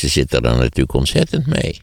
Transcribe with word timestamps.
Ze 0.00 0.08
zitten 0.08 0.42
er 0.42 0.56
natuurlijk 0.56 0.94
ontzettend 0.94 1.46
mee. 1.46 1.80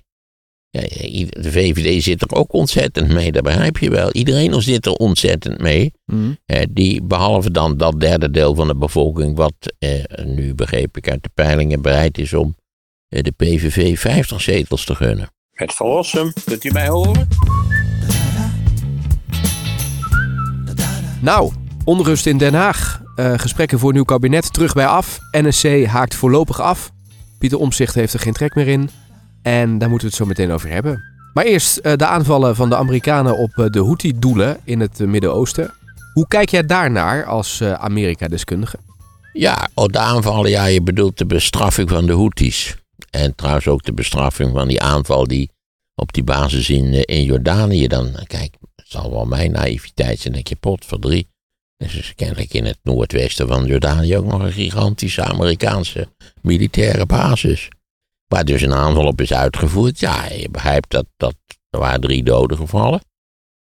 Ja, 0.69 0.81
de 1.29 1.51
VVD 1.51 2.03
zit 2.03 2.21
er 2.21 2.35
ook 2.35 2.53
ontzettend 2.53 3.07
mee, 3.07 3.31
dat 3.31 3.43
begrijp 3.43 3.77
je 3.77 3.89
wel. 3.89 4.11
Iedereen 4.11 4.61
zit 4.61 4.85
er 4.85 4.91
ontzettend 4.91 5.59
mee. 5.59 5.93
Mm. 6.05 6.37
die, 6.69 7.03
behalve 7.03 7.51
dan 7.51 7.77
dat 7.77 7.99
derde 7.99 8.31
deel 8.31 8.55
van 8.55 8.67
de 8.67 8.75
bevolking, 8.75 9.35
wat 9.35 9.53
eh, 9.79 10.03
nu 10.25 10.55
begreep 10.55 10.97
ik 10.97 11.09
uit 11.09 11.23
de 11.23 11.29
peilingen 11.33 11.81
bereid 11.81 12.17
is 12.17 12.33
om 12.33 12.55
eh, 13.07 13.23
de 13.23 13.31
PVV 13.31 13.99
50 13.99 14.41
zetels 14.41 14.85
te 14.85 14.95
gunnen. 14.95 15.29
Het 15.51 15.73
verlossen, 15.73 16.33
kunt 16.45 16.63
u 16.63 16.71
mij 16.71 16.87
horen? 16.87 17.27
Nou, 21.21 21.51
onrust 21.83 22.25
in 22.25 22.37
Den 22.37 22.53
Haag. 22.53 23.01
Eh, 23.15 23.33
gesprekken 23.37 23.79
voor 23.79 23.93
nieuw 23.93 24.03
kabinet 24.03 24.53
terug 24.53 24.73
bij 24.73 24.87
af. 24.87 25.19
NSC 25.31 25.85
haakt 25.85 26.15
voorlopig 26.15 26.61
af. 26.61 26.91
Pieter 27.39 27.57
Omzicht 27.59 27.95
heeft 27.95 28.13
er 28.13 28.19
geen 28.19 28.33
trek 28.33 28.55
meer 28.55 28.67
in. 28.67 28.89
En 29.41 29.77
daar 29.77 29.89
moeten 29.89 30.07
we 30.07 30.15
het 30.15 30.23
zo 30.23 30.25
meteen 30.25 30.51
over 30.51 30.69
hebben. 30.69 31.03
Maar 31.33 31.45
eerst 31.45 31.79
uh, 31.83 31.93
de 31.95 32.05
aanvallen 32.05 32.55
van 32.55 32.69
de 32.69 32.75
Amerikanen 32.75 33.37
op 33.37 33.57
uh, 33.57 33.65
de 33.69 33.79
Houthi-doelen 33.79 34.57
in 34.63 34.79
het 34.79 34.99
Midden-Oosten. 34.99 35.73
Hoe 36.13 36.27
kijk 36.27 36.49
jij 36.49 36.65
daarnaar 36.65 37.25
als 37.25 37.63
Amerika-deskundige? 37.63 38.77
Ja, 39.33 39.69
op 39.73 39.93
de 39.93 39.99
aanvallen, 39.99 40.49
ja, 40.49 40.65
je 40.65 40.81
bedoelt 40.81 41.17
de 41.17 41.25
bestraffing 41.25 41.89
van 41.89 42.05
de 42.05 42.13
Houthis. 42.13 42.75
En 43.09 43.35
trouwens 43.35 43.67
ook 43.67 43.83
de 43.83 43.93
bestraffing 43.93 44.51
van 44.53 44.67
die 44.67 44.81
aanval 44.81 45.27
die 45.27 45.51
op 45.95 46.13
die 46.13 46.23
basis 46.23 46.69
in, 46.69 47.05
in 47.05 47.23
Jordanië 47.23 47.87
dan. 47.87 48.11
Kijk, 48.27 48.55
het 48.75 48.85
zal 48.87 49.11
wel 49.11 49.25
mijn 49.25 49.51
naïviteit 49.51 50.19
zijn, 50.19 50.33
denk 50.33 50.47
je, 50.47 50.55
pot 50.55 50.85
voor 50.85 50.99
drie. 50.99 51.27
Er 51.77 51.97
is 51.97 52.15
kennelijk 52.15 52.53
in 52.53 52.65
het 52.65 52.79
noordwesten 52.83 53.47
van 53.47 53.65
Jordanië 53.65 54.17
ook 54.17 54.25
nog 54.25 54.41
een 54.41 54.51
gigantische 54.51 55.23
Amerikaanse 55.23 56.07
militaire 56.41 57.05
basis. 57.05 57.67
Waar 58.27 58.45
dus 58.45 58.61
een 58.61 58.73
aanval 58.73 59.05
op 59.05 59.21
is 59.21 59.33
uitgevoerd. 59.33 59.99
Ja, 59.99 60.25
je 60.25 60.49
begrijpt 60.49 60.91
dat, 60.91 61.05
dat 61.17 61.35
er 61.69 61.79
waren 61.79 62.01
drie 62.01 62.23
doden 62.23 62.57
gevallen. 62.57 63.01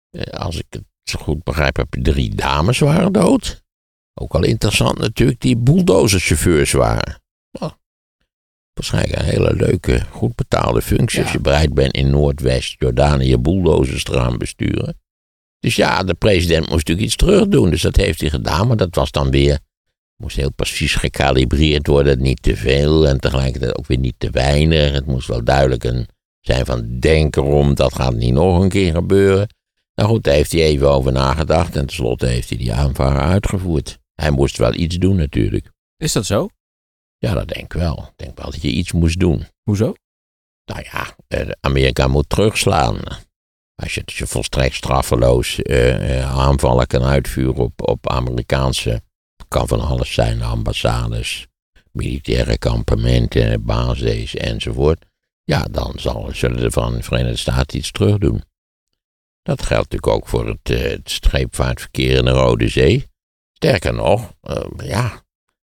Eh, 0.10 0.24
als 0.24 0.58
ik 0.58 0.66
het 0.70 0.84
zo 1.04 1.20
goed 1.20 1.44
begrijp, 1.44 1.76
heb 1.76 1.94
je 1.94 2.02
drie 2.02 2.36
dames 2.36 2.80
waren 2.80 3.12
dood. 3.12 3.64
Ook 4.14 4.34
al 4.34 4.44
interessant 4.44 4.98
natuurlijk, 4.98 5.42
die 5.42 5.58
bulldozerchauffeurs 5.58 6.72
waren. 6.72 7.22
Waarschijnlijk 8.74 9.20
een 9.20 9.26
hele 9.26 9.54
leuke, 9.54 10.02
goed 10.12 10.36
betaalde 10.36 10.82
functie. 10.82 11.22
Als 11.22 11.32
je 11.32 11.40
bereid 11.40 11.74
bent 11.74 11.94
in 11.94 12.10
Noordwest-Jordanië 12.10 13.38
bulldozers 13.38 14.04
te 14.04 14.14
gaan 14.14 14.38
besturen. 14.38 14.98
Dus 15.60 15.76
ja, 15.76 16.04
de 16.04 16.14
president 16.14 16.60
moest 16.60 16.88
natuurlijk 16.88 17.08
iets 17.08 17.16
terug 17.16 17.48
doen. 17.48 17.70
Dus 17.70 17.82
dat 17.82 17.96
heeft 17.96 18.22
hij 18.22 18.30
gedaan. 18.30 18.68
Maar 18.68 18.78
dat 18.78 18.96
was 18.96 19.12
dan 19.12 19.32
weer. 19.32 19.60
Moest 20.16 20.36
heel 20.36 20.52
precies 20.52 20.96
gekalibreerd 20.96 21.88
worden. 21.88 22.22
Niet 22.22 22.42
te 22.42 22.56
veel 22.56 23.08
en 23.08 23.20
tegelijkertijd 23.20 23.78
ook 23.78 23.88
weer 23.88 23.98
niet 23.98 24.16
te 24.18 24.30
weinig. 24.30 24.92
Het 24.92 25.06
moest 25.06 25.28
wel 25.28 25.44
duidelijk 25.44 25.84
een, 25.84 26.08
zijn 26.40 26.66
van 26.66 27.00
denk 27.00 27.36
erom. 27.36 27.76
Dat 27.76 27.96
gaat 27.96 28.16
niet 28.16 28.34
nog 28.34 28.62
een 28.62 28.70
keer 28.70 28.94
gebeuren. 28.94 29.48
Nou 29.96 30.10
goed, 30.10 30.24
daar 30.24 30.34
heeft 30.34 30.52
hij 30.52 30.62
even 30.62 30.90
over 30.90 31.12
nagedacht. 31.12 31.76
En 31.76 31.86
tenslotte 31.86 32.26
heeft 32.26 32.50
hij 32.50 32.58
die 32.58 32.74
aanvraag 32.74 33.18
uitgevoerd. 33.18 34.00
Hij 34.14 34.32
moest 34.32 34.58
wel 34.58 34.74
iets 34.74 34.98
doen 34.98 35.16
natuurlijk. 35.16 35.72
Is 35.98 36.12
dat 36.12 36.26
zo? 36.26 36.50
Ja, 37.18 37.34
dat 37.34 37.48
denk 37.48 37.74
ik 37.74 37.74
wel. 37.74 37.98
Ik 37.98 38.26
denk 38.26 38.38
wel 38.38 38.52
dat 38.52 38.62
je 38.62 38.70
iets 38.70 38.92
moest 38.92 39.20
doen. 39.20 39.46
Hoezo? 39.64 39.94
Nou 40.66 40.84
ja, 40.92 41.16
eh, 41.28 41.50
Amerika 41.62 42.08
moet 42.08 42.30
terugslaan. 42.30 43.00
Als 43.80 43.94
je, 43.94 44.28
volstrekt 44.28 44.76
straffeloos 44.76 45.60
uh, 45.64 46.40
aanvallen 46.40 46.88
kan 46.88 47.04
uitvuren 47.04 47.56
op, 47.56 47.90
op 47.90 48.10
Amerikaanse, 48.10 49.02
kan 49.48 49.68
van 49.68 49.82
alles 49.82 50.14
zijn, 50.14 50.42
ambassades, 50.42 51.48
militaire 51.92 52.58
kampementen, 52.58 53.66
bases 53.66 54.36
enzovoort. 54.36 55.06
Ja, 55.44 55.64
dan 55.72 55.94
zal, 55.96 56.30
zullen 56.34 56.62
de 56.62 56.72
van 56.72 56.94
de 56.94 57.04
Verenigde 57.04 57.38
Staten 57.38 57.78
iets 57.78 57.92
terug 57.92 58.18
doen. 58.18 58.44
Dat 59.42 59.62
geldt 59.62 59.92
natuurlijk 59.92 60.14
ook 60.22 60.28
voor 60.28 60.48
het, 60.48 60.70
uh, 60.70 60.82
het 60.82 61.10
scheepvaartverkeer 61.10 62.18
in 62.18 62.26
de 62.26 62.32
Rode 62.32 62.68
Zee. 62.68 63.06
Sterker 63.54 63.94
nog, 63.94 64.34
ja, 64.84 65.24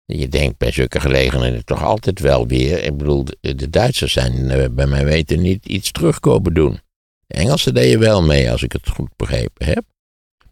je 0.05 0.28
denkt 0.28 0.59
bij 0.59 0.71
zulke 0.71 1.00
gelegenheden 1.00 1.65
toch 1.65 1.83
altijd 1.83 2.21
wel 2.21 2.47
weer. 2.47 2.84
Ik 2.84 2.97
bedoel, 2.97 3.25
de 3.41 3.71
Duitsers 3.71 4.12
zijn 4.12 4.47
bij 4.75 4.87
mij 4.87 5.05
weten 5.05 5.41
niet 5.41 5.67
iets 5.67 5.91
terugkomen 5.91 6.55
doen. 6.55 6.81
De 7.26 7.34
Engelsen 7.34 7.75
deden 7.75 7.98
wel 7.98 8.22
mee, 8.22 8.50
als 8.50 8.62
ik 8.62 8.72
het 8.72 8.88
goed 8.88 9.16
begrepen 9.16 9.66
heb. 9.66 9.84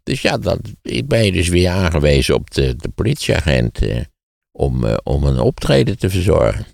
Dus 0.02 0.22
ja, 0.22 0.38
dan 0.38 0.60
ben 1.04 1.24
je 1.24 1.32
dus 1.32 1.48
weer 1.48 1.70
aangewezen 1.70 2.34
op 2.34 2.50
de, 2.50 2.76
de 2.76 2.88
politieagent 2.88 3.82
eh, 3.82 4.00
om, 4.52 4.84
eh, 4.84 4.96
om 5.02 5.24
een 5.24 5.38
optreden 5.38 5.98
te 5.98 6.10
verzorgen. 6.10 6.66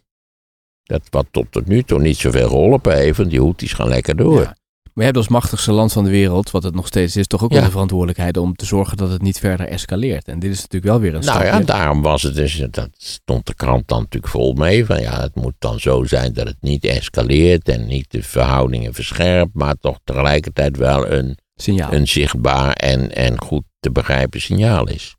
Dat 0.82 1.02
wat 1.10 1.26
tot, 1.30 1.52
tot 1.52 1.66
nu 1.66 1.82
toe 1.82 2.00
niet 2.00 2.16
zoveel 2.16 2.48
geholpen 2.48 2.96
heeft, 2.96 3.16
want 3.16 3.30
die 3.30 3.40
Houthis 3.40 3.72
gaan 3.72 3.88
lekker 3.88 4.16
door. 4.16 4.54
We 4.94 5.04
hebben 5.04 5.22
als 5.22 5.30
machtigste 5.30 5.72
land 5.72 5.92
van 5.92 6.04
de 6.04 6.10
wereld, 6.10 6.50
wat 6.50 6.62
het 6.62 6.74
nog 6.74 6.86
steeds 6.86 7.16
is, 7.16 7.26
toch 7.26 7.42
ook 7.44 7.52
wel 7.52 7.62
de 7.62 7.70
verantwoordelijkheid 7.70 8.36
om 8.36 8.56
te 8.56 8.64
zorgen 8.64 8.96
dat 8.96 9.10
het 9.10 9.22
niet 9.22 9.38
verder 9.38 9.66
escaleert. 9.66 10.28
En 10.28 10.38
dit 10.38 10.50
is 10.50 10.56
natuurlijk 10.56 10.84
wel 10.84 11.00
weer 11.00 11.14
een 11.14 11.24
Nou 11.24 11.44
ja, 11.44 11.60
daarom 11.60 12.02
was 12.02 12.22
het 12.22 12.34
dus, 12.34 12.66
dat 12.70 12.88
stond 12.96 13.46
de 13.46 13.54
krant 13.54 13.88
dan 13.88 13.98
natuurlijk 13.98 14.32
vol 14.32 14.52
mee 14.52 14.86
van 14.86 15.00
ja, 15.00 15.20
het 15.20 15.34
moet 15.34 15.54
dan 15.58 15.80
zo 15.80 16.04
zijn 16.04 16.32
dat 16.32 16.46
het 16.46 16.56
niet 16.60 16.84
escaleert 16.84 17.68
en 17.68 17.86
niet 17.86 18.10
de 18.10 18.22
verhoudingen 18.22 18.94
verscherpt, 18.94 19.54
maar 19.54 19.74
toch 19.74 19.98
tegelijkertijd 20.04 20.76
wel 20.76 21.10
een, 21.10 21.38
signaal. 21.54 21.92
een 21.92 22.08
zichtbaar 22.08 22.72
en, 22.72 23.14
en 23.14 23.40
goed 23.40 23.64
te 23.80 23.90
begrijpen 23.90 24.40
signaal 24.40 24.88
is. 24.88 25.16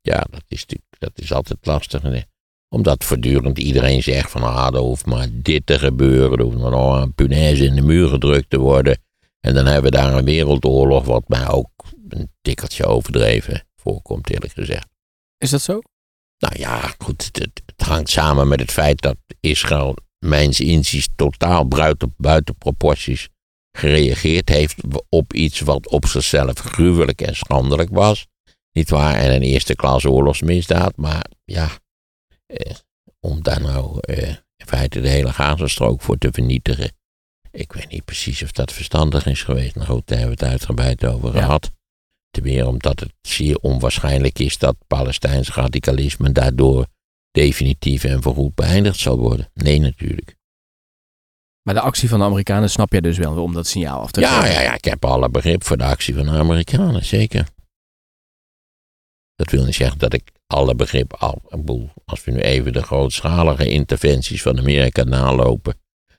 Ja, 0.00 0.24
dat 0.30 0.44
is 0.48 0.60
natuurlijk, 0.60 0.96
dat 0.98 1.12
is 1.14 1.32
altijd 1.32 1.66
lastig. 1.66 2.02
Omdat 2.74 3.04
voortdurend 3.04 3.58
iedereen 3.58 4.02
zegt 4.02 4.30
van 4.30 4.42
ah, 4.42 4.74
er 4.74 4.80
hoeft 4.80 5.06
maar 5.06 5.28
dit 5.32 5.66
te 5.66 5.78
gebeuren. 5.78 6.38
Er 6.38 6.44
hoeft 6.44 6.58
maar 6.58 6.70
nog 6.70 7.02
een 7.02 7.14
punaise 7.14 7.64
in 7.64 7.74
de 7.74 7.82
muur 7.82 8.08
gedrukt 8.08 8.50
te 8.50 8.58
worden. 8.58 8.98
En 9.40 9.54
dan 9.54 9.66
hebben 9.66 9.90
we 9.90 9.96
daar 9.96 10.14
een 10.14 10.24
wereldoorlog, 10.24 11.04
wat 11.04 11.28
mij 11.28 11.48
ook 11.48 11.70
een 12.08 12.30
tikkeltje 12.42 12.86
overdreven 12.86 13.66
voorkomt, 13.76 14.30
eerlijk 14.30 14.52
gezegd. 14.52 14.86
Is 15.38 15.50
dat 15.50 15.62
zo? 15.62 15.80
Nou 16.38 16.58
ja, 16.58 16.94
goed, 16.98 17.24
het, 17.24 17.62
het 17.66 17.86
hangt 17.86 18.10
samen 18.10 18.48
met 18.48 18.60
het 18.60 18.72
feit 18.72 19.00
dat 19.00 19.16
Israël, 19.40 19.96
mijns 20.18 20.60
inziens, 20.60 21.08
totaal 21.16 21.68
buiten, 21.68 22.14
buiten 22.16 22.56
proporties 22.56 23.28
gereageerd 23.76 24.48
heeft 24.48 24.76
op 25.08 25.32
iets 25.32 25.60
wat 25.60 25.88
op 25.88 26.06
zichzelf 26.06 26.58
gruwelijk 26.58 27.20
en 27.20 27.36
schandelijk 27.36 27.90
was. 27.90 28.26
Niet 28.72 28.90
waar, 28.90 29.14
en 29.14 29.34
een 29.34 29.42
eerste 29.42 29.74
klas 29.74 30.04
oorlogsmisdaad, 30.04 30.96
maar 30.96 31.26
ja, 31.44 31.68
eh, 32.46 32.74
om 33.20 33.42
daar 33.42 33.60
nou 33.60 33.98
eh, 34.00 34.28
in 34.28 34.66
feite 34.66 35.00
de 35.00 35.08
hele 35.08 35.32
Gazastrook 35.32 36.02
voor 36.02 36.18
te 36.18 36.28
vernietigen. 36.32 36.92
Ik 37.50 37.72
weet 37.72 37.88
niet 37.90 38.04
precies 38.04 38.42
of 38.42 38.52
dat 38.52 38.72
verstandig 38.72 39.26
is 39.26 39.42
geweest. 39.42 39.74
Nou 39.74 39.86
goed, 39.86 40.06
daar 40.06 40.18
hebben 40.18 40.36
we 40.36 40.44
het 40.44 40.52
uitgebreid 40.52 41.04
over 41.04 41.30
gehad. 41.30 41.70
Ten 42.30 42.42
meer 42.42 42.66
omdat 42.66 43.00
het 43.00 43.12
zeer 43.22 43.58
onwaarschijnlijk 43.58 44.38
is 44.38 44.58
dat 44.58 44.76
Palestijns 44.86 45.50
radicalisme 45.50 46.32
daardoor 46.32 46.86
definitief 47.30 48.04
en 48.04 48.22
voorgoed 48.22 48.54
beëindigd 48.54 48.98
zal 48.98 49.18
worden. 49.18 49.50
Nee, 49.54 49.78
natuurlijk. 49.78 50.36
Maar 51.62 51.74
de 51.74 51.80
actie 51.80 52.08
van 52.08 52.18
de 52.18 52.24
Amerikanen 52.24 52.70
snap 52.70 52.92
je 52.92 53.00
dus 53.00 53.18
wel 53.18 53.42
om 53.42 53.52
dat 53.52 53.66
signaal 53.66 54.00
af 54.00 54.10
te 54.10 54.20
geven? 54.20 54.36
Ja, 54.36 54.46
ja, 54.46 54.60
ja, 54.60 54.74
ik 54.74 54.84
heb 54.84 55.04
alle 55.04 55.28
begrip 55.28 55.64
voor 55.64 55.76
de 55.76 55.84
actie 55.84 56.14
van 56.14 56.24
de 56.24 56.30
Amerikanen, 56.30 57.04
zeker. 57.04 57.46
Dat 59.34 59.50
wil 59.50 59.64
niet 59.64 59.74
zeggen 59.74 59.98
dat 59.98 60.12
ik 60.12 60.32
alle 60.46 60.74
begrip 60.74 61.12
al. 61.12 61.42
Als 62.04 62.24
we 62.24 62.30
nu 62.30 62.40
even 62.40 62.72
de 62.72 62.82
grootschalige 62.82 63.68
interventies 63.68 64.42
van 64.42 64.58
Amerika 64.58 65.02
nalopen. 65.02 65.74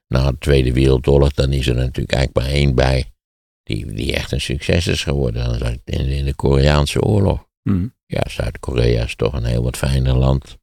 na 0.07 0.31
de 0.31 0.37
Tweede 0.37 0.73
Wereldoorlog, 0.73 1.33
dan 1.33 1.51
is 1.51 1.67
er 1.67 1.75
natuurlijk 1.75 2.11
eigenlijk 2.11 2.47
maar 2.47 2.55
één 2.55 2.75
bij. 2.75 3.11
die, 3.63 3.93
die 3.93 4.13
echt 4.13 4.31
een 4.31 4.41
succes 4.41 4.87
is 4.87 5.03
geworden. 5.03 5.59
Dan 5.59 5.79
in, 5.83 6.05
in 6.05 6.25
de 6.25 6.35
Koreaanse 6.35 7.01
oorlog. 7.01 7.47
Hmm. 7.61 7.93
Ja, 8.05 8.23
Zuid-Korea 8.29 9.03
is 9.03 9.15
toch 9.15 9.33
een 9.33 9.43
heel 9.43 9.63
wat 9.63 9.77
fijner 9.77 10.15
land. 10.15 10.57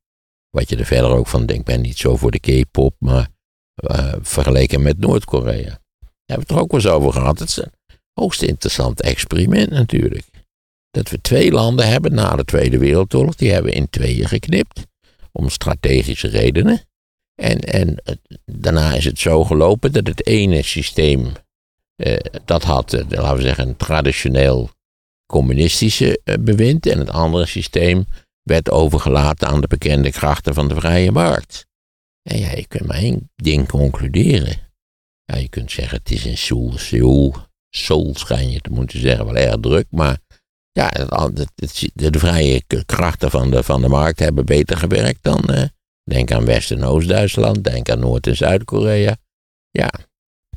Wat 0.50 0.69
je 0.69 0.76
er 0.76 0.84
verder 0.84 1.10
ook 1.10 1.26
van 1.26 1.46
denkt, 1.46 1.64
ben 1.64 1.80
niet 1.80 1.98
zo 1.98 2.16
voor 2.16 2.30
de 2.30 2.38
K-pop, 2.38 2.94
maar 2.98 3.28
uh, 3.76 4.14
vergeleken 4.20 4.82
met 4.82 4.99
Noord-Korea. 4.99 5.62
Daar 5.62 6.10
hebben 6.26 6.37
we 6.37 6.40
het 6.40 6.50
er 6.50 6.58
ook 6.58 6.70
wel 6.70 6.81
eens 6.81 6.88
over 6.88 7.12
gehad. 7.12 7.38
Het 7.38 7.49
is 7.49 7.56
een 7.56 7.72
hoogst 8.12 8.43
interessant 8.43 9.00
experiment 9.00 9.70
natuurlijk 9.70 10.25
dat 10.92 11.10
we 11.10 11.20
twee 11.20 11.50
landen 11.50 11.88
hebben 11.88 12.14
na 12.14 12.36
de 12.36 12.44
Tweede 12.44 12.78
Wereldoorlog. 12.78 13.34
Die 13.34 13.52
hebben 13.52 13.72
in 13.72 13.90
tweeën 13.90 14.28
geknipt. 14.28 14.86
Om 15.32 15.48
strategische 15.48 16.28
redenen. 16.28 16.80
En, 17.34 17.58
en 17.58 18.02
daarna 18.44 18.94
is 18.94 19.04
het 19.04 19.18
zo 19.18 19.44
gelopen 19.44 19.92
dat 19.92 20.06
het 20.06 20.26
ene 20.26 20.62
systeem. 20.62 21.32
Eh, 21.96 22.16
dat 22.44 22.62
had, 22.62 22.92
eh, 22.92 23.04
laten 23.08 23.36
we 23.36 23.42
zeggen, 23.42 23.68
een 23.68 23.76
traditioneel 23.76 24.70
communistische 25.26 26.20
eh, 26.24 26.34
bewind. 26.40 26.86
En 26.86 26.98
het 26.98 27.10
andere 27.10 27.46
systeem 27.46 28.04
werd 28.42 28.70
overgelaten 28.70 29.48
aan 29.48 29.60
de 29.60 29.66
bekende 29.66 30.10
krachten 30.10 30.54
van 30.54 30.68
de 30.68 30.74
vrije 30.74 31.10
markt. 31.10 31.66
En 32.22 32.38
ja, 32.38 32.50
je 32.50 32.66
kunt 32.66 32.86
maar 32.86 32.96
één 32.96 33.30
ding 33.34 33.68
concluderen. 33.68 34.56
Ja, 35.24 35.36
je 35.36 35.48
kunt 35.48 35.70
zeggen, 35.70 35.98
het 35.98 36.10
is 36.10 36.26
in 36.26 36.38
Seoul, 36.38 36.78
Seoul, 36.78 37.34
Seoul 37.70 38.14
schijn 38.14 38.50
je 38.50 38.60
te 38.60 38.70
moeten 38.70 39.00
zeggen, 39.00 39.24
wel 39.24 39.36
erg 39.36 39.56
druk, 39.60 39.86
maar 39.90 40.18
ja, 40.72 40.90
de, 41.94 42.19
vrije 42.19 42.62
krachten 42.86 43.30
van 43.30 43.50
de, 43.50 43.62
van 43.62 43.82
de 43.82 43.88
markt 43.88 44.19
hebben 44.19 44.44
beter 44.44 44.76
gewerkt 44.76 45.22
dan, 45.22 45.44
uh, 45.50 45.62
Denk 46.04 46.30
aan 46.32 46.44
West- 46.44 46.70
en 46.70 46.84
Oost-Duitsland. 46.84 47.64
Denk 47.64 47.90
aan 47.90 47.98
Noord- 47.98 48.26
en 48.26 48.36
Zuid-Korea. 48.36 49.16
Ja. 49.70 49.90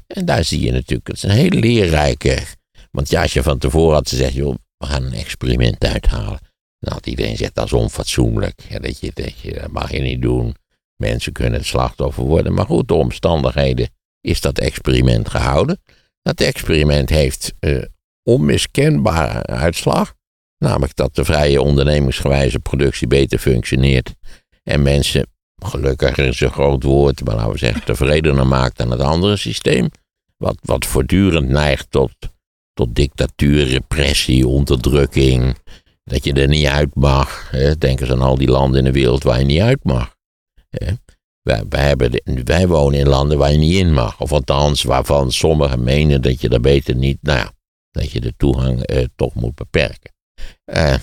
En 0.07 0.25
daar 0.25 0.44
zie 0.44 0.62
je 0.62 0.71
natuurlijk, 0.71 1.07
het 1.07 1.15
is 1.15 1.23
een 1.23 1.29
hele 1.29 1.59
leerrijke. 1.59 2.44
Want 2.91 3.09
ja, 3.09 3.21
als 3.21 3.33
je 3.33 3.44
van 3.44 3.57
tevoren 3.57 3.94
had 3.94 4.09
gezegd, 4.09 4.33
joh, 4.33 4.56
we 4.77 4.85
gaan 4.85 5.03
een 5.03 5.13
experiment 5.13 5.83
uithalen. 5.85 6.39
Had 6.79 7.07
iedereen 7.07 7.31
gezegd, 7.31 7.56
dat 7.56 7.65
is 7.65 7.73
onfatsoenlijk. 7.73 8.81
Dat, 8.81 9.00
je, 9.00 9.11
dat, 9.13 9.39
je, 9.39 9.68
mag 9.71 9.91
je 9.91 10.00
niet 10.00 10.21
doen. 10.21 10.56
Mensen 10.95 11.31
kunnen 11.31 11.59
het 11.59 11.68
slachtoffer 11.68 12.23
worden. 12.23 12.53
Maar 12.53 12.65
goed, 12.65 12.88
de 12.88 12.94
omstandigheden 12.94 13.89
is 14.21 14.41
dat 14.41 14.59
experiment 14.59 15.29
gehouden. 15.29 15.81
Dat 16.21 16.41
experiment 16.41 17.09
heeft 17.09 17.53
uh, 17.59 17.83
onmiskenbare 18.25 19.44
uitslag. 19.45 20.13
Namelijk 20.57 20.95
dat 20.95 21.16
de 21.16 21.25
vrije 21.25 21.62
ondernemingsgewijze 21.62 22.60
productie 22.60 23.07
beter 23.07 23.39
functioneert. 23.39 24.13
En 24.63 24.81
mensen, 24.81 25.27
gelukkig 25.56 26.18
is 26.18 26.42
een 26.42 26.51
groot 26.51 26.83
woord, 26.83 27.25
maar 27.25 27.36
laten 27.36 27.51
we 27.51 27.57
zeggen, 27.57 27.83
tevredener 27.83 28.48
maakt 28.48 28.77
dan 28.77 28.92
het 28.92 29.00
andere 29.00 29.38
systeem. 29.38 29.89
Wat, 30.38 30.57
wat 30.62 30.86
voortdurend 30.86 31.50
neigt 31.50 31.92
tot, 31.92 32.12
tot 32.74 32.95
dictatuur, 32.95 33.68
repressie, 33.68 34.48
onderdrukking. 34.48 35.56
Dat 36.04 36.24
je 36.24 36.33
er 36.33 36.48
niet 36.48 36.66
uit 36.66 36.95
mag. 36.95 37.51
Hè. 37.51 37.78
Denk 37.78 38.00
eens 38.00 38.12
aan 38.12 38.21
al 38.21 38.38
die 38.38 38.50
landen 38.50 38.80
in 38.80 38.86
de 38.86 38.92
wereld 38.92 39.24
waar 39.24 39.39
je 39.39 39.45
niet 39.45 39.62
uit 39.62 39.83
mag. 39.83 40.16
Hè. 40.69 40.94
Wij, 41.42 41.63
wij, 41.69 41.88
hebben 41.88 42.12
wij 42.44 42.68
wonen 42.68 43.00
in 43.00 43.07
landen 43.07 43.38
waar 43.38 43.51
je 43.51 43.57
niet 43.57 43.80
in 43.80 43.94
mag. 43.94 44.19
Of 44.19 44.31
althans, 44.31 44.83
waarvan 44.83 45.31
sommigen 45.31 45.83
menen 45.83 46.21
dat 46.21 46.42
je 46.42 46.50
daar 46.50 46.60
beter 46.60 46.95
niet, 46.95 47.18
nou 47.21 47.38
ja, 47.39 47.51
dat 47.95 48.12
je 48.12 48.21
de 48.21 48.33
toegang 48.38 48.81
eh, 48.81 49.03
toch 49.15 49.33
moet 49.33 49.56
beperken. 49.56 50.13
Eh, 50.63 50.95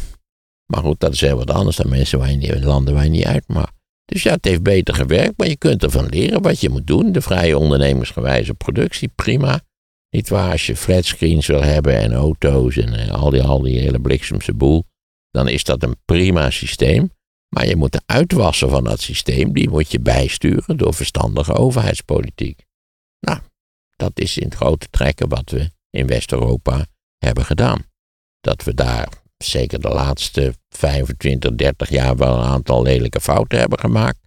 maar 0.73 0.83
goed, 0.83 1.01
dat 1.01 1.13
is 1.13 1.21
heel 1.21 1.37
wat 1.37 1.51
anders 1.51 1.77
dan 1.77 1.89
mensen 1.89 2.19
waar 2.19 2.33
je 2.33 2.63
landen 2.63 2.95
waar 2.95 3.05
je 3.05 3.11
niet 3.11 3.25
uit 3.25 3.45
mag. 3.49 3.73
Dus 4.05 4.23
ja, 4.23 4.33
het 4.33 4.45
heeft 4.45 4.63
beter 4.63 4.95
gewerkt, 4.95 5.39
maar 5.39 5.49
je 5.49 5.57
kunt 5.57 5.83
ervan 5.83 6.07
leren 6.07 6.43
wat 6.43 6.61
je 6.61 6.69
moet 6.69 6.87
doen. 6.87 7.13
De 7.13 7.21
vrije 7.21 7.59
ondernemersgewijze 7.59 8.55
productie, 8.55 9.09
prima. 9.15 9.61
Niet 10.11 10.29
waar, 10.29 10.51
als 10.51 10.67
je 10.67 10.77
flatscreens 10.77 11.47
wil 11.47 11.63
hebben 11.63 11.99
en 11.99 12.13
auto's 12.13 12.77
en 12.77 12.95
eh, 12.95 13.11
al, 13.11 13.31
die, 13.31 13.43
al 13.43 13.63
die 13.63 13.79
hele 13.79 14.01
bliksemse 14.01 14.55
boel, 14.55 14.85
dan 15.31 15.49
is 15.49 15.65
dat 15.65 15.83
een 15.83 15.97
prima 16.05 16.51
systeem. 16.51 17.11
Maar 17.49 17.67
je 17.67 17.77
moet 17.77 17.93
de 17.93 18.03
uitwassen 18.07 18.69
van 18.69 18.85
dat 18.85 19.01
systeem, 19.01 19.53
die 19.53 19.69
moet 19.69 19.93
je 19.93 20.01
bijsturen 20.01 20.77
door 20.77 20.95
verstandige 20.95 21.53
overheidspolitiek. 21.53 22.65
Nou, 23.21 23.39
dat 23.97 24.21
is 24.21 24.39
in 24.39 24.45
het 24.45 24.55
grote 24.55 24.87
trekken 24.91 25.29
wat 25.29 25.51
we 25.51 25.71
in 25.93 26.07
West-Europa 26.07 26.87
hebben 27.19 27.45
gedaan. 27.45 27.85
Dat 28.41 28.63
we 28.63 28.75
daar 28.75 29.09
zeker 29.37 29.81
de 29.81 29.89
laatste 29.89 30.55
25, 30.69 31.55
30 31.55 31.89
jaar 31.89 32.17
wel 32.17 32.39
een 32.39 32.45
aantal 32.45 32.83
lelijke 32.83 33.21
fouten 33.21 33.59
hebben 33.59 33.79
gemaakt, 33.79 34.19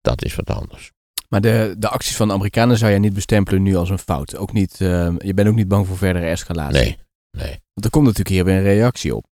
dat 0.00 0.24
is 0.24 0.34
wat 0.34 0.50
anders. 0.50 0.92
Maar 1.28 1.40
de, 1.40 1.74
de 1.78 1.88
acties 1.88 2.16
van 2.16 2.28
de 2.28 2.34
Amerikanen 2.34 2.78
zou 2.78 2.92
je 2.92 2.98
niet 2.98 3.14
bestempelen 3.14 3.62
nu 3.62 3.76
als 3.76 3.90
een 3.90 3.98
fout. 3.98 4.36
Ook 4.36 4.52
niet, 4.52 4.80
uh, 4.80 5.14
je 5.18 5.34
bent 5.34 5.48
ook 5.48 5.54
niet 5.54 5.68
bang 5.68 5.86
voor 5.86 5.96
verdere 5.96 6.26
escalatie. 6.26 6.80
Nee, 6.80 6.98
nee. 7.30 7.60
Want 7.72 7.84
er 7.84 7.90
komt 7.90 8.04
natuurlijk 8.04 8.34
hier 8.34 8.44
weer 8.44 8.56
een 8.56 8.62
reactie 8.62 9.14
op. 9.16 9.26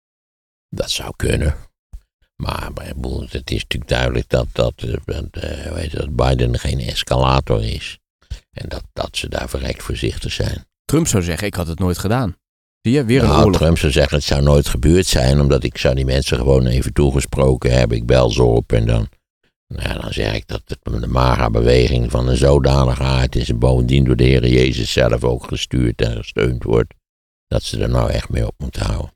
Dat 0.69 0.91
zou 0.91 1.13
kunnen. 1.15 1.55
Maar, 2.35 2.69
maar 2.73 2.85
het 3.29 3.51
is 3.51 3.61
natuurlijk 3.61 3.91
duidelijk 3.91 4.29
dat, 4.29 4.47
dat, 4.51 4.83
uh, 4.83 4.95
weet 5.73 5.91
dat 5.91 6.15
Biden 6.15 6.59
geen 6.59 6.79
escalator 6.79 7.63
is. 7.63 7.99
En 8.51 8.69
dat, 8.69 8.83
dat 8.93 9.17
ze 9.17 9.29
daar 9.29 9.49
verrekt 9.49 9.83
voorzichtig 9.83 10.31
zijn. 10.31 10.65
Trump 10.91 11.07
zou 11.07 11.23
zeggen, 11.23 11.47
ik 11.47 11.55
had 11.55 11.67
het 11.67 11.79
nooit 11.79 11.97
gedaan. 11.97 12.35
Zie 12.81 12.93
je, 12.93 13.05
weer 13.05 13.21
een 13.21 13.27
nou, 13.27 13.43
oorlog. 13.43 13.57
Trump 13.59 13.77
zou 13.77 13.91
zeggen, 13.91 14.17
het 14.17 14.25
zou 14.25 14.41
nooit 14.41 14.67
gebeurd 14.67 15.05
zijn, 15.05 15.39
omdat 15.39 15.63
ik 15.63 15.77
zou 15.77 15.95
die 15.95 16.05
mensen 16.05 16.37
gewoon 16.37 16.65
even 16.65 16.93
toegesproken 16.93 17.71
hebben. 17.71 17.97
Ik 17.97 18.05
bel 18.05 18.29
ze 18.29 18.43
op 18.43 18.71
en 18.71 18.85
dan, 18.85 19.07
nou 19.67 19.89
ja, 19.89 20.01
dan 20.01 20.13
zeg 20.13 20.35
ik 20.35 20.47
dat 20.47 20.61
het 20.65 21.01
de 21.01 21.07
MAGA-beweging 21.07 22.11
van 22.11 22.27
een 22.27 22.37
zodanige 22.37 23.03
aard 23.03 23.35
is 23.35 23.49
en 23.49 23.59
bovendien 23.59 24.03
door 24.03 24.15
de 24.15 24.23
Heer 24.23 24.47
Jezus 24.47 24.91
zelf 24.91 25.23
ook 25.23 25.47
gestuurd 25.47 26.01
en 26.01 26.17
gesteund 26.17 26.63
wordt, 26.63 26.93
dat 27.47 27.63
ze 27.63 27.79
er 27.79 27.89
nou 27.89 28.09
echt 28.09 28.29
mee 28.29 28.47
op 28.47 28.55
moeten 28.57 28.85
houden. 28.85 29.13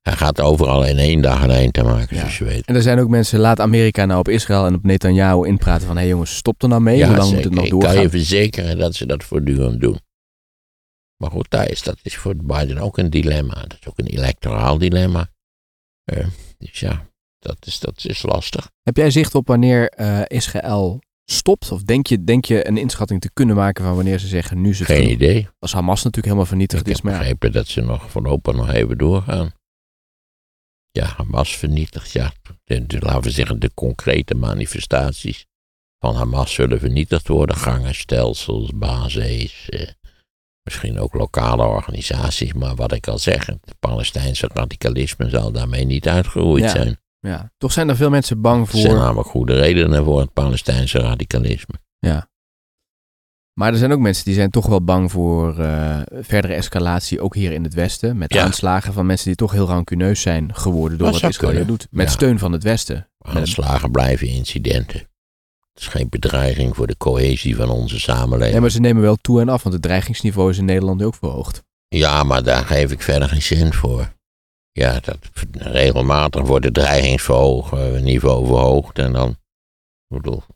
Hij 0.00 0.16
gaat 0.16 0.40
overal 0.40 0.84
in 0.84 0.98
één 0.98 1.22
dag 1.22 1.42
een 1.42 1.50
eind 1.50 1.72
te 1.72 1.82
maken, 1.82 2.16
Ja. 2.16 2.20
zoals 2.20 2.38
je 2.38 2.44
weet. 2.44 2.64
En 2.64 2.74
er 2.74 2.82
zijn 2.82 2.98
ook 2.98 3.08
mensen, 3.08 3.38
laat 3.38 3.60
Amerika 3.60 4.04
nou 4.04 4.18
op 4.18 4.28
Israël 4.28 4.66
en 4.66 4.74
op 4.74 4.84
Netanyahu 4.84 5.46
inpraten 5.46 5.86
van... 5.86 5.96
hé 5.96 6.02
hey 6.02 6.10
jongens, 6.10 6.36
stop 6.36 6.62
er 6.62 6.68
nou 6.68 6.80
mee, 6.80 7.06
hoe 7.06 7.16
lang 7.16 7.32
moet 7.32 7.44
het 7.44 7.54
nog 7.54 7.64
ik 7.64 7.70
kan 7.70 7.80
doorgaan? 7.80 8.02
je 8.02 8.10
verzekeren 8.10 8.78
dat 8.78 8.94
ze 8.94 9.06
dat 9.06 9.24
voortdurend 9.24 9.80
doen. 9.80 9.98
Maar 11.20 11.30
goed, 11.30 11.50
daar 11.50 11.70
is, 11.70 11.82
dat 11.82 11.98
is 12.02 12.16
voor 12.16 12.36
Biden 12.36 12.78
ook 12.78 12.98
een 12.98 13.10
dilemma. 13.10 13.54
Dat 13.54 13.76
is 13.80 13.88
ook 13.88 13.98
een 13.98 14.06
electoraal 14.06 14.78
dilemma. 14.78 15.30
Eh, 16.04 16.26
dus 16.58 16.80
ja, 16.80 17.06
dat 17.38 17.56
is, 17.66 17.78
dat 17.80 18.04
is 18.04 18.22
lastig. 18.22 18.70
Heb 18.82 18.96
jij 18.96 19.10
zicht 19.10 19.34
op 19.34 19.46
wanneer 19.46 19.88
eh, 19.88 20.22
Israël 20.26 21.00
stopt? 21.24 21.72
Of 21.72 21.82
denk 21.82 22.06
je, 22.06 22.24
denk 22.24 22.44
je 22.44 22.68
een 22.68 22.76
inschatting 22.76 23.20
te 23.20 23.30
kunnen 23.32 23.56
maken 23.56 23.84
van 23.84 23.94
wanneer 23.94 24.18
ze 24.18 24.26
zeggen 24.26 24.60
nu 24.60 24.68
het 24.68 24.82
Geen 24.84 25.10
idee. 25.10 25.48
Als 25.58 25.72
Hamas 25.72 25.96
natuurlijk 25.96 26.24
helemaal 26.24 26.46
vernietigd 26.46 26.82
Ik 26.86 26.88
is. 26.88 26.94
heb 26.94 27.04
Maar 27.04 27.12
ja, 27.12 27.18
begrepen 27.18 27.52
dat 27.52 27.66
ze 27.66 27.80
nog 27.80 28.10
voorlopig 28.10 28.54
nog 28.54 28.68
even 28.70 28.98
doorgaan. 28.98 29.52
Ja, 30.90 31.04
Hamas 31.16 31.56
vernietigd, 31.56 32.10
ja. 32.10 32.32
De, 32.64 32.86
de- 32.86 32.98
laten 32.98 33.22
we 33.22 33.30
zeggen, 33.30 33.60
de 33.60 33.70
concrete 33.74 34.34
manifestaties 34.34 35.46
van 35.98 36.14
Hamas 36.14 36.54
zullen 36.54 36.78
vernietigd 36.80 37.28
worden. 37.28 37.56
Gangenstelsels, 37.56 38.70
bases, 38.74 39.68
eh, 39.68 39.88
misschien 40.62 40.98
ook 40.98 41.14
lokale 41.14 41.64
organisaties. 41.66 42.52
Maar 42.52 42.74
wat 42.74 42.92
ik 42.92 43.08
al 43.08 43.18
zeg, 43.18 43.46
het 43.46 43.74
Palestijnse 43.80 44.48
radicalisme 44.54 45.28
zal 45.28 45.52
daarmee 45.52 45.84
niet 45.84 46.08
uitgeroeid 46.08 46.62
Ja. 46.62 46.68
zijn. 46.68 46.98
ja. 47.20 47.50
Toch 47.58 47.72
zijn 47.72 47.88
er 47.88 47.96
veel 47.96 48.10
mensen 48.10 48.40
bang 48.40 48.66
Er 48.68 48.76
zijn 48.78 48.86
voor... 48.92 49.00
namelijk 49.00 49.28
goede 49.28 49.54
redenen 49.54 50.04
voor 50.04 50.20
het 50.20 50.32
Palestijnse 50.32 50.98
radicalisme. 50.98 51.74
Maar 53.54 53.72
er 53.72 53.78
zijn 53.78 53.92
ook 53.92 53.98
mensen 54.00 54.24
die 54.24 54.34
zijn 54.34 54.50
toch 54.50 54.66
wel 54.66 54.82
bang 54.84 55.10
voor 55.10 55.58
eh, 55.58 56.00
verdere 56.20 56.54
escalatie, 56.54 57.20
ook 57.20 57.34
hier 57.34 57.52
in 57.52 57.64
het 57.64 57.74
Westen. 57.74 58.18
Met 58.18 58.32
Ja. 58.34 58.44
aanslagen 58.44 58.92
van 58.92 59.06
mensen 59.06 59.26
die 59.26 59.34
toch 59.36 59.52
heel 59.52 59.66
rancuneus 59.66 60.20
zijn 60.20 60.54
geworden 60.54 60.98
door 60.98 61.10
Dat 61.10 61.20
wat 61.20 61.30
Israël 61.30 61.66
doet. 61.66 61.86
Met 61.90 62.06
Ja. 62.06 62.12
steun 62.12 62.38
van 62.38 62.52
het 62.52 62.62
Westen. 62.62 63.08
Aanslagen 63.18 63.90
blijven 63.90 64.28
incidenten. 64.28 65.08
Het 65.80 65.88
is 65.88 65.94
geen 65.94 66.08
bedreiging 66.08 66.76
voor 66.76 66.86
de 66.86 66.96
cohesie 66.96 67.56
van 67.56 67.70
onze 67.70 68.00
samenleving. 68.00 68.52
Nee, 68.52 68.60
maar 68.60 68.70
ze 68.70 68.80
nemen 68.80 69.02
wel 69.02 69.16
toe 69.16 69.40
en 69.40 69.48
af, 69.48 69.62
want 69.62 69.74
het 69.74 69.82
dreigingsniveau 69.82 70.50
is 70.50 70.58
in 70.58 70.64
Nederland 70.64 71.02
ook 71.02 71.14
verhoogd. 71.14 71.62
Ja, 71.88 72.22
maar 72.22 72.42
daar 72.42 72.64
geef 72.64 72.90
ik 72.90 73.02
verder 73.02 73.28
geen 73.28 73.42
cent 73.42 73.74
voor. 73.74 74.12
Ja, 74.72 75.00
dat, 75.00 75.18
regelmatig 75.52 76.42
wordt 76.42 76.64
het 76.64 76.74
dreigingsniveau 76.74 78.46
verhoogd 78.46 78.98
en 78.98 79.12
dan, 79.12 79.36
bedoel, 80.14 80.42
We 80.46 80.52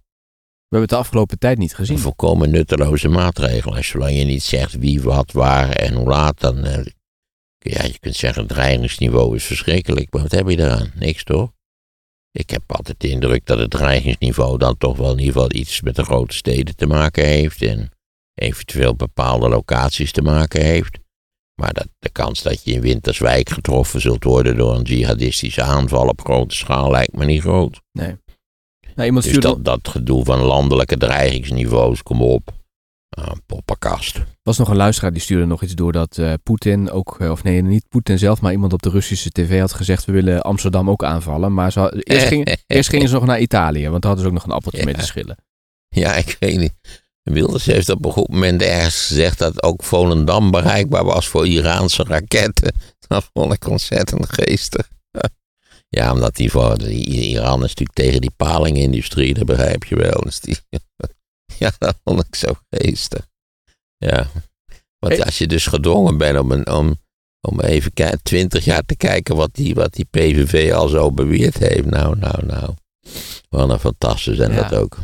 hebben 0.68 0.80
het 0.80 0.88
de 0.88 0.96
afgelopen 0.96 1.38
tijd 1.38 1.58
niet 1.58 1.70
een 1.70 1.76
gezien. 1.76 1.98
volkomen 1.98 2.50
nutteloze 2.50 3.08
maatregel. 3.08 3.76
Als 3.76 3.86
zolang 3.86 4.16
je 4.16 4.24
niet 4.24 4.42
zegt 4.42 4.78
wie, 4.78 5.02
wat, 5.02 5.32
waar 5.32 5.70
en 5.70 5.94
hoe 5.94 6.08
laat, 6.08 6.40
dan, 6.40 6.64
eh, 6.64 6.84
ja, 7.58 7.84
je 7.84 7.98
kunt 8.00 8.16
zeggen 8.16 8.42
het 8.42 8.52
dreigingsniveau 8.52 9.36
is 9.36 9.44
verschrikkelijk, 9.44 10.12
maar 10.12 10.22
wat 10.22 10.32
heb 10.32 10.48
je 10.48 10.58
eraan? 10.58 10.90
Niks 10.94 11.24
toch? 11.24 11.50
Ik 12.38 12.50
heb 12.50 12.62
altijd 12.66 13.00
de 13.00 13.08
indruk 13.08 13.46
dat 13.46 13.58
het 13.58 13.70
dreigingsniveau 13.70 14.58
dan 14.58 14.76
toch 14.78 14.96
wel 14.96 15.12
in 15.12 15.18
ieder 15.18 15.32
geval 15.32 15.52
iets 15.52 15.80
met 15.80 15.96
de 15.96 16.04
grote 16.04 16.34
steden 16.34 16.76
te 16.76 16.86
maken 16.86 17.26
heeft 17.26 17.62
en 17.62 17.90
eventueel 18.34 18.94
bepaalde 18.94 19.48
locaties 19.48 20.12
te 20.12 20.22
maken 20.22 20.62
heeft. 20.62 20.98
Maar 21.60 21.72
dat, 21.72 21.88
de 21.98 22.10
kans 22.10 22.42
dat 22.42 22.64
je 22.64 22.72
in 22.72 22.80
Winterswijk 22.80 23.50
getroffen 23.50 24.00
zult 24.00 24.24
worden 24.24 24.56
door 24.56 24.74
een 24.74 24.82
jihadistische 24.82 25.62
aanval 25.62 26.08
op 26.08 26.20
grote 26.20 26.54
schaal 26.54 26.90
lijkt 26.90 27.12
me 27.12 27.24
niet 27.24 27.40
groot. 27.40 27.80
Nou, 28.94 29.06
iemand 29.06 29.24
Dus 29.24 29.38
dat, 29.38 29.64
dat 29.64 29.88
gedoe 29.88 30.24
van 30.24 30.40
landelijke 30.40 30.96
dreigingsniveaus, 30.96 32.02
kom 32.02 32.22
op. 32.22 32.63
Ah, 33.14 33.26
een 33.30 33.42
poppenkast. 33.46 34.20
was 34.42 34.58
nog 34.58 34.68
een 34.68 34.76
luisteraar 34.76 35.12
die 35.12 35.22
stuurde 35.22 35.44
nog 35.46 35.62
iets 35.62 35.74
door 35.74 35.92
dat 35.92 36.18
eh, 36.18 36.32
Poetin 36.42 36.90
ook, 36.90 37.16
eh, 37.20 37.30
of 37.30 37.42
nee, 37.42 37.62
niet 37.62 37.88
Poetin 37.88 38.18
zelf, 38.18 38.40
maar 38.40 38.52
iemand 38.52 38.72
op 38.72 38.82
de 38.82 38.90
Russische 38.90 39.30
tv 39.30 39.60
had 39.60 39.72
gezegd: 39.72 40.04
we 40.04 40.12
willen 40.12 40.42
Amsterdam 40.42 40.90
ook 40.90 41.04
aanvallen. 41.04 41.54
Maar 41.54 41.72
ze 41.72 41.78
had- 41.80 41.94
eerst, 42.06 42.26
ging, 42.26 42.56
eerst 42.66 42.88
gingen 42.88 43.08
ze 43.08 43.14
nog 43.14 43.24
naar 43.26 43.40
Italië, 43.40 43.88
want 43.88 44.02
daar 44.02 44.10
hadden 44.10 44.20
ze 44.20 44.26
ook 44.26 44.32
nog 44.36 44.44
een 44.44 44.56
appeltje 44.56 44.78
Ja. 44.78 44.84
mee 44.84 44.94
te 44.94 45.04
schillen. 45.06 45.36
Ja, 45.88 46.14
ik 46.14 46.36
weet 46.40 46.56
niet. 46.58 46.72
Wilders 47.22 47.64
heeft 47.66 47.88
op 47.88 48.04
een 48.04 48.12
goed 48.12 48.28
moment 48.28 48.62
ergens 48.62 49.06
gezegd 49.06 49.38
dat 49.38 49.62
ook 49.62 49.82
Volendam 49.82 50.50
bereikbaar 50.50 51.04
was 51.04 51.28
voor 51.28 51.46
Iraanse 51.46 52.02
raketten. 52.04 52.74
Dat 53.08 53.30
vond 53.32 53.52
ik 53.52 53.66
ontzettend 53.68 54.26
geestig. 54.32 54.88
Ja, 55.88 56.12
omdat 56.12 56.36
die 56.36 56.50
voor 56.50 56.80
Iran 56.82 57.54
is 57.64 57.74
natuurlijk 57.74 57.92
tegen 57.98 58.20
die 58.20 58.30
palingindustrie, 58.36 59.34
dat 59.34 59.44
begrijp 59.46 59.84
je 59.84 59.96
wel. 59.96 60.20
Dus 60.20 60.40
die, 60.40 60.56
ja, 61.58 61.72
dat 61.78 62.00
vond 62.04 62.24
ik 62.24 62.34
zo 62.34 62.52
geestig. 62.70 63.26
Ja, 63.96 64.26
want 64.98 65.24
als 65.24 65.38
je 65.38 65.46
dus 65.46 65.66
gedwongen 65.66 66.18
bent 66.18 66.38
om, 66.38 66.52
een, 66.52 66.70
om, 66.70 67.00
om 67.40 67.60
even 67.60 67.92
twintig 68.22 68.64
jaar 68.64 68.82
te 68.82 68.96
kijken 68.96 69.36
wat 69.36 69.54
die, 69.54 69.74
wat 69.74 69.92
die 69.92 70.06
PVV 70.10 70.72
al 70.72 70.88
zo 70.88 71.12
beweerd 71.12 71.58
heeft. 71.58 71.84
Nou, 71.84 72.18
nou, 72.18 72.46
nou. 72.46 72.74
Wat 73.48 73.70
een 73.70 73.78
fantastisch 73.78 74.38
en 74.38 74.52
Ja. 74.52 74.68
dat 74.68 74.78
ook. 74.80 74.98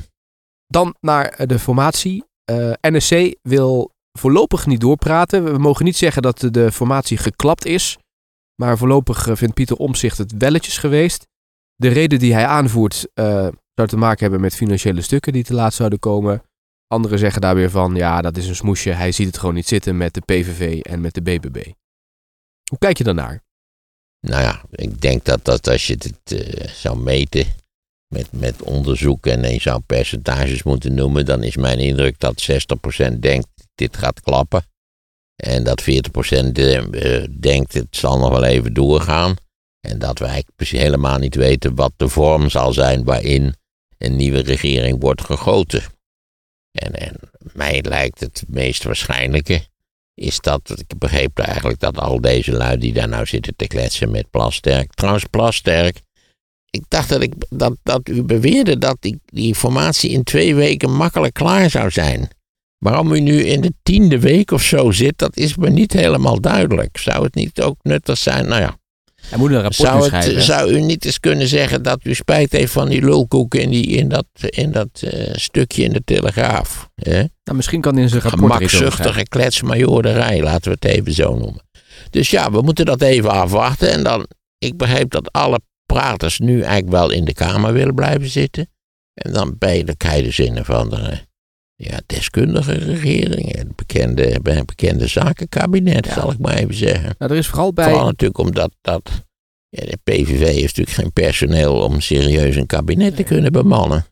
Dan 0.66 0.96
naar 1.00 1.28
eh, 1.28 1.46
de 1.46 1.58
formatie. 1.58 2.24
Eh, 2.44 2.72
NSC 2.80 3.34
wil 3.42 3.92
voorlopig 4.18 4.66
niet 4.66 4.80
doorpraten. 4.80 5.44
We 5.44 5.58
mogen 5.58 5.84
niet 5.84 5.96
zeggen 5.96 6.22
dat 6.22 6.48
de, 6.50 6.72
formatie 6.72 7.16
geklapt 7.16 7.66
is. 7.66 7.98
Maar 8.54 8.78
voorlopig 8.78 9.26
eh, 9.28 9.36
vindt 9.36 9.54
Pieter 9.54 9.76
Omzicht 9.76 10.18
het 10.18 10.32
welletjes 10.38 10.78
geweest. 10.78 11.26
De 11.74 11.88
reden 11.88 12.18
die 12.18 12.32
hij 12.32 12.46
aanvoert, 12.46 13.06
Zou 13.74 13.88
te 13.88 13.96
maken 13.96 14.20
hebben 14.20 14.40
met 14.40 14.54
financiële 14.54 15.02
stukken 15.02 15.32
die 15.32 15.44
te 15.44 15.54
laat 15.54 15.74
zouden 15.74 15.98
komen. 15.98 16.42
Anderen 16.86 17.18
zeggen 17.18 17.40
daar 17.40 17.54
weer 17.54 17.70
van, 17.70 17.94
ja, 17.94 18.20
dat 18.20 18.36
is 18.36 18.48
een 18.48 18.56
smoesje. 18.56 18.90
Hij 18.90 19.12
ziet 19.12 19.26
het 19.26 19.38
gewoon 19.38 19.54
niet 19.54 19.68
zitten 19.68 19.96
met 19.96 20.14
de 20.14 20.20
PVV 20.20 20.80
en 20.80 21.00
met 21.00 21.14
de 21.14 21.22
BBB. 21.22 21.64
Hoe 22.68 22.78
kijk 22.78 22.98
je 22.98 23.04
daarnaar? 23.04 23.42
Nou 24.26 24.42
ja, 24.42 24.62
ik 24.70 25.00
denk 25.00 25.24
dat, 25.24 25.44
dat 25.44 25.68
als 25.68 25.86
je 25.86 25.92
het 25.92 26.32
uh, 26.32 26.66
zou 26.68 26.98
meten 26.98 27.44
met, 28.14 28.32
met 28.32 28.62
onderzoek 28.62 29.26
en 29.26 29.52
je 29.52 29.60
zou 29.60 29.80
percentages 29.80 30.62
moeten 30.62 30.94
noemen, 30.94 31.24
dan 31.24 31.42
is 31.42 31.56
mijn 31.56 31.78
indruk 31.78 32.18
dat 32.18 32.50
60% 33.12 33.18
denkt 33.18 33.48
dit 33.74 33.96
gaat 33.96 34.20
klappen. 34.20 34.62
En 35.36 35.64
dat 35.64 35.82
40% 35.82 35.84
uh, 36.52 37.24
denkt 37.40 37.72
het 37.72 37.86
zal 37.90 38.18
nog 38.18 38.30
wel 38.30 38.44
even 38.44 38.74
doorgaan. 38.74 39.34
En 39.80 39.98
dat 39.98 40.18
wij 40.18 40.44
helemaal 40.56 41.18
niet 41.18 41.34
weten 41.34 41.74
wat 41.74 41.92
de 41.96 42.08
vorm 42.08 42.50
zal 42.50 42.72
zijn 42.72 43.04
waarin 43.04 43.54
een 44.00 44.16
nieuwe 44.16 44.40
regering 44.40 45.00
wordt 45.00 45.24
gegoten. 45.24 45.82
En, 46.72 46.92
en 46.92 47.16
mij 47.52 47.82
lijkt 47.82 48.20
het 48.20 48.44
meest 48.48 48.82
waarschijnlijke 48.82 49.68
is 50.14 50.40
dat, 50.40 50.74
ik 50.76 50.98
begreep 50.98 51.38
eigenlijk 51.38 51.80
dat 51.80 51.98
al 51.98 52.20
deze 52.20 52.52
lui 52.52 52.78
die 52.78 52.92
daar 52.92 53.08
nou 53.08 53.26
zitten 53.26 53.56
te 53.56 53.66
kletsen 53.66 54.10
met 54.10 54.30
Plasterk. 54.30 54.94
Trouwens, 54.94 55.24
Plasterk, 55.24 56.00
ik 56.70 56.84
dacht 56.88 57.08
dat, 57.08 57.22
ik, 57.22 57.34
dat, 57.48 57.76
dat 57.82 58.08
u 58.08 58.22
beweerde 58.22 58.78
dat 58.78 58.96
die, 59.00 59.20
die 59.24 59.46
informatie 59.46 60.10
in 60.10 60.22
twee 60.22 60.54
weken 60.54 60.92
makkelijk 60.92 61.34
klaar 61.34 61.70
zou 61.70 61.90
zijn. 61.90 62.28
Waarom 62.78 63.12
u 63.12 63.20
nu 63.20 63.44
in 63.44 63.60
de 63.60 63.72
tiende 63.82 64.18
week 64.18 64.50
of 64.50 64.62
zo 64.62 64.90
zit, 64.90 65.18
dat 65.18 65.36
is 65.36 65.56
me 65.56 65.70
niet 65.70 65.92
helemaal 65.92 66.40
duidelijk. 66.40 66.98
Zou 66.98 67.24
het 67.24 67.34
niet 67.34 67.60
ook 67.60 67.76
nuttig 67.82 68.18
zijn? 68.18 68.46
Nou 68.46 68.60
ja, 68.60 68.78
hij 69.28 69.38
moet 69.38 69.50
een 69.50 69.54
rapport 69.54 69.74
zou, 69.74 70.04
schrijven. 70.04 70.42
zou 70.42 70.72
u 70.72 70.80
niet 70.80 71.04
eens 71.04 71.20
kunnen 71.20 71.48
zeggen 71.48 71.82
dat 71.82 72.00
u 72.02 72.14
spijt 72.14 72.52
heeft 72.52 72.72
van 72.72 72.88
die 72.88 73.04
lulkoeken 73.04 73.60
in, 73.60 73.70
die, 73.70 73.86
in 73.86 74.08
dat, 74.08 74.26
in 74.34 74.72
dat 74.72 74.88
uh, 75.04 75.10
stukje 75.32 75.82
in 75.82 75.92
de 75.92 76.02
Telegraaf? 76.04 76.88
Hè? 76.94 77.18
Nou, 77.18 77.56
misschien 77.56 77.80
kan 77.80 77.94
hij 77.94 78.02
in 78.02 78.08
zijn 78.08 78.22
rapport 78.22 78.52
Gemakzuchtige 78.52 79.22
kletsmajorderij, 79.22 80.42
laten 80.42 80.70
we 80.70 80.76
het 80.80 80.84
even 80.84 81.12
zo 81.12 81.36
noemen. 81.36 81.68
Dus 82.10 82.30
ja, 82.30 82.50
we 82.50 82.62
moeten 82.62 82.84
dat 82.84 83.02
even 83.02 83.30
afwachten. 83.30 83.92
En 83.92 84.02
dan, 84.02 84.26
ik 84.58 84.76
begrijp 84.76 85.10
dat 85.10 85.32
alle 85.32 85.60
praters 85.86 86.38
nu 86.38 86.60
eigenlijk 86.60 86.90
wel 86.90 87.10
in 87.10 87.24
de 87.24 87.34
Kamer 87.34 87.72
willen 87.72 87.94
blijven 87.94 88.28
zitten. 88.28 88.68
En 89.14 89.32
dan 89.32 89.54
ben 89.58 89.76
je, 89.76 89.84
dus 90.22 90.38
een 90.38 90.58
of 90.58 90.70
andere 90.70 91.28
ja, 91.82 92.00
deskundige 92.06 92.72
regering. 92.72 93.58
Een 93.58 93.72
bekende, 93.76 94.34
een 94.34 94.64
bekende 94.66 95.06
zakenkabinet, 95.06 96.06
Ja. 96.06 96.12
zal 96.12 96.30
ik 96.30 96.38
maar 96.38 96.54
even 96.54 96.74
zeggen. 96.74 97.14
Nou, 97.18 97.32
er 97.32 97.38
is 97.38 97.46
vooral 97.46 97.72
bij... 97.72 97.84
Vooral 97.88 98.04
natuurlijk 98.06 98.38
omdat 98.38 98.72
dat, 98.80 99.10
ja, 99.68 99.84
de 99.84 99.98
PVV 100.02 100.44
heeft 100.46 100.76
natuurlijk 100.76 100.96
geen 100.96 101.12
personeel 101.12 101.74
om 101.82 102.00
serieus 102.00 102.56
een 102.56 102.66
kabinet 102.66 103.16
te 103.16 103.22
kunnen 103.22 103.52
bemannen. 103.52 104.04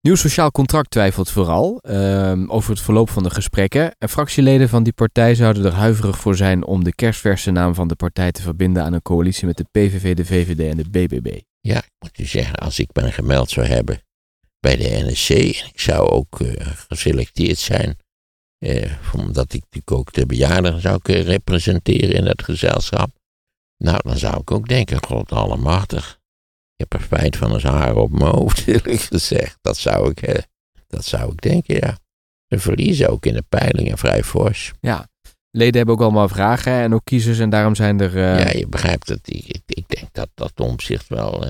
Nieuw 0.00 0.14
Sociaal 0.14 0.50
Contract 0.50 0.90
twijfelt 0.90 1.30
vooral 1.30 1.78
ehm, 1.80 2.50
over 2.50 2.70
het 2.70 2.80
verloop 2.80 3.10
van 3.10 3.22
de 3.22 3.30
gesprekken. 3.30 3.94
En 3.98 4.08
fractieleden 4.08 4.68
van 4.68 4.82
die 4.82 4.92
partij 4.92 5.34
zouden 5.34 5.64
er 5.64 5.72
huiverig 5.72 6.18
voor 6.18 6.36
zijn 6.36 6.64
om 6.64 6.84
de 6.84 6.94
kerstverse 6.94 7.50
naam 7.50 7.74
van 7.74 7.88
de 7.88 7.94
partij 7.94 8.32
te 8.32 8.42
verbinden 8.42 8.82
aan 8.82 8.92
een 8.92 9.02
coalitie 9.02 9.46
met 9.46 9.56
de 9.56 9.66
PVV, 9.70 10.14
de 10.14 10.24
VVD 10.24 10.70
en 10.70 10.76
de 10.76 10.90
BBB. 10.90 11.38
Ja, 11.60 11.78
ik 11.78 11.90
moet 11.98 12.18
u 12.18 12.24
zeggen, 12.24 12.54
als 12.54 12.78
ik 12.78 12.88
me 12.92 13.12
gemeld 13.12 13.50
zou 13.50 13.66
hebben 13.66 14.00
bij 14.64 14.76
de 14.76 15.10
NSC 15.10 15.30
en 15.30 15.68
ik 15.68 15.80
zou 15.80 16.08
ook 16.08 16.40
eh, 16.40 16.66
geselecteerd 16.88 17.58
zijn, 17.58 17.96
eh, 18.58 18.92
omdat 19.14 19.52
ik 19.52 19.60
natuurlijk 19.60 19.90
ook 19.90 20.12
de 20.12 20.26
bejaarden 20.26 20.80
zou 20.80 20.98
kunnen 21.02 21.24
representeren 21.24 22.14
in 22.14 22.24
dat 22.24 22.42
gezelschap, 22.42 23.10
nou 23.84 23.98
dan 24.02 24.18
zou 24.18 24.40
ik 24.40 24.50
ook 24.50 24.68
denken, 24.68 25.04
god 25.04 25.32
allemachtig, 25.32 26.18
ik 26.76 26.86
heb 26.88 26.92
er 26.92 27.02
spijt 27.02 27.36
van 27.36 27.52
als 27.52 27.62
haar 27.62 27.96
op 27.96 28.10
mijn 28.10 28.30
hoofd, 28.30 28.66
eerlijk 28.66 29.00
gezegd. 29.00 29.58
Dat 29.60 29.76
zou 29.76 30.10
ik, 30.10 30.22
eh, 30.22 30.42
dat 30.86 31.04
zou 31.04 31.32
ik 31.32 31.40
denken, 31.40 31.74
ja. 31.74 31.98
Ze 32.48 32.58
verliezen 32.58 33.08
ook 33.08 33.26
in 33.26 33.34
de 33.34 33.44
peilingen 33.48 33.98
vrij 33.98 34.24
fors. 34.24 34.72
Ja, 34.80 35.08
leden 35.50 35.76
hebben 35.76 35.94
ook 35.94 36.02
allemaal 36.02 36.28
vragen 36.28 36.72
hè, 36.72 36.82
en 36.82 36.94
ook 36.94 37.04
kiezers 37.04 37.38
en 37.38 37.50
daarom 37.50 37.74
zijn 37.74 38.00
er... 38.00 38.18
Ja, 38.18 38.50
je 38.50 38.66
begrijpt 38.68 39.08
het. 39.08 39.28
Ik, 39.28 39.46
ik, 39.46 39.62
ik 39.66 39.88
denk 39.88 40.08
dat 40.12 40.28
dat 40.34 40.60
omzicht 40.60 41.08
wel 41.08 41.44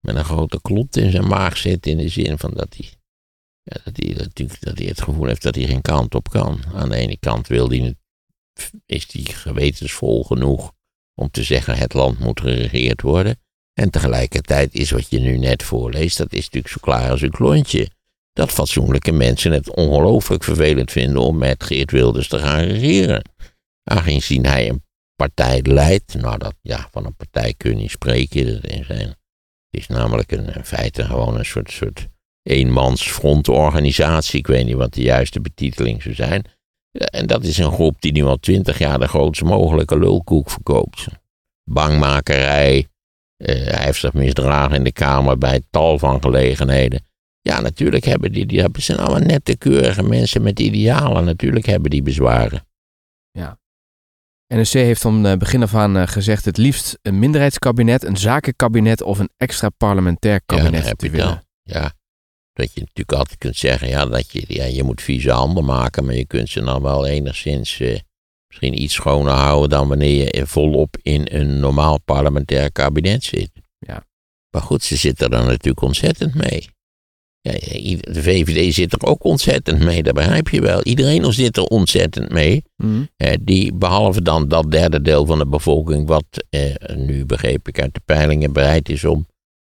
met 0.00 0.16
een 0.16 0.24
grote 0.24 0.60
klont 0.60 0.96
in 0.96 1.10
zijn 1.10 1.26
maag 1.26 1.56
zit. 1.56 1.86
In 1.86 1.96
de 1.96 2.08
zin 2.08 2.38
van 2.38 2.50
dat 2.54 2.74
hij, 2.76 2.88
ja, 3.62 3.80
dat, 3.84 3.96
hij, 3.96 4.14
natuurlijk, 4.14 4.60
dat 4.60 4.78
hij 4.78 4.86
het 4.86 5.02
gevoel 5.02 5.26
heeft 5.26 5.42
dat 5.42 5.54
hij 5.54 5.66
geen 5.66 5.82
kant 5.82 6.14
op 6.14 6.28
kan. 6.28 6.64
Aan 6.74 6.88
de 6.88 6.96
ene 6.96 7.16
kant 7.18 7.46
wil 7.46 7.68
hij, 7.68 7.94
is 8.86 9.06
hij 9.12 9.22
gewetensvol 9.22 10.24
genoeg 10.24 10.72
om 11.14 11.30
te 11.30 11.42
zeggen 11.42 11.76
het 11.76 11.94
land 11.94 12.18
moet 12.18 12.40
geregeerd 12.40 13.02
worden. 13.02 13.38
En 13.72 13.90
tegelijkertijd 13.90 14.74
is 14.74 14.90
wat 14.90 15.10
je 15.10 15.18
nu 15.18 15.38
net 15.38 15.62
voorleest, 15.62 16.18
dat 16.18 16.32
is 16.32 16.44
natuurlijk 16.44 16.72
zo 16.72 16.78
klaar 16.80 17.10
als 17.10 17.22
een 17.22 17.30
klontje. 17.30 17.90
Dat 18.32 18.50
fatsoenlijke 18.50 19.12
mensen 19.12 19.52
het 19.52 19.74
ongelooflijk 19.74 20.44
vervelend 20.44 20.90
vinden 20.90 21.22
om 21.22 21.38
met 21.38 21.64
Geert 21.64 21.90
Wilders 21.90 22.28
te 22.28 22.38
gaan 22.38 22.60
regeren. 22.60 23.22
Aangezien 23.82 24.46
hij 24.46 24.68
een 24.68 24.82
partij 25.16 25.62
leidt, 25.62 26.14
nou 26.14 26.38
dat, 26.38 26.54
ja, 26.60 26.88
van 26.90 27.06
een 27.06 27.16
partij 27.16 27.54
kun 27.56 27.70
je 27.70 27.76
niet 27.76 27.90
spreken. 27.90 28.46
Dat 28.46 28.70
een, 28.70 29.16
het 29.70 29.80
is 29.80 29.86
namelijk 29.86 30.32
een, 30.32 30.54
in 30.54 30.64
feite 30.64 31.04
gewoon 31.04 31.38
een 31.38 31.44
soort, 31.44 31.70
soort 31.70 32.08
eenmans 32.42 33.10
frontorganisatie. 33.10 34.38
Ik 34.38 34.46
weet 34.46 34.66
niet 34.66 34.74
wat 34.74 34.94
de 34.94 35.02
juiste 35.02 35.40
betiteling 35.40 36.02
zou 36.02 36.14
zijn. 36.14 36.44
En 36.92 37.26
dat 37.26 37.44
is 37.44 37.58
een 37.58 37.72
groep 37.72 38.00
die 38.00 38.12
nu 38.12 38.24
al 38.24 38.36
twintig 38.36 38.78
jaar 38.78 38.98
de 38.98 39.08
grootst 39.08 39.42
mogelijke 39.42 39.98
lulkoek 39.98 40.50
verkoopt. 40.50 41.06
Bangmakerij, 41.64 42.76
uh, 42.76 43.46
hij 43.46 43.84
heeft 43.84 44.00
zich 44.00 44.12
misdragen 44.12 44.76
in 44.76 44.84
de 44.84 44.92
Kamer 44.92 45.38
bij 45.38 45.62
tal 45.70 45.98
van 45.98 46.22
gelegenheden. 46.22 47.06
Ja, 47.40 47.60
natuurlijk 47.60 48.04
hebben 48.04 48.32
die, 48.32 48.46
die 48.46 48.60
hebben, 48.60 48.82
zijn 48.82 48.98
allemaal 48.98 49.26
nette, 49.28 49.56
keurige 49.56 50.02
mensen 50.02 50.42
met 50.42 50.60
idealen. 50.60 51.24
Natuurlijk 51.24 51.66
hebben 51.66 51.90
die 51.90 52.02
bezwaren. 52.02 52.66
NSC 54.48 54.72
heeft 54.72 55.00
van 55.00 55.26
uh, 55.26 55.32
begin 55.36 55.62
af 55.62 55.74
aan 55.74 55.96
uh, 55.96 56.06
gezegd 56.06 56.44
het 56.44 56.56
liefst 56.56 56.98
een 57.02 57.18
minderheidskabinet, 57.18 58.04
een 58.04 58.16
zakenkabinet 58.16 59.02
of 59.02 59.18
een 59.18 59.30
extra 59.36 59.68
parlementair 59.68 60.40
kabinet 60.46 60.84
ja, 60.84 60.92
te 60.92 61.10
willen. 61.10 61.46
Ja, 61.62 61.92
dat 62.52 62.72
je 62.72 62.80
natuurlijk 62.80 63.18
altijd 63.18 63.38
kunt 63.38 63.56
zeggen, 63.56 63.88
ja, 63.88 64.06
dat 64.06 64.32
je, 64.32 64.44
ja, 64.46 64.64
je 64.64 64.82
moet 64.82 65.02
vieze 65.02 65.30
handen 65.30 65.64
maken, 65.64 66.04
maar 66.04 66.14
je 66.14 66.26
kunt 66.26 66.48
ze 66.48 66.60
dan 66.60 66.82
wel 66.82 67.06
enigszins 67.06 67.80
uh, 67.80 67.98
misschien 68.48 68.82
iets 68.82 68.94
schoner 68.94 69.32
houden 69.32 69.68
dan 69.68 69.88
wanneer 69.88 70.36
je 70.36 70.46
volop 70.46 70.96
in 71.02 71.26
een 71.30 71.60
normaal 71.60 72.00
parlementair 72.00 72.72
kabinet 72.72 73.24
zit. 73.24 73.50
Ja. 73.78 74.06
Maar 74.50 74.62
goed, 74.62 74.82
ze 74.82 74.96
zitten 74.96 75.30
er 75.30 75.44
natuurlijk 75.44 75.82
ontzettend 75.82 76.34
mee. 76.34 76.68
Ja, 77.40 77.52
de 78.12 78.22
VVD 78.22 78.74
zit 78.74 78.92
er 78.92 79.06
ook 79.06 79.24
ontzettend 79.24 79.78
mee, 79.78 80.02
dat 80.02 80.14
begrijp 80.14 80.48
je 80.48 80.60
wel. 80.60 80.82
Iedereen 80.82 81.32
zit 81.32 81.56
er 81.56 81.64
ontzettend 81.64 82.30
mee. 82.30 82.64
Mm. 82.76 83.08
Eh, 83.16 83.36
die, 83.40 83.72
behalve 83.74 84.22
dan 84.22 84.48
dat 84.48 84.70
derde 84.70 85.02
deel 85.02 85.26
van 85.26 85.38
de 85.38 85.46
bevolking, 85.46 86.06
wat 86.06 86.24
eh, 86.50 86.74
nu 86.96 87.26
begreep 87.26 87.68
ik 87.68 87.80
uit 87.80 87.94
de 87.94 88.00
peilingen 88.04 88.52
bereid 88.52 88.88
is 88.88 89.04
om 89.04 89.26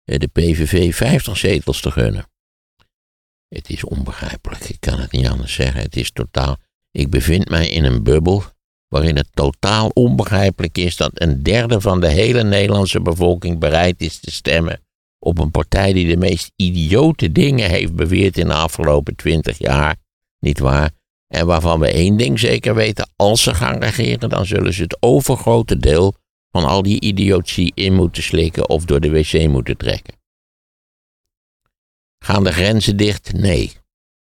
eh, 0.04 0.20
de 0.20 0.28
PVV 0.28 0.96
50 0.96 1.38
zetels 1.38 1.82
te 1.82 1.92
gunnen. 1.92 2.26
Het 3.48 3.70
is 3.70 3.84
onbegrijpelijk, 3.84 4.70
ik 4.70 4.80
kan 4.80 5.00
het 5.00 5.12
niet 5.12 5.28
anders 5.28 5.54
zeggen. 5.54 5.82
Het 5.82 5.96
is 5.96 6.12
totaal. 6.12 6.58
Ik 6.92 7.10
bevind 7.10 7.50
mij 7.50 7.70
in 7.70 7.84
een 7.84 8.04
bubbel 8.04 8.44
waarin 8.88 9.16
het 9.16 9.30
totaal 9.32 9.90
onbegrijpelijk 9.94 10.78
is 10.78 10.98
dat 10.98 11.12
een 11.14 11.44
derde 11.44 11.82
van 11.82 12.00
de 12.00 12.08
hele 12.08 12.44
Nederlandse 12.44 13.02
bevolking 13.02 13.60
bereid 13.60 14.02
is 14.02 14.20
te 14.20 14.32
stemmen 14.32 14.83
op 15.24 15.38
een 15.38 15.52
partij 15.52 15.94
die 15.94 16.08
de 16.08 16.18
meest 16.18 16.52
idiote 16.56 17.32
dingen 17.32 17.70
heeft 17.70 17.96
beweerd 17.96 18.38
in 18.38 18.48
de 18.48 18.54
afgelopen 18.54 19.16
twintig 19.16 19.58
jaar, 19.58 19.96
niet 20.40 20.60
waar? 20.60 20.92
En 21.28 21.46
waarvan 21.46 21.80
we 21.80 21.92
één 21.92 22.18
ding 22.18 22.40
zeker 22.40 22.76
weten, 22.76 23.10
als 23.16 23.44
ze 23.44 23.54
gaan 23.54 23.80
regeren, 23.80 24.30
dan 24.30 24.46
zullen 24.46 24.74
ze 24.74 24.82
het 24.82 24.98
overgrote 25.00 25.78
deel 25.78 26.16
van 26.52 26.64
al 26.64 26.82
die 26.82 27.02
idiotie 27.02 27.72
in 27.76 27.94
moeten 27.94 28.24
slikken 28.24 28.70
of 28.70 28.86
door 28.86 29.00
de 29.00 29.10
wc 29.10 29.48
moeten 29.48 29.78
trekken. 29.78 30.14
Gaan 32.20 32.44
de 32.44 32.52
grenzen 32.52 32.98
dicht? 32.98 33.34
Nee. 33.34 33.72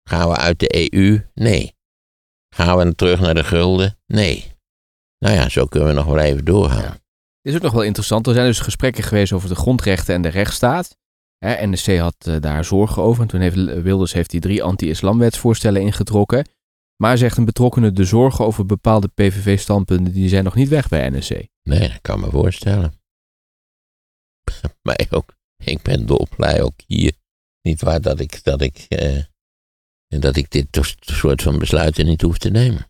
Gaan 0.02 0.28
we 0.28 0.36
uit 0.36 0.58
de 0.58 0.92
EU? 0.92 1.20
Nee. 1.34 1.74
Gaan 2.48 2.78
we 2.78 2.94
terug 2.94 3.20
naar 3.20 3.34
de 3.34 3.44
gulden? 3.44 3.98
Nee. 4.06 4.52
Nou 5.18 5.34
ja, 5.34 5.48
zo 5.48 5.66
kunnen 5.66 5.88
we 5.88 5.94
nog 5.94 6.06
wel 6.06 6.18
even 6.18 6.44
doorgaan. 6.44 6.98
Dit 7.44 7.52
is 7.52 7.58
ook 7.58 7.64
nog 7.64 7.72
wel 7.72 7.82
interessant. 7.82 8.26
Er 8.26 8.34
zijn 8.34 8.46
dus 8.46 8.60
gesprekken 8.60 9.04
geweest 9.04 9.32
over 9.32 9.48
de 9.48 9.54
grondrechten 9.54 10.14
en 10.14 10.22
de 10.22 10.28
rechtsstaat. 10.28 10.96
Hè, 11.38 11.66
NSC 11.66 11.96
had 11.96 12.26
uh, 12.28 12.36
daar 12.40 12.64
zorgen 12.64 13.02
over. 13.02 13.22
En 13.22 13.28
toen 13.28 13.40
heeft 13.40 13.54
Wilders 13.54 14.12
heeft 14.12 14.30
die 14.30 14.40
drie 14.40 14.62
anti-islamwetsvoorstellen 14.62 15.82
ingetrokken. 15.82 16.48
Maar 16.96 17.18
zegt 17.18 17.36
een 17.36 17.44
betrokkene 17.44 17.92
de 17.92 18.04
zorgen 18.04 18.44
over 18.44 18.66
bepaalde 18.66 19.08
PVV-standpunten... 19.08 20.12
die 20.12 20.28
zijn 20.28 20.44
nog 20.44 20.54
niet 20.54 20.68
weg 20.68 20.88
bij 20.88 21.10
NSC. 21.10 21.30
Nee, 21.62 21.88
dat 21.88 22.00
kan 22.00 22.20
me 22.20 22.30
voorstellen. 22.30 22.94
Mij 24.82 25.06
ook. 25.10 25.34
Ik 25.64 25.82
ben 25.82 26.06
dolblij 26.06 26.62
ook 26.62 26.80
hier. 26.86 27.12
Niet 27.62 27.80
waar 27.80 28.00
dat 28.00 28.20
ik, 28.20 28.44
dat 28.44 28.60
ik, 28.60 28.76
eh, 28.88 29.22
dat 30.08 30.36
ik 30.36 30.50
dit 30.50 30.96
soort 31.00 31.42
van 31.42 31.58
besluiten 31.58 32.06
niet 32.06 32.22
hoef 32.22 32.38
te 32.38 32.50
nemen. 32.50 32.86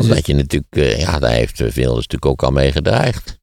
Omdat 0.00 0.26
je 0.26 0.34
natuurlijk, 0.34 0.76
uh, 0.76 1.00
ja, 1.00 1.18
daar 1.18 1.32
heeft 1.32 1.58
Wilders 1.58 2.06
natuurlijk 2.06 2.26
ook 2.26 2.42
al 2.42 2.50
mee 2.50 2.72
gedreigd. 2.72 3.42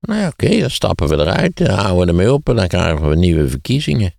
Nou 0.00 0.20
ja, 0.20 0.28
oké, 0.28 0.60
dan 0.60 0.70
stappen 0.70 1.08
we 1.08 1.14
eruit, 1.14 1.56
dan 1.56 1.78
houden 1.78 2.04
we 2.04 2.10
ermee 2.10 2.32
op 2.32 2.48
en 2.48 2.56
dan 2.56 2.68
krijgen 2.68 3.08
we 3.08 3.16
nieuwe 3.16 3.48
verkiezingen. 3.48 4.14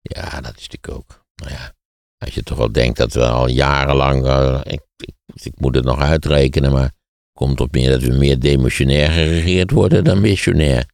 Ja, 0.00 0.40
dat 0.40 0.56
is 0.56 0.68
natuurlijk 0.68 0.88
ook. 0.88 1.24
Nou 1.34 1.52
ja, 1.52 1.74
als 2.18 2.34
je 2.34 2.42
toch 2.42 2.58
wel 2.58 2.72
denkt 2.72 2.96
dat 2.96 3.12
we 3.12 3.26
al 3.26 3.48
jarenlang, 3.48 4.24
uh, 4.24 4.60
ik, 4.62 4.80
ik, 4.96 5.14
ik, 5.42 5.52
moet 5.60 5.74
het 5.74 5.84
nog 5.84 6.00
uitrekenen, 6.00 6.72
maar 6.72 6.92
komt 7.32 7.60
op 7.60 7.72
meer 7.72 7.90
dat 7.90 8.02
we 8.02 8.12
meer 8.12 8.40
demissionair 8.40 9.10
geregeerd 9.10 9.70
worden 9.70 10.04
dan 10.04 10.20
missionair. 10.20 10.92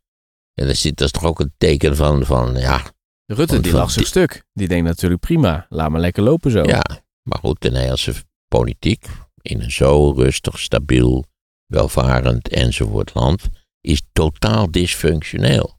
En 0.55 0.67
dat 0.67 0.75
is, 0.75 0.83
dat 0.83 1.01
is 1.01 1.11
toch 1.11 1.25
ook 1.25 1.41
een 1.41 1.55
teken 1.59 1.97
van, 1.97 2.25
van 2.25 2.55
ja. 2.55 2.83
Rutte, 3.27 3.61
die 3.61 3.73
lag 3.73 3.91
zijn 3.91 4.07
stuk. 4.07 4.45
Die 4.53 4.69
denkt 4.69 4.87
natuurlijk 4.87 5.21
prima, 5.21 5.67
laat 5.69 5.91
maar 5.91 6.01
lekker 6.01 6.23
lopen 6.23 6.51
zo. 6.51 6.63
Ja, 6.63 6.83
maar 7.23 7.39
goed, 7.39 7.61
de 7.61 7.71
Nederlandse 7.71 8.15
politiek 8.49 9.07
in 9.43 9.61
een 9.61 9.73
zo 9.73 10.11
rustig, 10.11 10.59
stabiel, 10.59 11.25
welvarend 11.67 12.49
enzovoort 12.49 13.15
land 13.15 13.49
is 13.81 14.03
totaal 14.13 14.71
dysfunctioneel. 14.71 15.79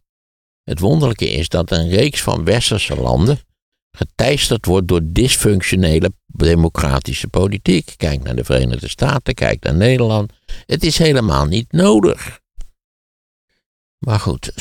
Het 0.63 0.79
wonderlijke 0.79 1.29
is 1.29 1.49
dat 1.49 1.71
een 1.71 1.89
reeks 1.89 2.21
van 2.21 2.43
westerse 2.43 2.95
landen 2.95 3.39
geteisterd 3.91 4.65
wordt 4.65 4.87
door 4.87 5.01
dysfunctionele 5.03 6.13
democratische 6.25 7.27
politiek. 7.27 7.93
Kijk 7.97 8.23
naar 8.23 8.35
de 8.35 8.43
Verenigde 8.43 8.87
Staten, 8.87 9.33
kijk 9.33 9.63
naar 9.63 9.75
Nederland. 9.75 10.31
Het 10.65 10.83
is 10.83 10.97
helemaal 10.97 11.45
niet 11.45 11.71
nodig. 11.71 12.39
Maar 13.97 14.19
goed, 14.19 14.53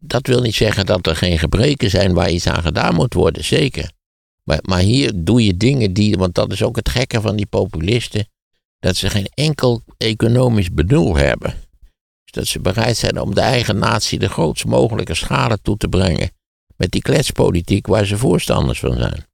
dat 0.00 0.26
wil 0.26 0.40
niet 0.40 0.54
zeggen 0.54 0.86
dat 0.86 1.06
er 1.06 1.16
geen 1.16 1.38
gebreken 1.38 1.90
zijn 1.90 2.14
waar 2.14 2.30
iets 2.30 2.46
aan 2.46 2.62
gedaan 2.62 2.94
moet 2.94 3.14
worden, 3.14 3.44
zeker. 3.44 3.90
Maar, 4.44 4.58
maar 4.62 4.80
hier 4.80 5.12
doe 5.14 5.44
je 5.44 5.56
dingen 5.56 5.92
die, 5.92 6.16
want 6.16 6.34
dat 6.34 6.52
is 6.52 6.62
ook 6.62 6.76
het 6.76 6.88
gekke 6.88 7.20
van 7.20 7.36
die 7.36 7.46
populisten, 7.46 8.28
dat 8.78 8.96
ze 8.96 9.10
geen 9.10 9.28
enkel 9.34 9.82
economisch 9.96 10.70
bedoel 10.70 11.16
hebben. 11.16 11.54
Dus 12.24 12.32
dat 12.32 12.46
ze 12.46 12.60
bereid 12.60 12.96
zijn 12.96 13.20
om 13.20 13.34
de 13.34 13.40
eigen 13.40 13.78
natie 13.78 14.18
de 14.18 14.28
grootst 14.28 14.64
mogelijke 14.64 15.14
schade 15.14 15.58
toe 15.62 15.76
te 15.76 15.88
brengen 15.88 16.30
met 16.76 16.90
die 16.90 17.02
kletspolitiek 17.02 17.86
waar 17.86 18.06
ze 18.06 18.18
voorstanders 18.18 18.80
van 18.80 18.96
zijn. 18.96 19.28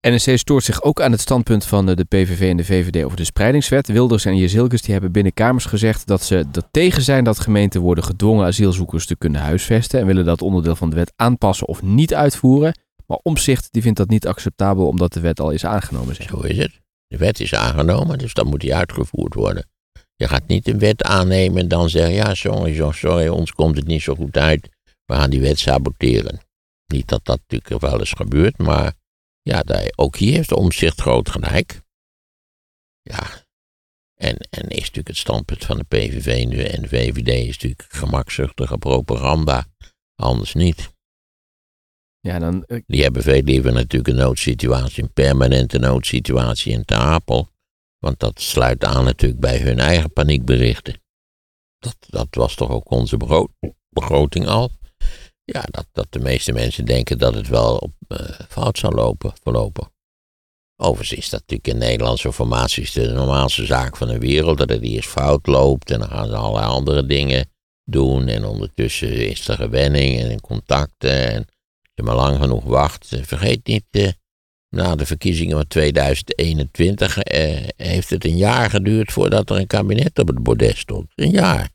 NSC 0.00 0.36
stoort 0.36 0.64
zich 0.64 0.82
ook 0.82 1.00
aan 1.00 1.12
het 1.12 1.20
standpunt 1.20 1.64
van 1.64 1.86
de 1.86 2.04
PVV 2.04 2.50
en 2.50 2.56
de 2.56 2.64
VVD 2.64 3.04
over 3.04 3.16
de 3.16 3.24
spreidingswet. 3.24 3.88
Wilders 3.88 4.24
en 4.24 4.36
Jezilkes 4.36 4.82
die 4.82 4.92
hebben 4.92 5.12
binnen 5.12 5.34
Kamers 5.34 5.64
gezegd 5.64 6.06
dat 6.06 6.22
ze 6.22 6.36
er 6.36 6.70
tegen 6.70 7.02
zijn 7.02 7.24
dat 7.24 7.40
gemeenten 7.40 7.80
worden 7.80 8.04
gedwongen 8.04 8.46
asielzoekers 8.46 9.06
te 9.06 9.16
kunnen 9.16 9.40
huisvesten 9.40 10.00
en 10.00 10.06
willen 10.06 10.24
dat 10.24 10.42
onderdeel 10.42 10.76
van 10.76 10.90
de 10.90 10.96
wet 10.96 11.12
aanpassen 11.16 11.68
of 11.68 11.82
niet 11.82 12.14
uitvoeren. 12.14 12.78
Maar 13.10 13.18
Omzicht 13.22 13.72
die 13.72 13.82
vindt 13.82 13.98
dat 13.98 14.08
niet 14.08 14.26
acceptabel 14.26 14.86
omdat 14.86 15.12
de 15.12 15.20
wet 15.20 15.40
al 15.40 15.50
is 15.50 15.64
aangenomen. 15.64 16.14
Zeg. 16.14 16.28
Zo 16.28 16.40
is 16.40 16.58
het. 16.58 16.80
De 17.06 17.16
wet 17.16 17.40
is 17.40 17.54
aangenomen, 17.54 18.18
dus 18.18 18.34
dan 18.34 18.46
moet 18.46 18.60
die 18.60 18.74
uitgevoerd 18.74 19.34
worden. 19.34 19.66
Je 20.16 20.28
gaat 20.28 20.46
niet 20.46 20.68
een 20.68 20.78
wet 20.78 21.02
aannemen 21.02 21.62
en 21.62 21.68
dan 21.68 21.88
zeggen, 21.88 22.14
ja 22.14 22.34
sorry, 22.34 22.92
sorry, 22.92 23.28
ons 23.28 23.52
komt 23.52 23.76
het 23.76 23.86
niet 23.86 24.02
zo 24.02 24.14
goed 24.14 24.36
uit. 24.36 24.68
We 25.04 25.14
gaan 25.14 25.30
die 25.30 25.40
wet 25.40 25.58
saboteren. 25.58 26.40
Niet 26.86 27.08
dat 27.08 27.24
dat 27.24 27.40
natuurlijk 27.46 27.82
wel 27.82 27.98
eens 27.98 28.12
gebeurt, 28.12 28.58
maar 28.58 28.92
ja, 29.42 29.64
ook 29.96 30.16
hier 30.16 30.34
heeft 30.34 30.52
omzicht 30.52 31.00
groot 31.00 31.30
gelijk. 31.30 31.82
Ja. 33.02 33.26
En, 34.14 34.36
en 34.36 34.68
is 34.68 34.78
natuurlijk 34.78 35.08
het 35.08 35.16
standpunt 35.16 35.64
van 35.64 35.76
de 35.76 35.84
PVV 35.84 36.44
nu 36.46 36.62
en 36.62 36.82
de 36.82 36.88
VVD 36.88 37.28
is 37.28 37.58
natuurlijk 37.58 37.86
gemakzuchtige 37.88 38.78
propaganda. 38.78 39.66
Anders 40.14 40.54
niet. 40.54 40.98
Ja, 42.20 42.38
dan, 42.38 42.64
uh... 42.66 42.80
Die 42.86 43.02
hebben 43.02 43.22
veel 43.22 43.42
liever 43.42 43.72
natuurlijk 43.72 44.10
een 44.10 44.24
noodsituatie, 44.24 45.02
een 45.02 45.12
permanente 45.12 45.78
noodsituatie 45.78 46.72
in 46.72 46.84
Tapel. 46.84 47.48
Want 47.98 48.18
dat 48.20 48.40
sluit 48.40 48.84
aan 48.84 49.04
natuurlijk 49.04 49.40
bij 49.40 49.58
hun 49.58 49.78
eigen 49.78 50.12
paniekberichten. 50.12 51.02
Dat, 51.78 51.96
dat 52.08 52.28
was 52.30 52.54
toch 52.54 52.70
ook 52.70 52.90
onze 52.90 53.16
begroting 53.88 54.46
al. 54.46 54.70
Ja, 55.44 55.62
dat, 55.70 55.86
dat 55.92 56.06
de 56.10 56.18
meeste 56.18 56.52
mensen 56.52 56.84
denken 56.84 57.18
dat 57.18 57.34
het 57.34 57.48
wel 57.48 57.76
op, 57.76 57.92
uh, 58.08 58.18
fout 58.48 58.78
zal 58.78 58.90
lopen, 58.90 59.32
verlopen. 59.42 59.92
Overigens 60.76 61.18
is 61.18 61.28
dat 61.28 61.40
natuurlijk 61.40 61.68
in 61.68 61.78
Nederlandse 61.78 62.32
formaties 62.32 62.92
de 62.92 63.12
normaalste 63.12 63.64
zaak 63.64 63.96
van 63.96 64.08
de 64.08 64.18
wereld. 64.18 64.58
Dat 64.58 64.68
het 64.68 64.82
eerst 64.82 65.08
fout 65.08 65.46
loopt 65.46 65.90
en 65.90 65.98
dan 65.98 66.08
gaan 66.08 66.28
ze 66.28 66.36
allerlei 66.36 66.66
andere 66.66 67.06
dingen 67.06 67.50
doen. 67.84 68.28
En 68.28 68.44
ondertussen 68.44 69.28
is 69.28 69.48
er 69.48 69.56
gewenning 69.56 70.20
en 70.20 70.40
contacten. 70.40 71.32
En 71.32 71.46
je 72.00 72.06
maar 72.06 72.16
lang 72.16 72.36
genoeg 72.36 72.64
wacht. 72.64 73.12
Eh, 73.12 73.22
vergeet 73.22 73.66
niet, 73.66 73.84
eh, 73.90 74.08
na 74.68 74.94
de 74.94 75.06
verkiezingen 75.06 75.56
van 75.56 75.66
2021 75.66 77.18
eh, 77.18 77.68
heeft 77.76 78.10
het 78.10 78.24
een 78.24 78.36
jaar 78.36 78.70
geduurd 78.70 79.12
voordat 79.12 79.50
er 79.50 79.56
een 79.56 79.66
kabinet 79.66 80.18
op 80.18 80.26
het 80.28 80.42
bordes 80.42 80.78
stond. 80.78 81.06
Een 81.14 81.30
jaar. 81.30 81.70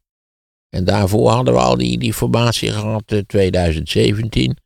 En 0.75 0.83
daarvoor 0.83 1.29
hadden 1.29 1.53
we 1.53 1.59
al 1.59 1.77
die, 1.77 1.97
die 1.97 2.13
formatie 2.13 2.71
gehad, 2.71 3.11
in 3.11 3.17
eh, 3.17 3.23
2017. 3.23 4.57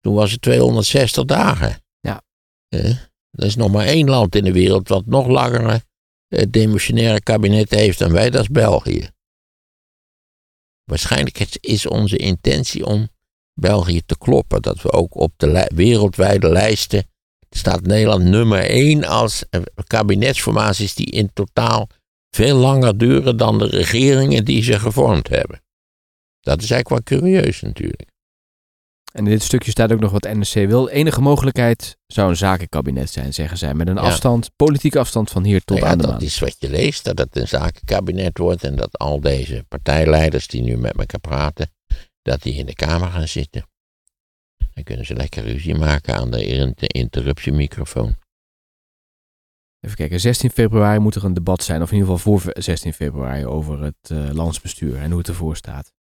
Toen 0.00 0.14
was 0.14 0.30
het 0.30 0.42
260 0.42 1.24
dagen. 1.24 1.82
Ja. 2.00 2.22
Eh, 2.68 2.90
er 3.30 3.44
is 3.44 3.56
nog 3.56 3.72
maar 3.72 3.86
één 3.86 4.08
land 4.08 4.34
in 4.34 4.44
de 4.44 4.52
wereld 4.52 4.88
wat 4.88 5.06
nog 5.06 5.26
langere 5.26 5.84
eh, 6.28 6.44
demissionaire 6.50 7.20
kabinet 7.20 7.70
heeft 7.70 7.98
dan 7.98 8.12
wij, 8.12 8.30
dat 8.30 8.42
is 8.42 8.48
België. 8.48 9.10
Waarschijnlijk 10.84 11.56
is 11.60 11.86
onze 11.86 12.16
intentie 12.16 12.86
om 12.86 13.08
België 13.60 14.02
te 14.06 14.18
kloppen. 14.18 14.62
Dat 14.62 14.82
we 14.82 14.92
ook 14.92 15.14
op 15.14 15.32
de 15.36 15.70
wereldwijde 15.74 16.48
lijsten 16.48 17.06
staat 17.50 17.82
Nederland 17.82 18.24
nummer 18.24 18.58
één 18.70 19.04
als 19.04 19.44
kabinetsformaties 19.86 20.94
die 20.94 21.06
in 21.06 21.30
totaal 21.32 21.88
veel 22.30 22.56
langer 22.56 22.98
duren 22.98 23.36
dan 23.36 23.58
de 23.58 23.66
regeringen 23.66 24.44
die 24.44 24.62
ze 24.62 24.78
gevormd 24.78 25.28
hebben. 25.28 25.62
Dat 26.40 26.62
is 26.62 26.70
eigenlijk 26.70 27.08
wel 27.08 27.18
curieus 27.20 27.60
natuurlijk. 27.60 28.08
En 29.12 29.24
in 29.24 29.30
dit 29.30 29.42
stukje 29.42 29.70
staat 29.70 29.92
ook 29.92 30.00
nog 30.00 30.10
wat 30.10 30.22
NSC 30.22 30.54
wil. 30.54 30.88
Enige 30.88 31.20
mogelijkheid 31.20 31.96
zou 32.06 32.28
een 32.28 32.36
zakenkabinet 32.36 33.10
zijn, 33.10 33.34
zeggen 33.34 33.58
zij. 33.58 33.74
Met 33.74 33.88
een 33.88 33.98
afstand, 33.98 34.50
politieke 34.56 34.98
afstand 34.98 35.30
van 35.30 35.44
hier 35.44 35.64
tot 35.64 35.78
nou 35.78 35.90
aan 35.90 35.96
de 35.96 36.02
dat 36.02 36.10
maan. 36.10 36.20
Dat 36.20 36.28
is 36.28 36.38
wat 36.38 36.56
je 36.58 36.70
leest, 36.70 37.04
dat 37.04 37.18
het 37.18 37.36
een 37.36 37.48
zakenkabinet 37.48 38.38
wordt. 38.38 38.64
En 38.64 38.76
dat 38.76 38.98
al 38.98 39.20
deze 39.20 39.64
partijleiders 39.68 40.46
die 40.46 40.62
nu 40.62 40.76
met 40.76 40.96
elkaar 40.96 41.20
praten, 41.20 41.70
dat 42.26 42.42
die 42.42 42.54
in 42.54 42.66
de 42.66 42.74
Kamer 42.74 43.08
gaan 43.08 43.28
zitten. 43.28 43.68
Dan 44.74 44.84
kunnen 44.84 45.06
ze 45.06 45.14
lekker 45.14 45.42
ruzie 45.42 45.74
maken 45.74 46.14
aan 46.14 46.30
de 46.30 46.86
interruptiemicrofoon. 46.86 48.16
Even 49.80 49.96
kijken, 49.96 50.20
16 50.20 50.50
februari 50.50 50.98
moet 50.98 51.14
er 51.14 51.24
een 51.24 51.34
debat 51.34 51.62
zijn, 51.62 51.82
of 51.82 51.90
in 51.90 51.96
ieder 51.96 52.12
geval 52.12 52.38
voor 52.38 52.52
16 52.52 52.92
februari, 52.92 53.46
over 53.46 53.82
het 53.82 54.10
uh, 54.12 54.30
landsbestuur 54.30 54.96
en 54.96 55.10
hoe 55.10 55.18
het 55.18 55.28
ervoor 55.28 55.56
staat. 55.56 55.92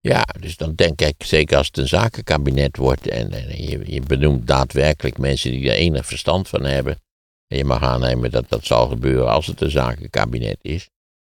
Ja, 0.00 0.22
dus 0.40 0.56
dan 0.56 0.74
denk 0.74 1.00
ik, 1.00 1.22
zeker 1.24 1.56
als 1.56 1.66
het 1.66 1.78
een 1.78 1.88
zakenkabinet 1.88 2.76
wordt 2.76 3.08
en, 3.08 3.32
en 3.32 3.62
je, 3.62 3.92
je, 3.92 4.00
benoemt 4.00 4.46
daadwerkelijk 4.46 5.18
mensen 5.18 5.50
die 5.50 5.70
er 5.70 5.76
enig 5.76 6.06
verstand 6.06 6.48
van 6.48 6.64
hebben, 6.64 6.98
en 7.46 7.56
je 7.56 7.64
mag 7.64 7.82
aannemen 7.82 8.30
dat 8.30 8.48
dat 8.48 8.64
zal 8.64 8.88
gebeuren 8.88 9.30
als 9.30 9.46
het 9.46 9.60
een 9.60 9.70
zakenkabinet 9.70 10.58
is, 10.62 10.88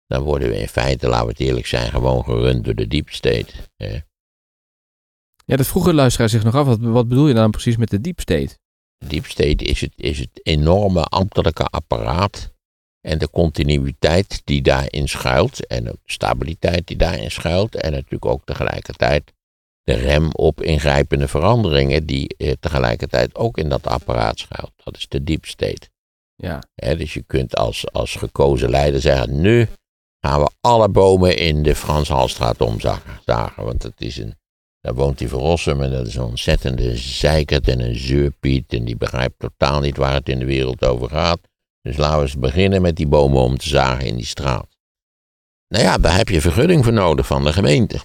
dan 0.07 0.23
worden 0.23 0.49
we 0.49 0.59
in 0.59 0.67
feite, 0.67 1.07
laten 1.07 1.25
we 1.25 1.31
het 1.31 1.41
eerlijk 1.41 1.67
zijn, 1.67 1.89
gewoon 1.89 2.23
gerund 2.23 2.65
door 2.65 2.75
de 2.75 2.87
deep 2.87 3.09
state. 3.09 3.53
Hè? 3.75 3.99
Ja, 5.49 5.55
dat 5.55 5.67
vroege 5.67 5.93
luisteraar 5.93 6.29
zich 6.29 6.43
nog 6.43 6.55
af, 6.55 6.65
wat, 6.65 6.79
wat 6.79 7.07
bedoel 7.07 7.27
je 7.27 7.33
dan 7.33 7.51
precies 7.51 7.77
met 7.77 7.89
de 7.89 8.01
deep 8.01 8.19
state? 8.19 8.57
Deep 9.05 9.25
state 9.25 9.63
is 9.63 9.81
het, 9.81 9.93
is 9.95 10.19
het 10.19 10.29
enorme 10.43 11.03
ambtelijke 11.03 11.63
apparaat 11.63 12.51
en 13.01 13.17
de 13.17 13.29
continuïteit 13.29 14.41
die 14.43 14.61
daarin 14.61 15.07
schuilt 15.07 15.67
en 15.67 15.83
de 15.83 15.97
stabiliteit 16.05 16.87
die 16.87 16.97
daarin 16.97 17.31
schuilt 17.31 17.75
en 17.75 17.91
natuurlijk 17.91 18.25
ook 18.25 18.41
tegelijkertijd 18.45 19.33
de 19.83 19.93
rem 19.93 20.29
op 20.31 20.61
ingrijpende 20.61 21.27
veranderingen 21.27 22.05
die 22.05 22.35
eh, 22.37 22.53
tegelijkertijd 22.59 23.35
ook 23.35 23.57
in 23.57 23.69
dat 23.69 23.87
apparaat 23.87 24.39
schuilt. 24.39 24.71
Dat 24.83 24.97
is 24.97 25.07
de 25.07 25.23
deep 25.23 25.45
state. 25.45 25.89
Ja. 26.35 26.63
dus 26.75 27.13
je 27.13 27.23
kunt 27.23 27.55
als, 27.55 27.91
als 27.91 28.15
gekozen 28.15 28.69
leider 28.69 29.01
zeggen, 29.01 29.41
nu 29.41 29.67
gaan 30.25 30.41
we 30.41 30.49
alle 30.61 30.89
bomen 30.89 31.37
in 31.37 31.63
de 31.63 31.75
Frans 31.75 32.09
Halstraat 32.09 32.61
omzagen, 32.61 33.19
zagen, 33.25 33.63
want 33.63 33.83
het 33.83 34.01
is 34.01 34.17
een 34.17 34.37
daar 34.81 34.93
woont 34.93 35.19
hij 35.19 35.27
voor 35.27 35.39
Rossum 35.39 35.81
en 35.81 35.91
dat 35.91 36.07
is 36.07 36.15
een 36.15 36.23
ontzettende 36.23 36.97
zeikert 36.97 37.67
en 37.67 37.79
een 37.79 37.95
zeurpiet. 37.95 38.73
En 38.73 38.85
die 38.85 38.97
begrijpt 38.97 39.39
totaal 39.39 39.79
niet 39.79 39.97
waar 39.97 40.13
het 40.13 40.29
in 40.29 40.39
de 40.39 40.45
wereld 40.45 40.85
over 40.85 41.09
gaat. 41.09 41.39
Dus 41.81 41.97
laten 41.97 42.17
we 42.17 42.23
eens 42.23 42.37
beginnen 42.37 42.81
met 42.81 42.95
die 42.95 43.07
bomen 43.07 43.41
om 43.41 43.57
te 43.57 43.69
zagen 43.69 44.05
in 44.05 44.15
die 44.15 44.25
straat. 44.25 44.77
Nou 45.67 45.83
ja, 45.83 45.97
daar 45.97 46.17
heb 46.17 46.29
je 46.29 46.41
vergunning 46.41 46.83
voor 46.83 46.93
nodig 46.93 47.27
van 47.27 47.43
de 47.43 47.53
gemeente. 47.53 47.99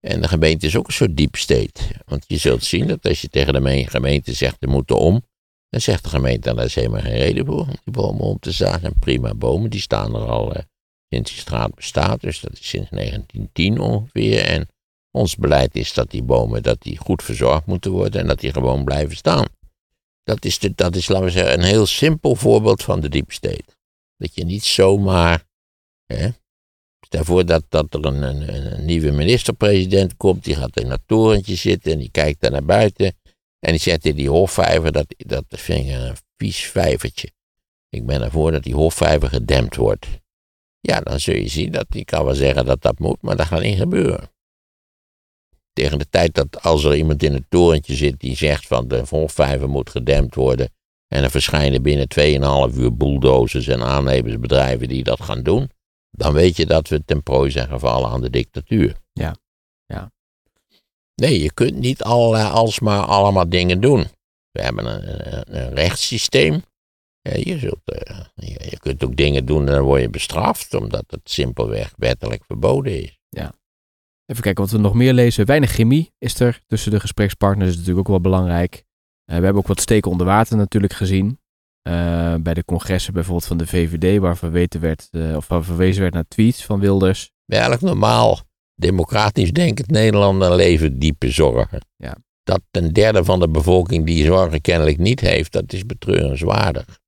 En 0.00 0.20
de 0.20 0.28
gemeente 0.28 0.66
is 0.66 0.76
ook 0.76 0.86
een 0.86 0.92
soort 0.92 1.16
deep 1.16 1.36
state. 1.36 1.82
Want 2.04 2.24
je 2.26 2.36
zult 2.36 2.64
zien 2.64 2.86
dat 2.86 3.06
als 3.06 3.20
je 3.20 3.28
tegen 3.28 3.52
de 3.52 3.84
gemeente 3.86 4.32
zegt, 4.32 4.56
er 4.60 4.68
moeten 4.68 4.98
om. 4.98 5.24
Dan 5.68 5.80
zegt 5.80 6.02
de 6.02 6.08
gemeente, 6.08 6.54
daar 6.54 6.64
is 6.64 6.74
helemaal 6.74 7.00
geen 7.00 7.16
reden 7.16 7.46
voor 7.46 7.60
om 7.60 7.76
die 7.84 7.92
bomen 7.92 8.20
om 8.20 8.38
te 8.38 8.50
zagen. 8.50 8.98
prima 8.98 9.34
bomen, 9.34 9.70
die 9.70 9.80
staan 9.80 10.14
er 10.14 10.26
al 10.26 10.54
eh, 10.54 10.62
sinds 11.08 11.30
die 11.30 11.40
straat 11.40 11.74
bestaat. 11.74 12.20
Dus 12.20 12.40
dat 12.40 12.52
is 12.52 12.68
sinds 12.68 12.90
1910 12.90 13.80
ongeveer. 13.80 14.44
En 14.44 14.68
ons 15.16 15.36
beleid 15.36 15.74
is 15.74 15.92
dat 15.92 16.10
die 16.10 16.22
bomen 16.22 16.62
dat 16.62 16.82
die 16.82 16.98
goed 16.98 17.22
verzorgd 17.22 17.66
moeten 17.66 17.90
worden 17.90 18.20
en 18.20 18.26
dat 18.26 18.40
die 18.40 18.52
gewoon 18.52 18.84
blijven 18.84 19.16
staan. 19.16 19.46
Dat 20.22 20.44
is, 20.44 20.58
de, 20.58 20.72
dat 20.74 20.96
is, 20.96 21.08
laten 21.08 21.24
we 21.24 21.30
zeggen, 21.30 21.52
een 21.52 21.64
heel 21.64 21.86
simpel 21.86 22.34
voorbeeld 22.34 22.82
van 22.82 23.00
de 23.00 23.08
deep 23.08 23.32
state. 23.32 23.64
Dat 24.16 24.34
je 24.34 24.44
niet 24.44 24.64
zomaar 24.64 25.44
hè, 26.06 26.28
Stel 27.06 27.24
voor 27.24 27.46
dat, 27.46 27.64
dat 27.68 27.94
er 27.94 28.04
een, 28.04 28.22
een, 28.22 28.84
nieuwe 28.84 29.10
minister-president 29.10 30.16
komt, 30.16 30.44
die 30.44 30.54
gaat 30.54 30.80
in 30.80 30.88
dat 30.88 31.00
torentje 31.06 31.54
zitten 31.54 31.92
en 31.92 31.98
die 31.98 32.10
kijkt 32.10 32.40
daar 32.40 32.50
naar 32.50 32.64
buiten. 32.64 33.14
En 33.58 33.72
die 33.72 33.80
zet 33.80 34.06
in 34.06 34.16
die 34.16 34.28
hofvijver, 34.28 34.92
dat, 34.92 35.06
dat 35.16 35.44
vind 35.48 35.86
ik 35.86 35.94
een 35.94 36.16
vies 36.36 36.60
vijvertje. 36.60 37.30
Ik 37.88 38.06
ben 38.06 38.22
ervoor 38.22 38.52
dat 38.52 38.62
die 38.62 38.74
hofvijver 38.74 39.28
gedempt 39.28 39.76
wordt. 39.76 40.06
Ja, 40.80 41.00
dan 41.00 41.20
zul 41.20 41.34
je 41.34 41.48
zien 41.48 41.72
dat, 41.72 41.86
die 41.88 42.04
kan 42.04 42.24
wel 42.24 42.34
zeggen 42.34 42.64
dat 42.64 42.82
dat 42.82 42.98
moet, 42.98 43.22
maar 43.22 43.36
dat 43.36 43.46
gaat 43.46 43.62
niet 43.62 43.78
gebeuren. 43.78 44.30
Tegen 45.76 45.98
de 45.98 46.08
tijd 46.10 46.34
dat 46.34 46.62
als 46.62 46.84
er 46.84 46.96
iemand 46.96 47.22
in 47.22 47.32
het 47.32 47.44
torentje 47.48 47.94
zit 47.94 48.20
die 48.20 48.36
zegt 48.36 48.66
van 48.66 48.88
de 48.88 49.02
hofvijver 49.08 49.68
moet 49.68 49.90
gedempt 49.90 50.34
worden, 50.34 50.70
en 51.08 51.22
er 51.22 51.30
verschijnen 51.30 51.82
binnen 51.82 52.08
2,5 52.72 52.78
uur 52.78 52.96
bulldozers 52.96 53.66
en 53.66 53.82
aannemersbedrijven 53.82 54.88
die 54.88 55.04
dat 55.04 55.22
gaan 55.22 55.42
doen, 55.42 55.70
dan 56.10 56.32
weet 56.32 56.56
je 56.56 56.66
dat 56.66 56.88
we 56.88 57.04
ten 57.04 57.22
prooi 57.22 57.50
zijn 57.50 57.68
gevallen 57.68 58.10
aan 58.10 58.20
de 58.20 58.30
dictatuur. 58.30 58.96
Ja, 59.12 59.36
ja. 59.86 60.12
Nee, 61.14 61.42
je 61.42 61.52
kunt 61.52 61.76
niet 61.76 62.02
allerlei, 62.02 62.48
alsmaar 62.50 63.04
allemaal 63.04 63.48
dingen 63.48 63.80
doen. 63.80 64.06
We 64.50 64.62
hebben 64.62 64.86
een, 64.86 65.36
een, 65.36 65.56
een 65.56 65.74
rechtssysteem. 65.74 66.62
je, 67.22 67.58
zult, 67.58 67.80
je, 68.34 68.66
je, 68.70 68.78
kunt 68.78 69.04
ook 69.04 69.16
dingen 69.16 69.46
doen 69.46 69.66
en 69.66 69.74
dan 69.74 69.82
word 69.82 70.00
je 70.00 70.10
bestraft, 70.10 70.74
omdat 70.74 71.04
het 71.06 71.30
simpelweg 71.30 71.92
wettelijk 71.96 72.44
verboden 72.44 73.02
is. 73.02 73.15
Even 74.26 74.42
kijken 74.42 74.62
wat 74.64 74.72
we 74.72 74.78
nog 74.78 74.94
meer 74.94 75.12
lezen. 75.12 75.46
Weinig 75.46 75.70
chemie 75.70 76.12
is 76.18 76.40
er 76.40 76.60
tussen 76.66 76.90
de 76.90 77.00
gesprekspartners, 77.00 77.70
is 77.70 77.76
natuurlijk 77.76 78.00
ook 78.00 78.08
wel 78.08 78.20
belangrijk. 78.20 78.74
Uh, 78.74 79.36
we 79.36 79.44
hebben 79.44 79.62
ook 79.62 79.68
wat 79.68 79.80
steken 79.80 80.10
onder 80.10 80.26
water 80.26 80.56
natuurlijk 80.56 80.92
gezien. 80.92 81.40
Uh, 81.88 82.34
bij 82.34 82.54
de 82.54 82.64
congressen 82.64 83.12
bijvoorbeeld 83.12 83.46
van 83.46 83.56
de 83.56 83.66
VVD, 83.66 84.18
waar 84.20 84.36
verweten 84.36 84.80
werd, 84.80 85.08
uh, 85.10 85.36
of 85.36 85.48
waar 85.48 85.64
verwezen 85.64 86.02
werd 86.02 86.14
naar 86.14 86.28
tweets 86.28 86.64
van 86.64 86.80
Wilders. 86.80 87.30
Bij 87.44 87.60
elk 87.60 87.80
normaal 87.80 88.40
democratisch 88.74 89.52
denkend 89.52 89.90
Nederlander 89.90 90.54
leven 90.54 90.98
diepe 90.98 91.30
zorgen. 91.30 91.86
Ja. 91.96 92.16
Dat 92.42 92.62
een 92.70 92.92
derde 92.92 93.24
van 93.24 93.40
de 93.40 93.48
bevolking 93.48 94.06
die 94.06 94.24
zorgen 94.24 94.60
kennelijk 94.60 94.98
niet 94.98 95.20
heeft, 95.20 95.52
dat 95.52 95.72
is 95.72 95.86
betreurenswaardig. 95.86 96.98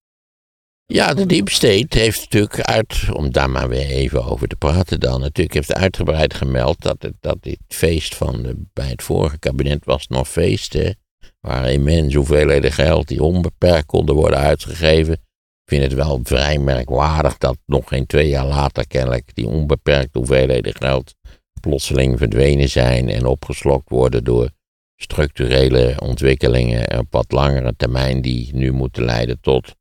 Ja, 0.93 1.15
de 1.15 1.27
Deep 1.27 1.49
State 1.49 1.99
heeft 1.99 2.21
natuurlijk 2.21 2.61
uit, 2.61 3.09
om 3.13 3.33
daar 3.33 3.51
maar 3.51 3.69
weer 3.69 3.87
even 3.87 4.25
over 4.25 4.49
te 4.49 4.57
praten 4.57 5.01
dan, 5.01 5.21
natuurlijk 5.21 5.55
heeft 5.55 5.75
uitgebreid 5.75 6.35
gemeld 6.35 6.83
dat, 6.83 7.11
dat 7.21 7.43
dit 7.43 7.59
feest 7.69 8.15
van 8.15 8.67
bij 8.73 8.89
het 8.89 9.03
vorige 9.03 9.39
kabinet 9.39 9.85
was 9.85 10.07
nog 10.07 10.29
feesten 10.29 10.97
waar 11.41 11.71
immens 11.71 12.15
hoeveelheden 12.15 12.73
geld 12.73 13.09
die 13.09 13.23
onbeperkt 13.23 13.87
konden 13.87 14.15
worden 14.15 14.39
uitgegeven. 14.39 15.13
Ik 15.13 15.65
vind 15.65 15.83
het 15.83 15.95
wel 15.95 16.21
vrij 16.23 16.59
merkwaardig 16.59 17.39
dat 17.39 17.59
nog 17.67 17.89
geen 17.89 18.07
twee 18.07 18.29
jaar 18.29 18.47
later 18.47 18.87
kennelijk 18.87 19.35
die 19.35 19.47
onbeperkte 19.47 20.19
hoeveelheden 20.19 20.75
geld 20.75 21.15
plotseling 21.61 22.19
verdwenen 22.19 22.69
zijn 22.69 23.09
en 23.09 23.27
opgeslokt 23.27 23.89
worden 23.91 24.25
door 24.25 24.51
structurele 24.97 25.95
ontwikkelingen 25.99 26.99
op 26.99 27.07
wat 27.11 27.33
langere 27.33 27.75
termijn 27.77 28.21
die 28.21 28.55
nu 28.55 28.73
moeten 28.73 29.05
leiden 29.05 29.41
tot 29.41 29.77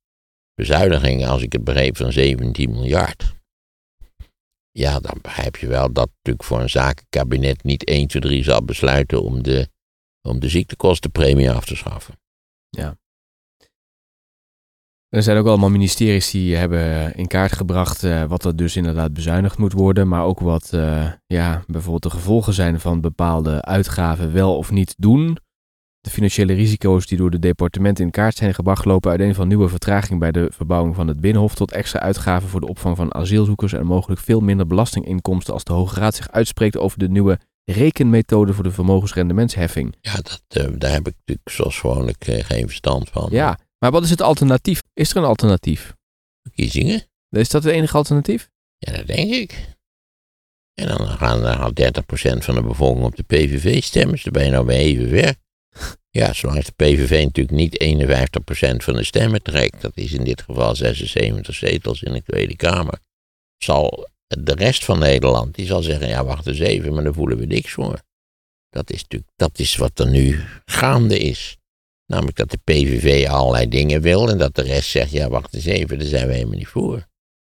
bezuinigingen, 0.58 1.30
als 1.30 1.41
ik 1.41 1.54
het 1.54 1.63
begreep, 1.63 1.98
van 1.98 2.12
17 2.12 2.72
miljard. 2.72 3.36
Ja, 4.72 5.00
dan 5.00 5.17
begrijp 5.22 5.56
je 5.56 5.67
wel 5.67 5.93
dat 5.93 6.10
natuurlijk 6.15 6.43
voor 6.43 6.62
een 6.62 6.70
zakenkabinet 6.70 7.63
niet 7.63 7.84
1, 7.84 8.08
2, 8.08 8.22
3 8.22 8.43
zal 8.43 8.63
besluiten 8.63 9.22
om 9.22 9.43
de 9.43 9.70
om 10.22 10.39
de 10.39 10.50
ziektekostenpremie 10.50 11.52
af 11.52 11.65
te 11.65 11.76
schaffen. 11.76 12.20
Ja. 12.70 12.98
Er 15.10 15.24
zijn 15.24 15.38
ook 15.38 15.48
allemaal 15.48 15.70
ministeries 15.70 16.32
die 16.32 16.56
hebben 16.56 17.15
in 17.15 17.28
kaart 17.28 17.52
gebracht 17.52 18.04
uh, 18.04 18.24
wat 18.24 18.46
er 18.46 18.56
dus 18.56 18.76
inderdaad 18.76 19.13
bezuinigd 19.13 19.58
moet 19.58 19.74
worden, 19.74 20.08
maar 20.08 20.24
ook 20.24 20.39
wat 20.39 20.72
uh, 20.74 21.12
ja, 21.28 21.63
bijvoorbeeld 21.67 22.04
de 22.04 22.10
gevolgen 22.10 22.54
zijn 22.54 22.80
van 22.80 23.02
bepaalde 23.02 23.62
uitgaven 23.62 24.34
wel 24.34 24.58
of 24.58 24.72
niet 24.72 24.96
doen. 24.98 25.38
De 26.08 26.13
financiële 26.13 26.54
risico's 26.54 27.06
die 27.06 27.17
door 27.17 27.32
de 27.32 27.39
departementen 27.39 28.06
in 28.06 28.12
kaart 28.12 28.36
zijn 28.36 28.54
gebracht 28.54 28.86
lopen 28.86 29.10
uiteen 29.10 29.36
van 29.36 29.48
nieuwe 29.48 29.70
vertraging 29.70 30.20
bij 30.20 30.32
de 30.32 30.48
verbouwing 30.52 30.96
van 30.96 31.08
het 31.08 31.22
Binnenhof 31.22 31.56
tot 31.56 31.72
extra 31.72 32.00
uitgaven 32.00 32.50
voor 32.50 32.60
de 32.60 32.67
opvang 32.67 32.96
van 32.96 33.13
asielzoekers 33.13 33.74
en 33.74 33.86
mogelijk 33.86 34.22
veel 34.22 34.39
minder 34.39 34.67
belastinginkomsten 34.67 35.54
als 35.54 35.63
de 35.63 35.74
Hoge 35.74 36.00
Raad 36.00 36.15
zich 36.15 36.32
uitspreekt 36.32 36.78
over 36.78 37.00
de 37.00 37.10
nieuwe 37.10 37.39
rekenmethode 37.63 38.54
voor 38.54 38.63
de 38.63 38.72
vermogensrendementsheffing. 38.72 39.96
Ja, 40.02 40.13
dat, 40.15 40.41
uh, 40.58 40.74
daar 40.78 40.91
heb 40.91 41.08
ik 41.08 41.13
natuurlijk 41.17 41.50
zoals 41.50 41.80
gewoonlijk 41.80 42.28
uh, 42.28 42.43
geen 42.43 42.67
verstand 42.67 43.10
van. 43.10 43.28
Ja, 43.32 43.60
maar 43.80 43.91
wat 43.91 44.04
is 44.04 44.10
het 44.10 44.22
alternatief? 44.22 44.82
Is 44.93 45.10
er 45.10 45.17
een 45.17 45.24
alternatief? 45.24 45.93
Verkiezingen. 46.41 47.04
Is 47.30 47.50
dat 47.50 47.63
het 47.63 47.74
enige 47.74 47.98
alternatief? 47.98 48.50
Ja, 48.78 48.98
dat 48.98 49.08
denk 49.08 49.34
ik. 49.34 49.76
En 50.74 50.88
dan 50.88 51.08
gaan 51.08 51.41
dan 51.41 51.78
30% 52.39 52.43
van 52.43 52.56
de 52.56 52.63
bevolking 52.63 53.06
op 53.06 53.15
de 53.15 53.24
PVV 53.24 53.84
stemmen. 53.84 54.12
Dus 54.12 54.24
dan 54.24 54.34
ben 54.34 54.46
je 54.46 54.52
nou 54.52 54.65
weer 54.65 54.78
even 54.78 55.12
weg. 55.12 55.36
Ja, 56.17 56.34
zolang 56.34 56.63
de 56.63 56.71
PVV 56.71 57.23
natuurlijk 57.23 57.58
niet 57.58 57.84
51% 57.84 58.84
van 58.84 58.93
de 58.93 59.03
stemmen 59.03 59.41
trekt, 59.41 59.82
dat 59.82 59.97
is 59.97 60.13
in 60.13 60.23
dit 60.23 60.41
geval 60.41 60.75
76 60.75 61.56
zetels 61.56 62.03
in 62.03 62.13
de 62.13 62.23
Tweede 62.23 62.56
Kamer, 62.56 62.99
zal 63.58 64.10
de 64.27 64.53
rest 64.53 64.86
van 64.86 64.99
Nederland, 64.99 65.56
die 65.56 65.65
zal 65.65 65.82
zeggen, 65.82 66.08
ja 66.08 66.25
wacht 66.25 66.47
eens 66.47 66.60
even, 66.60 66.93
maar 66.93 67.03
daar 67.03 67.13
voelen 67.13 67.38
we 67.38 67.45
niks 67.45 67.71
voor. 67.71 68.01
Dat 68.69 68.91
is 68.91 69.01
natuurlijk, 69.01 69.32
dat 69.36 69.60
is 69.60 69.75
wat 69.75 69.99
er 69.99 70.10
nu 70.10 70.43
gaande 70.65 71.19
is. 71.19 71.58
Namelijk 72.06 72.38
dat 72.38 72.51
de 72.51 72.60
PVV 72.63 73.27
allerlei 73.27 73.67
dingen 73.67 74.01
wil 74.01 74.30
en 74.30 74.38
dat 74.38 74.56
de 74.56 74.62
rest 74.62 74.89
zegt, 74.89 75.12
ja 75.12 75.30
wacht 75.30 75.53
eens 75.53 75.65
even, 75.65 75.99
daar 75.99 76.08
zijn 76.08 76.27
we 76.27 76.34
helemaal 76.34 76.58
niet 76.58 76.67
voor. 76.67 76.95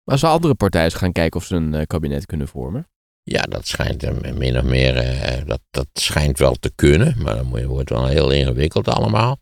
Maar 0.05 0.15
als 0.15 0.25
andere 0.25 0.55
partijen 0.55 0.93
gaan 0.93 1.13
kijken 1.13 1.41
of 1.41 1.47
ze 1.47 1.55
een 1.55 1.73
uh, 1.73 1.83
kabinet 1.87 2.27
kunnen 2.27 2.49
vormen? 2.49 2.89
Ja, 3.29 3.43
dat 3.43 3.67
schijnt 3.67 4.35
min 4.39 4.59
of 4.59 4.65
meer, 4.65 4.97
uh, 4.97 5.47
dat, 5.47 5.61
dat 5.71 5.89
schijnt 5.93 6.39
wel 6.39 6.55
te 6.55 6.73
kunnen, 6.75 7.15
maar 7.19 7.37
dan 7.37 7.67
wordt 7.67 7.91
wel 7.91 8.07
heel 8.07 8.31
ingewikkeld 8.31 8.89
allemaal. 8.89 9.39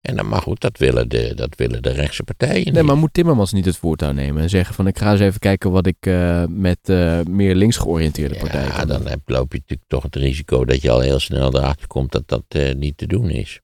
En 0.00 0.16
dan, 0.16 0.28
maar 0.28 0.42
goed, 0.42 0.60
dat 0.60 0.78
willen, 0.78 1.08
de, 1.08 1.34
dat 1.34 1.56
willen 1.56 1.82
de 1.82 1.90
rechtse 1.90 2.22
partijen 2.22 2.64
Nee, 2.64 2.72
niet. 2.72 2.82
maar 2.82 2.96
moet 2.96 3.14
Timmermans 3.14 3.52
niet 3.52 3.64
het 3.64 3.76
voortouw 3.76 4.12
nemen 4.12 4.42
en 4.42 4.48
zeggen 4.48 4.74
van 4.74 4.86
ik 4.86 4.98
ga 4.98 5.10
eens 5.10 5.20
even 5.20 5.40
kijken 5.40 5.70
wat 5.70 5.86
ik 5.86 6.06
uh, 6.06 6.44
met 6.48 6.78
uh, 6.84 7.20
meer 7.22 7.54
links 7.54 7.76
georiënteerde 7.76 8.38
partijen 8.38 8.66
ja, 8.66 8.84
dan 8.84 9.06
heb, 9.06 9.20
loop 9.24 9.52
je 9.52 9.58
natuurlijk 9.58 9.88
toch 9.88 10.02
het 10.02 10.16
risico 10.16 10.64
dat 10.64 10.82
je 10.82 10.90
al 10.90 11.00
heel 11.00 11.18
snel 11.18 11.56
erachter 11.56 11.86
komt 11.86 12.12
dat 12.12 12.28
dat 12.28 12.44
uh, 12.56 12.74
niet 12.74 12.96
te 12.96 13.06
doen 13.06 13.30
is. 13.30 13.60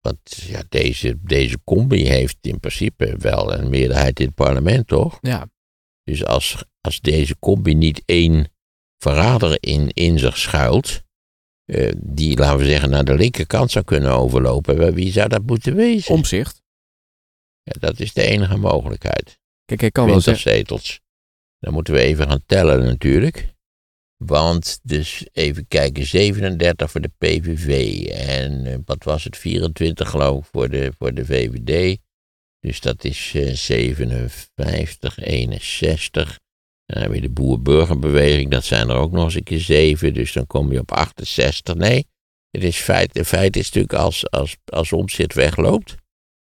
Want 0.00 0.18
ja, 0.46 0.62
deze, 0.68 1.16
deze 1.20 1.58
combi 1.64 2.08
heeft 2.08 2.36
in 2.40 2.60
principe 2.60 3.14
wel 3.18 3.54
een 3.54 3.70
meerderheid 3.70 4.20
in 4.20 4.26
het 4.26 4.34
parlement, 4.34 4.86
toch? 4.86 5.18
Ja. 5.20 5.46
Dus 6.04 6.24
als, 6.24 6.64
als 6.80 7.00
deze 7.00 7.38
combi 7.38 7.74
niet 7.74 8.02
één 8.04 8.52
verrader 8.98 9.56
in, 9.60 9.88
in 9.88 10.18
zich 10.18 10.38
schuilt, 10.38 11.02
uh, 11.66 11.92
die, 11.96 12.38
laten 12.38 12.58
we 12.58 12.64
zeggen, 12.64 12.90
naar 12.90 13.04
de 13.04 13.14
linkerkant 13.14 13.70
zou 13.70 13.84
kunnen 13.84 14.10
overlopen, 14.10 14.94
wie 14.94 15.12
zou 15.12 15.28
dat 15.28 15.46
moeten 15.46 15.74
wezen? 15.74 16.14
Omzicht. 16.14 16.62
Ja, 17.62 17.72
dat 17.80 18.00
is 18.00 18.12
de 18.12 18.22
enige 18.22 18.56
mogelijkheid. 18.56 19.38
Kijk, 19.64 19.80
hij 19.80 19.90
kan 19.90 20.06
wel 20.06 20.20
zeggen. 20.20 20.50
zetels. 20.50 21.00
Dan 21.58 21.72
moeten 21.72 21.94
we 21.94 22.00
even 22.00 22.28
gaan 22.28 22.42
tellen 22.46 22.84
natuurlijk. 22.84 23.54
Want, 24.16 24.80
dus 24.82 25.26
even 25.32 25.68
kijken, 25.68 26.06
37 26.06 26.90
voor 26.90 27.00
de 27.00 27.10
PVV 27.18 28.04
en 28.06 28.66
uh, 28.66 28.76
wat 28.84 29.04
was 29.04 29.24
het, 29.24 29.36
24 29.36 30.10
geloof 30.10 30.38
ik 30.38 30.50
voor 30.52 30.68
de, 30.68 30.92
voor 30.98 31.14
de 31.14 31.24
VVD. 31.24 31.98
Dus 32.66 32.80
dat 32.80 33.04
is 33.04 33.32
uh, 33.34 33.52
57, 33.54 35.18
61. 35.18 36.38
Dan 36.86 37.02
heb 37.02 37.14
je 37.14 37.20
de 37.20 37.30
boer-burgerbeweging, 37.30 38.50
dat 38.50 38.64
zijn 38.64 38.88
er 38.88 38.96
ook 38.96 39.12
nog 39.12 39.24
eens 39.24 39.34
een 39.34 39.42
keer 39.42 39.60
zeven, 39.60 40.14
dus 40.14 40.32
dan 40.32 40.46
kom 40.46 40.72
je 40.72 40.78
op 40.78 40.92
68. 40.92 41.74
Nee, 41.74 42.06
het 42.50 42.64
is 42.64 42.76
feit, 42.76 43.14
de 43.14 43.24
feit 43.24 43.56
is 43.56 43.64
natuurlijk 43.64 43.94
als, 43.94 44.30
als, 44.30 44.56
als 44.64 44.92
omzit 44.92 45.34
wegloopt, 45.34 45.94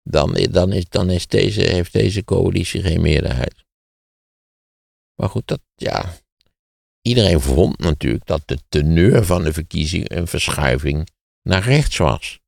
dan, 0.03 0.33
dan, 0.33 0.71
is, 0.71 0.89
dan 0.89 1.09
is 1.09 1.27
deze, 1.27 1.61
heeft 1.61 1.93
deze 1.93 2.23
coalitie 2.23 2.81
geen 2.81 3.01
meerderheid. 3.01 3.63
Maar 5.15 5.29
goed, 5.29 5.47
dat, 5.47 5.61
ja, 5.75 6.13
iedereen 7.01 7.41
vond 7.41 7.77
natuurlijk 7.77 8.25
dat 8.25 8.41
de 8.45 8.57
teneur 8.69 9.25
van 9.25 9.43
de 9.43 9.53
verkiezing 9.53 10.09
een 10.09 10.27
verschuiving 10.27 11.09
naar 11.41 11.63
rechts 11.63 11.97
was. 11.97 12.39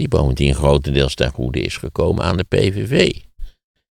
Die 0.00 0.08
bovendien 0.08 0.54
grotendeels 0.54 1.14
ten 1.14 1.30
goede 1.30 1.60
is 1.60 1.76
gekomen 1.76 2.24
aan 2.24 2.36
de 2.36 2.44
PVV 2.44 3.12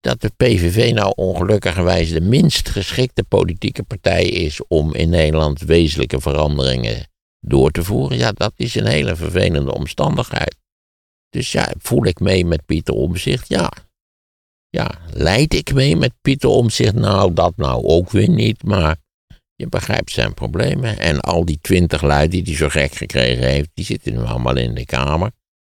dat 0.01 0.21
de 0.21 0.31
PVV 0.37 0.93
nou 0.95 1.13
ongelukkigerwijs 1.17 2.13
de 2.13 2.21
minst 2.21 2.69
geschikte 2.69 3.25
politieke 3.25 3.83
partij 3.83 4.25
is 4.25 4.67
om 4.69 4.95
in 4.95 5.09
Nederland 5.09 5.61
wezenlijke 5.61 6.21
veranderingen 6.21 7.09
door 7.41 7.71
te 7.71 7.85
voeren, 7.85 8.19
ja, 8.19 8.33
dat 8.33 8.53
is 8.57 8.75
een 8.75 8.87
hele 8.87 9.17
vervelende 9.17 9.75
omstandigheid. 9.75 10.57
Dus 11.29 11.53
ja, 11.53 11.73
voel 11.79 12.05
ik 12.05 12.21
mee 12.21 12.45
met 12.45 12.67
Pieter 12.67 12.95
Omzicht? 12.95 13.49
Ja. 13.49 13.73
Ja, 14.69 14.91
leid 15.13 15.55
ik 15.55 15.73
mee 15.73 15.97
met 15.97 16.13
Pieter 16.21 16.49
Omzicht? 16.49 16.95
Nou, 16.95 17.33
dat 17.33 17.57
nou 17.57 17.85
ook 17.85 18.11
weer 18.11 18.29
niet, 18.29 18.63
maar 18.63 18.97
je 19.55 19.69
begrijpt 19.69 20.11
zijn 20.11 20.35
problemen. 20.35 20.99
En 20.99 21.21
al 21.21 21.45
die 21.45 21.59
twintig 21.61 22.03
lui 22.03 22.29
die 22.29 22.43
hij 22.43 22.55
zo 22.55 22.69
gek 22.69 22.95
gekregen 22.95 23.47
heeft, 23.47 23.71
die 23.75 23.85
zitten 23.85 24.13
nu 24.13 24.19
allemaal 24.19 24.57
in 24.57 24.75
de 24.75 24.85
kamer. 24.85 25.31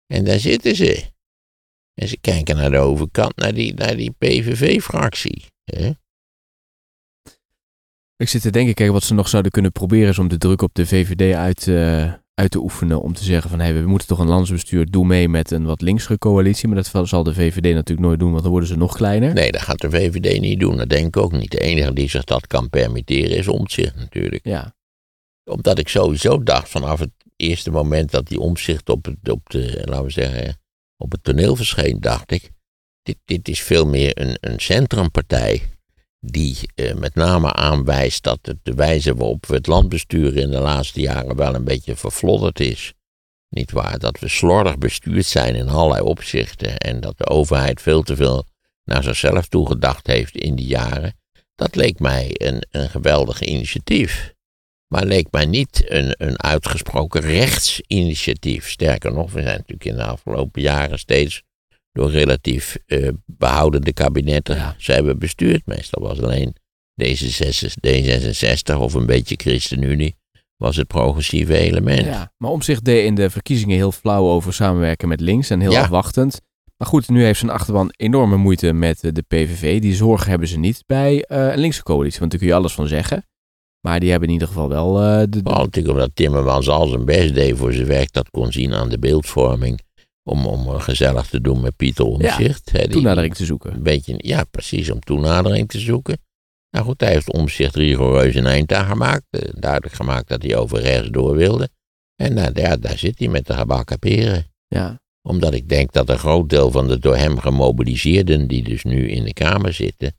En 0.06 0.24
daar 0.24 0.38
zitten 0.38 0.76
ze. 0.76 1.12
En 1.94 2.08
ze 2.08 2.18
kijken 2.20 2.56
naar 2.56 2.70
de 2.70 2.78
overkant, 2.78 3.36
naar 3.36 3.54
die, 3.54 3.74
naar 3.74 3.96
die 3.96 4.10
PVV-fractie. 4.10 5.44
Ik 8.16 8.28
zit 8.28 8.42
te 8.42 8.50
denken, 8.50 8.74
kijk, 8.74 8.90
wat 8.90 9.02
ze 9.02 9.14
nog 9.14 9.28
zouden 9.28 9.52
kunnen 9.52 9.72
proberen 9.72 10.08
is 10.08 10.18
om 10.18 10.28
de 10.28 10.38
druk 10.38 10.62
op 10.62 10.74
de 10.74 10.86
VVD 10.86 11.34
uit, 11.34 11.68
eh, 11.68 12.12
uit 12.34 12.50
te 12.50 12.58
oefenen. 12.58 13.02
Om 13.02 13.14
te 13.14 13.24
zeggen 13.24 13.50
van, 13.50 13.60
hé, 13.60 13.72
we 13.72 13.86
moeten 13.86 14.08
toch 14.08 14.18
een 14.18 14.28
landsbestuur, 14.28 14.90
doe 14.90 15.06
mee 15.06 15.28
met 15.28 15.50
een 15.50 15.64
wat 15.64 15.80
linkse 15.80 16.18
coalitie. 16.18 16.68
Maar 16.68 16.82
dat 16.82 17.08
zal 17.08 17.22
de 17.22 17.34
VVD 17.34 17.74
natuurlijk 17.74 18.06
nooit 18.06 18.18
doen, 18.18 18.30
want 18.30 18.42
dan 18.42 18.50
worden 18.50 18.68
ze 18.68 18.76
nog 18.76 18.96
kleiner. 18.96 19.34
Nee, 19.34 19.52
dat 19.52 19.62
gaat 19.62 19.80
de 19.80 19.90
VVD 19.90 20.40
niet 20.40 20.60
doen. 20.60 20.76
Dat 20.76 20.88
denk 20.88 21.06
ik 21.06 21.16
ook 21.16 21.32
niet. 21.32 21.50
De 21.50 21.60
enige 21.60 21.92
die 21.92 22.08
zich 22.08 22.24
dat 22.24 22.46
kan 22.46 22.70
permitteren 22.70 23.36
is 23.36 23.48
omzicht 23.48 23.96
natuurlijk. 23.96 24.44
Ja, 24.44 24.74
Omdat 25.50 25.78
ik 25.78 25.88
sowieso 25.88 26.42
dacht 26.42 26.68
vanaf 26.68 26.98
het 26.98 27.10
eerste 27.48 27.70
moment 27.70 28.10
dat 28.10 28.26
die 28.26 28.40
omzicht 28.40 28.88
op, 28.88 29.04
het, 29.04 29.28
op, 29.30 29.50
de, 29.50 29.82
laten 29.84 30.04
we 30.04 30.10
zeggen, 30.10 30.60
op 30.96 31.12
het 31.12 31.24
toneel 31.24 31.56
verscheen, 31.56 32.00
dacht 32.00 32.30
ik, 32.30 32.50
dit, 33.02 33.16
dit 33.24 33.48
is 33.48 33.60
veel 33.60 33.86
meer 33.86 34.20
een, 34.20 34.36
een 34.40 34.60
centrumpartij 34.60 35.62
die 36.20 36.58
eh, 36.74 36.94
met 36.94 37.14
name 37.14 37.52
aanwijst 37.52 38.22
dat 38.22 38.38
het 38.42 38.56
de 38.62 38.74
wijze 38.74 39.14
waarop 39.14 39.46
we 39.46 39.54
het 39.54 39.66
land 39.66 39.88
besturen 39.88 40.42
in 40.42 40.50
de 40.50 40.58
laatste 40.58 41.00
jaren 41.00 41.36
wel 41.36 41.54
een 41.54 41.64
beetje 41.64 41.96
verflodderd 41.96 42.60
is. 42.60 42.92
Niet 43.48 43.70
waar, 43.70 43.98
dat 43.98 44.18
we 44.18 44.28
slordig 44.28 44.78
bestuurd 44.78 45.26
zijn 45.26 45.54
in 45.54 45.68
allerlei 45.68 46.02
opzichten 46.02 46.78
en 46.78 47.00
dat 47.00 47.18
de 47.18 47.26
overheid 47.26 47.82
veel 47.82 48.02
te 48.02 48.16
veel 48.16 48.44
naar 48.84 49.02
zichzelf 49.02 49.48
toegedacht 49.48 50.06
heeft 50.06 50.36
in 50.36 50.54
die 50.54 50.66
jaren. 50.66 51.18
Dat 51.54 51.74
leek 51.74 51.98
mij 51.98 52.30
een, 52.32 52.66
een 52.70 52.90
geweldig 52.90 53.40
initiatief. 53.40 54.33
Maar 54.88 55.04
leek 55.04 55.26
mij 55.30 55.46
niet 55.46 55.84
een, 55.88 56.14
een 56.18 56.42
uitgesproken 56.42 57.20
rechtsinitiatief. 57.20 58.68
Sterker 58.70 59.12
nog, 59.12 59.32
we 59.32 59.42
zijn 59.42 59.56
natuurlijk 59.56 59.84
in 59.84 59.96
de 59.96 60.04
afgelopen 60.04 60.62
jaren 60.62 60.98
steeds 60.98 61.42
door 61.92 62.10
relatief 62.10 62.76
eh, 62.86 63.08
behoudende 63.26 63.92
kabinetten 63.92 64.56
Ja. 64.56 64.74
zijn 64.78 65.04
we 65.04 65.16
bestuurd. 65.16 65.66
Meestal 65.66 66.02
was 66.02 66.20
alleen 66.20 66.56
D66 67.02 68.76
of 68.78 68.94
een 68.94 69.06
beetje 69.06 69.36
ChristenUnie 69.38 70.16
was 70.56 70.76
het 70.76 70.86
progressieve 70.86 71.56
element. 71.56 72.04
ja. 72.04 72.32
Maar 72.38 72.50
Omzicht 72.50 72.84
deed 72.84 73.04
in 73.04 73.14
de 73.14 73.30
verkiezingen 73.30 73.76
heel 73.76 73.92
flauw 73.92 74.24
over 74.28 74.52
samenwerken 74.54 75.08
met 75.08 75.20
links 75.20 75.50
en 75.50 75.60
heel 75.60 75.72
Ja. 75.72 75.80
afwachtend. 75.82 76.40
Maar 76.76 76.88
goed, 76.88 77.08
nu 77.08 77.24
heeft 77.24 77.38
zijn 77.38 77.50
achterban 77.50 77.92
enorme 77.96 78.36
moeite 78.36 78.72
met 78.72 79.04
eh, 79.04 79.12
de 79.12 79.22
PVV. 79.22 79.80
Die 79.80 79.94
zorgen 79.94 80.30
hebben 80.30 80.48
ze 80.48 80.58
niet 80.58 80.82
bij 80.86 81.22
eh, 81.24 81.46
een 81.52 81.58
linkse 81.58 81.82
coalitie, 81.82 82.18
want 82.18 82.30
daar 82.30 82.40
kun 82.40 82.48
je 82.48 82.54
alles 82.54 82.72
van 82.72 82.88
zeggen. 82.88 83.26
Maar 83.84 84.00
die 84.00 84.10
hebben 84.10 84.28
in 84.28 84.34
ieder 84.34 84.48
geval 84.48 84.68
wel 84.68 85.00
eh, 85.02 85.22
de, 85.28 85.40
omdat 85.90 86.10
Timmermans 86.14 86.68
al 86.68 86.86
zijn 86.86 87.04
best 87.04 87.34
deed 87.34 87.56
voor 87.56 87.72
zijn 87.72 87.86
werk. 87.86 88.12
Dat 88.12 88.30
kon 88.30 88.52
zien 88.52 88.74
aan 88.74 88.88
de 88.88 88.98
beeldvorming. 88.98 89.80
Om, 90.22 90.46
om 90.46 90.68
gezellig 90.78 91.26
te 91.26 91.40
doen 91.40 91.60
met 91.60 91.76
Pieter 91.76 92.04
Omzicht. 92.04 92.70
die- 92.72 92.88
toenadering 92.88 93.34
te 93.34 93.44
zoeken. 93.44 93.74
Een 93.74 93.82
beetje, 93.82 94.14
ja, 94.16 94.44
precies, 94.44 94.90
om 94.90 95.00
toenadering 95.00 95.68
te 95.68 95.78
zoeken. 95.80 96.18
Nou 96.70 96.84
goed, 96.86 97.00
hij 97.00 97.12
heeft 97.12 97.32
Omzicht 97.32 97.76
rigoureus 97.76 98.34
een 98.34 98.46
eind 98.46 98.72
aan 98.72 98.86
gemaakt. 98.86 99.24
eh, 99.30 99.40
Duidelijk 99.58 99.94
gemaakt 99.94 100.28
dat 100.28 100.42
hij 100.42 100.56
over 100.56 100.80
rechts 100.80 101.08
door 101.10 101.36
wilde. 101.36 101.68
En 102.16 102.34
nou, 102.34 102.50
ja, 102.54 102.76
daar 102.76 102.98
zit 102.98 103.18
hij 103.18 103.28
met 103.28 103.46
de 103.46 103.54
gebakken 103.54 103.98
peren. 103.98 104.46
Ja, 104.66 105.00
Omdat 105.22 105.54
ik 105.54 105.68
denk 105.68 105.92
dat 105.92 106.08
een 106.08 106.18
groot 106.18 106.48
deel 106.48 106.70
van 106.70 106.88
de 106.88 106.98
door 106.98 107.16
hem 107.16 107.38
gemobiliseerden, 107.38 108.46
die 108.48 108.62
dus 108.62 108.84
nu 108.84 109.08
in 109.10 109.24
de 109.24 109.32
Kamer 109.32 109.72
zitten, 109.72 110.14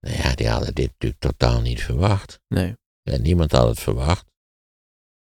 nou 0.00 0.16
ja, 0.16 0.34
die 0.34 0.48
hadden 0.48 0.74
dit 0.74 0.86
natuurlijk 0.90 1.20
totaal 1.20 1.60
niet 1.60 1.82
verwacht. 1.82 2.40
nee. 2.48 2.74
Ja, 3.10 3.18
niemand 3.18 3.52
had 3.52 3.68
het 3.68 3.80
verwacht. 3.80 4.28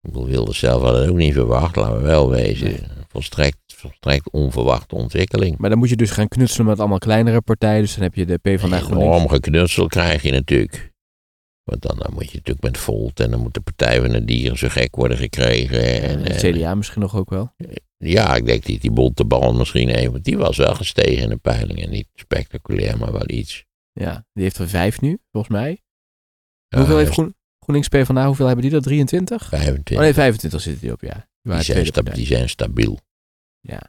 Ik 0.02 0.13
Wilders 0.13 0.60
zelf 0.60 0.82
had 0.82 0.96
het 0.96 1.10
ook 1.10 1.15
niet 1.15 1.34
verwacht, 1.34 1.76
laten 1.76 1.98
we 1.98 2.02
wel 2.02 2.30
wezen. 2.30 2.89
Volstrekt, 3.08 3.58
volstrekt 3.65 4.32
onverwachte 4.32 4.96
ontwikkeling. 4.96 5.58
Maar 5.58 5.70
dan 5.70 5.80
moet 5.80 5.89
je 5.89 5.96
dus 5.96 6.12
gaan 6.12 6.28
knutselen 6.28 6.67
met 6.67 6.80
allemaal 6.80 6.98
kleinere 6.98 7.41
partijen. 7.41 7.82
Dus 7.82 7.94
dan 7.94 8.04
heb 8.04 8.15
je 8.15 8.26
de 8.26 8.38
P 8.38 8.60
van 8.60 8.70
de 8.70 8.76
GroenLinks. 8.76 8.89
Enorm 8.89 9.30
geknutsel 9.30 9.88
krijg 9.88 10.22
je 10.22 10.32
natuurlijk. 10.32 10.91
Want 11.63 11.82
dan, 11.82 11.98
dan 11.98 12.13
moet 12.13 12.32
je 12.32 12.38
natuurlijk 12.38 12.65
met 12.65 12.78
Volt 12.78 13.20
en 13.20 13.32
dan 13.32 13.39
moet 13.39 13.54
de 13.54 13.62
Partij 13.62 14.02
van 14.02 14.10
de 14.10 14.26
Dieren 14.26 14.58
zo 14.58 14.67
gek 14.70 14.96
worden 14.96 15.17
gekregen. 15.17 16.02
En, 16.02 16.26
En 16.26 16.32
het 16.32 16.41
CDA 16.41 16.76
misschien 16.76 17.02
nog 17.02 17.15
ook 17.15 17.30
wel. 17.30 17.54
Ja, 17.98 18.36
ik 18.36 18.46
denk 18.46 18.65
dat 18.65 18.82
die 18.82 18.91
bonte 18.91 19.26
bal 19.26 19.54
misschien 19.54 19.89
even, 19.89 20.12
want 20.12 20.24
die 20.24 20.38
was 20.38 20.58
wel 20.58 20.76
gestegen 20.76 21.24
in 21.24 21.30
de 21.30 21.38
peilingen. 21.38 21.89
Niet 21.89 22.08
spectaculair, 22.15 22.98
maar 22.98 23.12
wel 23.12 23.30
iets. 23.30 23.65
Ja, 23.91 24.26
die 24.34 24.44
heeft 24.44 24.58
er 24.58 24.70
vijf 24.70 25.02
nu, 25.02 25.20
volgens 25.32 25.54
mij. 25.54 25.82
Ja, 26.67 26.78
hoeveel 26.78 26.98
heeft 26.98 27.12
Groen, 27.12 27.36
GroenLinks 27.63 27.88
PvdA, 27.88 28.26
hoeveel 28.26 28.45
hebben 28.45 28.63
die 28.63 28.74
dat? 28.74 28.84
23? 28.84 29.41
is 29.41 29.47
25. 29.47 29.95
Oh 29.97 30.02
nee, 30.02 30.13
25 30.13 30.62
zitten 30.62 30.82
die 30.82 30.91
op, 30.91 31.02
ja. 31.02 31.28
Die 31.41 31.62
zijn 31.63 31.86
sta- 31.86 32.02
die 32.02 32.26
zijn 32.26 32.50
stabiel. 32.50 33.00
Ja. 33.60 33.82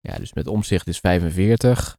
ja, 0.00 0.16
dus 0.18 0.32
met 0.32 0.46
omzicht 0.46 0.86
is 0.88 0.98
45. 0.98 1.96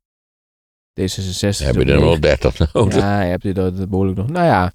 D66 1.01 1.65
Heb 1.65 1.75
je 1.75 1.79
er 1.79 1.85
wel 1.85 1.99
negen. 2.05 2.21
30 2.21 2.73
nodig? 2.73 2.95
Ja, 2.95 3.21
je 3.21 3.29
hebt 3.29 3.43
je 3.43 3.53
dat 3.53 3.89
behoorlijk 3.89 4.17
nog. 4.17 4.29
Nou 4.29 4.45
ja. 4.45 4.73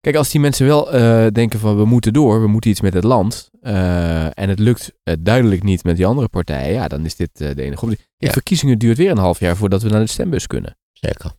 Kijk, 0.00 0.16
als 0.16 0.30
die 0.30 0.40
mensen 0.40 0.66
wel 0.66 0.92
eh, 0.92 1.26
denken 1.32 1.58
van 1.58 1.76
we 1.76 1.84
moeten 1.84 2.12
door, 2.12 2.40
we 2.40 2.46
moeten 2.46 2.70
iets 2.70 2.80
met 2.80 2.94
het 2.94 3.04
land. 3.04 3.50
eh, 3.60 4.38
en 4.38 4.48
het 4.48 4.58
lukt 4.58 4.92
eh, 5.02 5.14
duidelijk 5.20 5.62
niet 5.62 5.84
met 5.84 5.96
die 5.96 6.06
andere 6.06 6.28
partijen. 6.28 6.72
Ja, 6.74 6.88
dan 6.88 7.04
is 7.04 7.16
dit 7.16 7.36
de 7.36 7.62
enige 7.62 7.84
optie. 7.84 7.98
De 8.16 8.26
Ja. 8.26 8.32
verkiezingen 8.32 8.78
duurt 8.78 8.96
weer 8.96 9.10
een 9.10 9.18
half 9.18 9.38
jaar 9.40 9.56
voordat 9.56 9.82
we 9.82 9.88
naar 9.88 10.00
de 10.00 10.06
stembus 10.06 10.46
kunnen. 10.46 10.76
Zeker. 10.92 11.32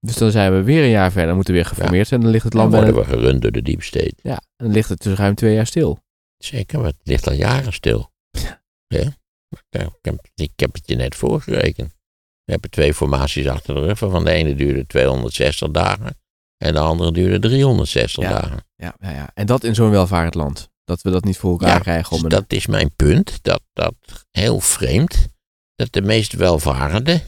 Dus 0.00 0.16
dan 0.16 0.30
zijn 0.30 0.52
we 0.52 0.62
weer 0.62 0.82
een 0.82 0.90
jaar 0.90 1.08
verder. 1.10 1.26
Dan 1.26 1.34
moeten 1.36 1.54
we 1.54 1.60
weer 1.60 1.68
geformeerd 1.68 2.08
zijn. 2.08 2.20
Dan 2.20 2.30
ligt 2.30 2.44
het 2.44 2.52
Dan 2.52 2.60
land 2.60 2.74
worden 2.74 2.94
bijna, 2.94 3.10
we 3.10 3.16
gerund 3.16 3.42
door 3.42 3.50
de 3.52 3.62
deep 3.62 3.82
state. 3.82 4.14
ja, 4.22 4.40
dan 4.56 4.70
ligt 4.72 4.88
het 4.88 5.02
dus 5.02 5.18
ruim 5.18 5.34
twee 5.34 5.54
jaar 5.54 5.66
stil. 5.66 5.98
Zeker, 6.36 6.78
maar 6.78 6.88
het 6.88 6.96
ligt 7.02 7.26
al 7.26 7.32
jaren 7.32 7.72
stil. 7.72 8.10
Ja. 8.30 8.62
Ja, 9.68 9.82
Ik, 9.82 9.92
heb, 10.00 10.26
ik 10.34 10.52
heb 10.56 10.74
het 10.74 10.82
je 10.86 10.96
net 10.96 11.14
voorgerekend. 11.14 11.94
We 12.44 12.52
hebben 12.52 12.70
twee 12.70 12.94
formaties 12.94 13.46
achter 13.48 13.74
de 13.74 13.80
rug. 13.80 13.98
Van 13.98 14.24
de 14.24 14.30
ene 14.30 14.54
duurde 14.54 14.86
260 14.86 15.70
dagen. 15.70 16.18
En 16.56 16.72
de 16.72 16.78
andere 16.80 17.12
duurde 17.12 17.38
360 17.48 18.22
Ja. 18.24 18.30
dagen. 18.40 18.64
Ja, 18.76 18.94
ja, 19.00 19.10
ja. 19.10 19.30
En 19.34 19.46
dat 19.46 19.64
in 19.64 19.74
zo'n 19.74 19.90
welvarend 19.90 20.34
land. 20.34 20.68
Dat 20.84 21.02
we 21.02 21.10
dat 21.10 21.24
niet 21.24 21.38
voor 21.38 21.50
elkaar 21.50 21.68
Ja, 21.74 21.78
krijgen. 21.78 22.12
Om 22.12 22.22
Dus 22.22 22.32
een, 22.32 22.38
dat 22.40 22.52
is 22.52 22.66
mijn 22.66 22.90
punt. 22.96 23.38
Dat, 23.42 23.62
dat 23.72 23.94
heel 24.30 24.60
vreemd. 24.60 25.28
Dat 25.74 25.92
de 25.92 26.02
meest 26.02 26.32
welvarende 26.32 27.22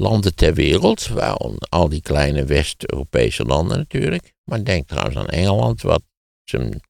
landen 0.00 0.34
ter 0.34 0.54
wereld. 0.54 1.08
Waaronder 1.08 1.68
al 1.68 1.88
die 1.88 2.00
kleine 2.02 2.44
West-Europese 2.44 3.44
landen 3.44 3.78
natuurlijk. 3.78 4.32
Maar 4.44 4.64
denk 4.64 4.88
trouwens 4.88 5.16
aan 5.16 5.28
Engeland. 5.28 5.82
Wat 5.82 6.02
zijn 6.44 6.80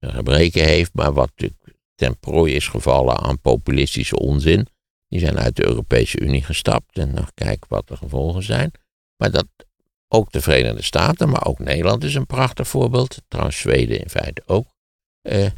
gebreken 0.00 0.64
heeft. 0.64 0.94
Maar 0.94 1.12
wat 1.12 1.28
natuurlijk 1.28 1.62
ten 1.94 2.18
prooi 2.18 2.54
is 2.54 2.68
gevallen 2.68 3.16
aan 3.18 3.40
populistische 3.40 4.18
onzin. 4.18 4.66
Die 5.08 5.20
zijn 5.20 5.38
uit 5.38 5.56
de 5.56 5.66
Europese 5.66 6.20
Unie 6.20 6.42
gestapt. 6.44 6.98
En 6.98 7.14
nog 7.14 7.30
kijk 7.34 7.64
wat 7.68 7.88
de 7.88 7.96
gevolgen 7.96 8.42
zijn. 8.42 8.70
Maar 9.16 9.30
dat 9.30 9.46
ook 10.08 10.32
de 10.32 10.40
Verenigde 10.40 10.82
Staten, 10.82 11.28
maar 11.28 11.46
ook 11.46 11.58
Nederland 11.58 12.04
is 12.04 12.14
een 12.14 12.26
prachtig 12.26 12.68
voorbeeld. 12.68 13.22
Trouwens, 13.28 13.58
Zweden 13.58 14.00
in 14.00 14.08
feite 14.10 14.42
ook. 14.46 14.66
eh, 15.22 15.50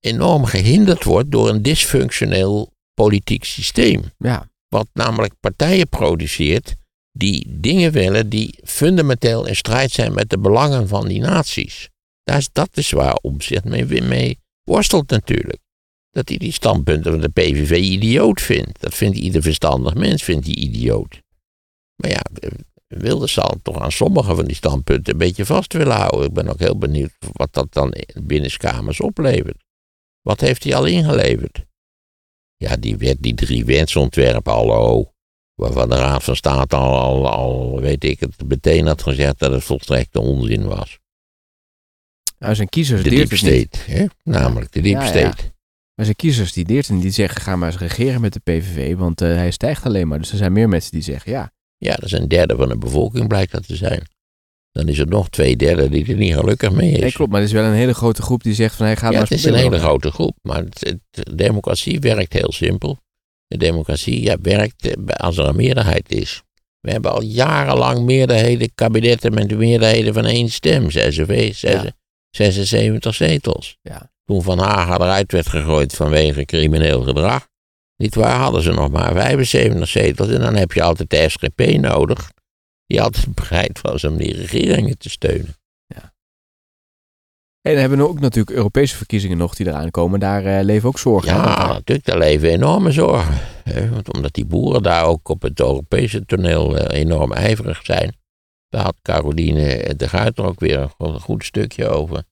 enorm 0.00 0.44
gehinderd 0.44 1.04
wordt 1.04 1.30
door 1.30 1.48
een 1.48 1.62
dysfunctioneel 1.62 2.72
politiek 2.94 3.44
systeem. 3.44 4.02
ja, 4.18 4.48
Wat 4.70 4.88
namelijk 4.92 5.34
partijen 5.40 5.88
produceert 5.88 6.76
die 7.12 7.46
dingen 7.60 7.92
willen 7.92 8.28
die 8.28 8.58
fundamenteel 8.64 9.46
in 9.46 9.56
strijd 9.56 9.90
zijn 9.90 10.14
met 10.14 10.30
de 10.30 10.38
belangen 10.38 10.88
van 10.88 11.08
die 11.08 11.20
naties. 11.20 11.88
Daar 12.22 12.38
is, 12.38 12.48
dat 12.52 12.76
is 12.76 12.90
waar 12.90 13.14
Omtzigt 13.14 13.64
mee, 13.64 14.02
mee 14.02 14.38
worstelt 14.64 15.10
natuurlijk. 15.10 15.58
Dat 16.10 16.28
hij 16.28 16.38
die 16.38 16.52
standpunten 16.52 17.12
van 17.12 17.20
de 17.20 17.28
PVV 17.28 17.70
idioot 17.70 18.40
vindt. 18.40 18.80
Dat 18.80 18.94
vindt 18.94 19.16
ieder 19.16 19.42
verstandig 19.42 19.94
mens, 19.94 20.22
vindt 20.22 20.46
hij 20.46 20.54
idioot. 20.54 21.20
Maar 21.96 22.10
ja, 22.10 22.22
Wilders 22.86 23.32
zal 23.32 23.58
toch 23.62 23.80
aan 23.80 23.92
sommige 23.92 24.34
van 24.34 24.44
die 24.44 24.56
standpunten 24.56 25.12
een 25.12 25.18
beetje 25.18 25.46
vast 25.46 25.72
willen 25.72 25.96
houden. 25.96 26.26
Ik 26.26 26.32
ben 26.32 26.48
ook 26.48 26.58
heel 26.58 26.78
benieuwd 26.78 27.12
wat 27.32 27.52
dat 27.52 27.72
dan 27.72 27.94
binnenskamers 28.22 29.00
oplevert. 29.00 29.64
Wat 30.22 30.40
heeft 30.40 30.64
hij 30.64 30.74
al 30.74 30.84
ingeleverd? 30.84 31.64
Ja, 32.60 32.76
die, 32.76 32.96
wet, 32.96 33.16
die 33.20 33.34
drie 33.34 33.64
wetsontwerpen, 33.64 34.52
hallo. 34.52 35.12
Waarvan 35.54 35.88
de 35.88 35.96
Raad 35.96 36.24
van 36.24 36.36
State 36.36 36.76
al, 36.76 36.98
al, 36.98 37.28
al, 37.28 37.80
weet 37.80 38.04
ik 38.04 38.20
het, 38.20 38.48
meteen 38.48 38.86
had 38.86 39.02
gezegd 39.02 39.38
dat 39.38 39.52
het 39.52 39.64
volstrekte 39.64 40.20
onzin 40.20 40.66
was. 40.66 40.98
nou, 42.38 42.54
zijn 42.54 42.68
kiezers 42.68 43.02
De 43.02 43.10
deep 43.10 43.30
niet. 43.30 43.86
hè? 43.86 44.06
namelijk 44.22 44.72
de 44.72 44.80
deep 44.80 45.02
Ja. 45.02 45.34
Maar 45.94 46.04
zijn 46.04 46.16
kiezers 46.16 46.52
die 46.52 46.64
deert 46.64 46.90
niet. 46.90 47.02
Die 47.02 47.10
zeggen 47.10 47.40
ga 47.40 47.56
maar 47.56 47.70
eens 47.70 47.80
regeren 47.80 48.20
met 48.20 48.32
de 48.32 48.40
PVV. 48.40 48.96
Want 48.96 49.20
eh, 49.20 49.28
hij 49.28 49.50
stijgt 49.50 49.84
alleen 49.84 50.08
maar. 50.08 50.18
Dus 50.18 50.30
er 50.30 50.36
zijn 50.36 50.52
meer 50.52 50.68
mensen 50.68 50.92
die 50.92 51.02
zeggen 51.02 51.32
ja. 51.32 51.52
Ja, 51.76 51.94
dat 51.94 52.04
is 52.04 52.12
een 52.12 52.28
derde 52.28 52.56
van 52.56 52.68
de 52.68 52.78
bevolking 52.78 53.28
blijkt 53.28 53.52
dat 53.52 53.66
te 53.66 53.76
zijn. 53.76 54.02
Dan 54.72 54.88
is 54.88 54.98
er 54.98 55.06
nog 55.06 55.28
twee 55.28 55.56
derde 55.56 55.88
die 55.88 56.06
er 56.06 56.14
niet 56.16 56.34
gelukkig 56.34 56.70
mee 56.72 56.90
is. 56.90 57.00
Nee, 57.00 57.12
klopt. 57.12 57.30
Maar 57.30 57.40
er 57.40 57.46
is 57.46 57.52
wel 57.52 57.64
een 57.64 57.72
hele 57.72 57.94
grote 57.94 58.22
groep 58.22 58.42
die 58.42 58.54
zegt 58.54 58.74
van 58.74 58.86
hij 58.86 58.96
gaat 58.96 59.12
Ja, 59.12 59.18
het 59.20 59.30
is 59.30 59.44
een 59.44 59.54
hele 59.54 59.78
grote 59.78 60.10
groep, 60.10 60.36
maar 60.42 60.56
het, 60.58 60.78
het- 60.80 61.24
de 61.26 61.34
democratie 61.34 62.00
werkt 62.00 62.32
heel 62.32 62.52
simpel. 62.52 62.98
De 63.46 63.56
democratie 63.56 64.22
ja, 64.22 64.36
werkt 64.42 64.86
eh, 64.86 64.92
als 65.16 65.36
er 65.36 65.44
een 65.48 65.56
meerderheid 65.56 66.12
is. 66.12 66.42
We 66.80 66.90
hebben 66.90 67.10
al 67.12 67.22
jarenlang 67.22 68.04
meerderheden, 68.04 68.74
kabinetten 68.74 69.34
met 69.34 69.56
meerderheden 69.58 70.14
van 70.14 70.24
één 70.26 70.48
stem, 70.48 70.90
zes- 70.90 71.16
Ja. 71.60 71.92
76 72.30 73.14
zetels. 73.14 73.76
Ja. 73.82 74.10
Toen 74.24 74.42
Van 74.42 74.58
Haga 74.58 74.94
eruit 74.94 75.32
werd 75.32 75.48
gegooid 75.48 75.94
vanwege 75.94 76.44
crimineel 76.44 77.02
gedrag, 77.02 77.48
niet 77.96 78.14
waar, 78.14 78.38
hadden 78.38 78.62
ze 78.62 78.72
nog 78.72 78.90
maar 78.90 79.12
75 79.12 79.88
zetels. 79.88 80.28
En 80.28 80.40
dan 80.40 80.56
heb 80.56 80.72
je 80.72 80.82
altijd 80.82 81.10
de 81.10 81.28
SGP 81.28 81.76
nodig, 81.80 82.30
die 82.90 83.02
altijd 83.02 83.34
bereid 83.34 83.80
was 83.80 84.04
om 84.04 84.16
die 84.16 84.34
regeringen 84.34 84.98
te 84.98 85.10
steunen. 85.10 85.54
En 87.62 87.72
dan 87.72 87.80
hebben 87.80 87.98
we 87.98 88.08
ook 88.08 88.20
natuurlijk 88.20 88.56
Europese 88.56 88.96
verkiezingen 88.96 89.36
nog 89.36 89.54
die 89.54 89.66
eraan 89.66 89.90
komen. 89.90 90.20
Daar 90.20 90.44
eh, 90.44 90.64
leven 90.64 90.88
ook 90.88 90.98
zorgen. 90.98 91.32
Ja, 91.34 91.56
daar- 91.56 91.68
natuurlijk, 91.68 92.06
daar 92.06 92.18
leven 92.18 92.48
enorme 92.48 92.90
zorgen. 92.90 93.34
Hè, 93.64 93.88
want 93.88 94.14
omdat 94.14 94.34
die 94.34 94.44
boeren 94.44 94.82
daar 94.82 95.04
ook 95.04 95.28
op 95.28 95.42
het 95.42 95.60
Europese 95.60 96.24
toneel 96.26 96.76
eh, 96.76 97.00
enorm 97.00 97.32
ijverig 97.32 97.80
zijn. 97.84 98.16
Daar 98.68 98.82
had 98.82 98.96
Caroline 99.02 99.94
de 99.96 100.08
Guiter 100.08 100.44
ook 100.44 100.60
weer 100.60 100.78
een, 100.78 100.90
een 100.98 101.20
goed 101.20 101.44
stukje 101.44 101.88
over. 101.88 102.24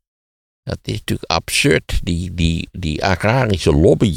Dat 0.62 0.78
is 0.82 0.92
natuurlijk 0.92 1.30
absurd, 1.30 2.00
die, 2.02 2.34
die, 2.34 2.68
die 2.72 3.04
agrarische 3.04 3.72
lobby. 3.72 4.16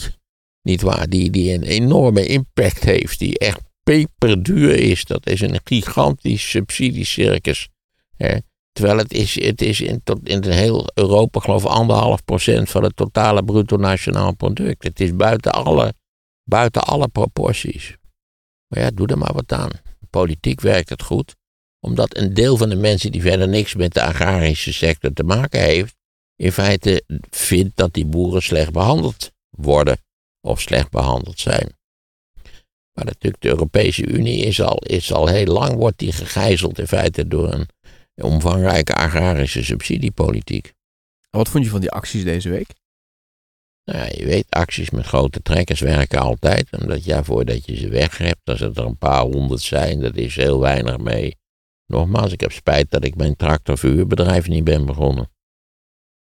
Niet 0.61 0.81
waar, 0.81 1.07
die, 1.09 1.29
die 1.29 1.53
een 1.53 1.63
enorme 1.63 2.25
impact 2.25 2.83
heeft, 2.83 3.19
die 3.19 3.39
echt 3.39 3.61
peperduur 3.91 4.73
is. 4.79 5.05
Dat 5.05 5.27
is 5.27 5.41
een 5.41 5.59
gigantisch 5.63 6.49
subsidiecircus. 6.49 7.69
Hè. 8.15 8.37
Terwijl 8.71 8.97
het 8.97 9.13
is, 9.13 9.43
het 9.43 9.61
is 9.61 9.81
in, 9.81 10.01
tot, 10.03 10.29
in 10.29 10.43
heel 10.43 10.91
Europa, 10.93 11.39
geloof 11.39 11.63
ik, 11.63 11.69
anderhalf 11.69 12.23
procent 12.25 12.69
van 12.69 12.83
het 12.83 12.95
totale 12.95 13.43
bruto 13.43 13.77
nationaal 13.77 14.35
product. 14.35 14.83
Het 14.83 14.99
is 14.99 15.15
buiten 15.15 15.51
alle, 15.51 15.93
buiten 16.43 16.81
alle 16.81 17.07
proporties. 17.07 17.95
Maar 18.67 18.79
ja, 18.79 18.91
doe 18.91 19.07
er 19.07 19.17
maar 19.17 19.33
wat 19.33 19.51
aan. 19.51 19.71
Politiek 20.09 20.61
werkt 20.61 20.89
het 20.89 21.03
goed, 21.03 21.35
omdat 21.79 22.17
een 22.17 22.33
deel 22.33 22.57
van 22.57 22.69
de 22.69 22.75
mensen 22.75 23.11
die 23.11 23.21
verder 23.21 23.47
niks 23.47 23.75
met 23.75 23.93
de 23.93 24.01
agrarische 24.01 24.73
sector 24.73 25.13
te 25.13 25.23
maken 25.23 25.59
heeft, 25.59 25.95
in 26.35 26.51
feite 26.51 27.03
vindt 27.29 27.77
dat 27.77 27.93
die 27.93 28.05
boeren 28.05 28.41
slecht 28.41 28.71
behandeld 28.71 29.31
worden 29.49 29.97
of 30.41 30.61
slecht 30.61 30.91
behandeld 30.91 31.39
zijn. 31.39 31.79
Maar 32.93 33.05
natuurlijk, 33.05 33.41
de 33.41 33.49
Europese 33.49 34.05
Unie 34.05 34.45
is 34.45 34.61
al, 34.61 34.77
is 34.77 35.13
al 35.13 35.27
heel 35.27 35.45
lang, 35.45 35.75
wordt 35.75 35.97
die 35.97 36.11
gegijzeld 36.11 36.79
in 36.79 36.87
feite 36.87 37.27
door 37.27 37.53
een 37.53 37.67
omvangrijke 38.15 38.93
agrarische 38.93 39.63
subsidiepolitiek. 39.63 40.73
Wat 41.29 41.49
vond 41.49 41.63
je 41.63 41.69
van 41.69 41.79
die 41.79 41.91
acties 41.91 42.23
deze 42.23 42.49
week? 42.49 42.73
Nou 43.83 43.99
ja, 43.99 44.05
je 44.17 44.25
weet, 44.25 44.45
acties 44.49 44.89
met 44.89 45.05
grote 45.05 45.41
trekkers 45.41 45.79
werken 45.79 46.19
altijd. 46.19 46.67
Omdat 46.81 47.03
ja, 47.03 47.23
voordat 47.23 47.65
je 47.65 47.75
ze 47.75 47.89
weg 47.89 48.17
hebt, 48.17 48.49
als 48.49 48.59
het 48.59 48.77
er 48.77 48.85
een 48.85 48.97
paar 48.97 49.21
honderd 49.21 49.61
zijn, 49.61 49.99
dat 49.99 50.15
is 50.15 50.35
heel 50.35 50.59
weinig 50.59 50.97
mee. 50.97 51.37
Nogmaals, 51.85 52.31
ik 52.31 52.41
heb 52.41 52.51
spijt 52.51 52.91
dat 52.91 53.03
ik 53.03 53.15
mijn 53.15 53.35
tractorverhuurbedrijf 53.35 54.47
niet 54.47 54.63
ben 54.63 54.85
begonnen. 54.85 55.31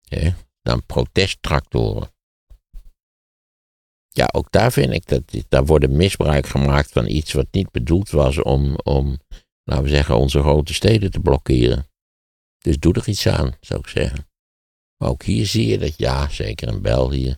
Ja, 0.01 0.35
dan 0.61 0.85
protesttractoren. 0.85 2.09
Ja, 4.19 4.29
ook 4.31 4.51
daar 4.51 4.71
vind 4.71 4.93
ik 4.93 5.07
dat 5.07 5.23
daar 5.49 5.65
wordt 5.65 5.89
misbruik 5.89 6.47
gemaakt 6.47 6.91
van 6.91 7.07
iets 7.07 7.33
wat 7.33 7.47
niet 7.51 7.71
bedoeld 7.71 8.09
was 8.09 8.41
om, 8.41 8.75
om, 8.75 9.19
laten 9.63 9.83
we 9.83 9.89
zeggen, 9.89 10.17
onze 10.17 10.39
grote 10.39 10.73
steden 10.73 11.11
te 11.11 11.19
blokkeren. 11.19 11.87
Dus 12.57 12.77
doe 12.77 12.93
er 12.93 13.07
iets 13.07 13.27
aan, 13.27 13.53
zou 13.59 13.79
ik 13.79 13.87
zeggen. 13.87 14.27
Maar 14.97 15.09
ook 15.09 15.23
hier 15.23 15.45
zie 15.45 15.67
je 15.67 15.77
dat, 15.77 15.97
ja, 15.97 16.29
zeker 16.29 16.67
in 16.67 16.81
België. 16.81 17.35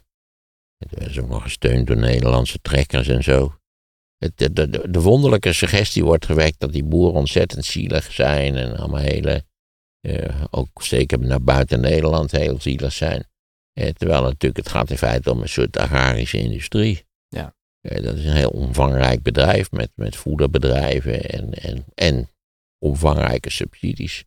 Het 0.77 1.09
is 1.09 1.19
ook 1.19 1.27
nog 1.27 1.43
gesteund 1.43 1.87
door 1.87 1.97
Nederlandse 1.97 2.59
trekkers 2.61 3.07
en 3.07 3.23
zo. 3.23 3.55
Het, 4.17 4.37
de, 4.37 4.53
de, 4.53 4.89
de 4.91 5.01
wonderlijke 5.01 5.53
suggestie 5.53 6.03
wordt 6.03 6.25
gewekt 6.25 6.59
dat 6.59 6.71
die 6.71 6.83
boeren 6.83 7.19
ontzettend 7.19 7.65
zielig 7.65 8.11
zijn 8.11 8.55
en 8.55 8.77
allemaal 8.77 9.01
hele, 9.01 9.45
eh, 9.99 10.43
ook 10.49 10.83
zeker 10.83 11.19
naar 11.19 11.43
buiten 11.43 11.79
Nederland 11.79 12.31
heel 12.31 12.61
zielig 12.61 12.93
zijn. 12.93 13.29
Eh, 13.73 13.89
terwijl 13.89 14.21
natuurlijk 14.21 14.57
het 14.57 14.69
gaat 14.69 14.89
in 14.89 14.97
feite 14.97 15.31
om 15.31 15.41
een 15.41 15.49
soort 15.49 15.77
agrarische 15.77 16.37
industrie. 16.37 17.05
Ja. 17.27 17.55
Eh, 17.81 18.03
dat 18.03 18.15
is 18.15 18.25
een 18.25 18.35
heel 18.35 18.49
omvangrijk 18.49 19.23
bedrijf 19.23 19.71
met, 19.71 19.91
met 19.95 20.15
voederbedrijven 20.15 21.23
en, 21.23 21.53
en, 21.53 21.85
en 21.95 22.29
omvangrijke 22.79 23.49
subsidies. 23.49 24.23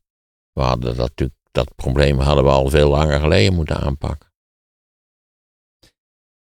We 0.53 0.63
hadden 0.63 0.85
dat 0.85 0.97
natuurlijk, 0.97 1.39
dat 1.51 1.75
probleem 1.75 2.19
hadden 2.19 2.45
we 2.45 2.51
al 2.51 2.71
veel 2.71 2.89
langer 2.89 3.21
geleden 3.21 3.55
moeten 3.55 3.77
aanpakken. 3.77 4.33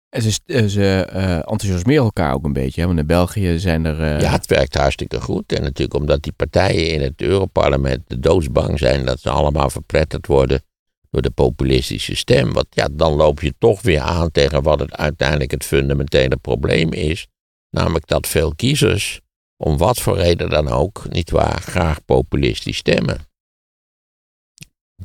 En 0.10 0.22
ze, 0.22 0.40
eh, 0.46 0.66
ze 0.66 1.06
enthousiasmeren 1.46 2.04
elkaar 2.04 2.34
ook 2.34 2.44
een 2.44 2.54
beetje. 2.54 2.82
Hè? 2.82 2.88
Want 2.88 3.00
in 3.00 3.06
België 3.06 3.60
zijn 3.60 3.86
er... 3.86 4.22
Ja, 4.22 4.32
het 4.32 4.46
werkt 4.46 4.76
hartstikke 4.76 5.22
goed. 5.22 5.54
En 5.54 5.62
natuurlijk 5.62 6.00
omdat 6.00 6.24
die 6.24 6.32
partijen 6.32 6.94
in 6.94 7.02
het 7.02 7.22
Europarlement 7.22 8.04
de 8.08 8.20
doodsbang 8.20 8.80
zijn 8.80 9.06
dat 9.06 9.20
ze 9.20 9.30
allemaal 9.30 9.70
verpletterd 9.70 10.28
worden 10.28 10.64
door 11.10 11.22
de 11.22 11.30
populistische 11.30 12.15
stem. 12.15 12.54
Want 12.54 12.67
ja, 12.69 12.88
dan 12.91 13.13
loop 13.13 13.41
je 13.41 13.54
toch 13.58 13.82
weer 13.82 14.00
aan 14.00 14.32
tegen 14.32 14.63
wat 14.63 14.80
het 14.80 14.95
uiteindelijk 14.95 15.52
het 15.52 15.65
fundamentele 15.65 16.38
probleem 16.38 16.93
is. 16.93 17.28
Namelijk 17.69 18.08
dat 18.08 18.28
veel 18.28 18.56
kiezers, 18.56 19.22
om 19.58 19.78
wat 19.78 20.00
voor 20.00 20.17
reden 20.17 20.50
dan 20.50 20.67
ook, 20.67 21.10
niet 21.10 21.32
waar, 21.32 21.62
graag 21.62 22.06
populistisch 22.06 22.78
stemmen. 22.78 23.28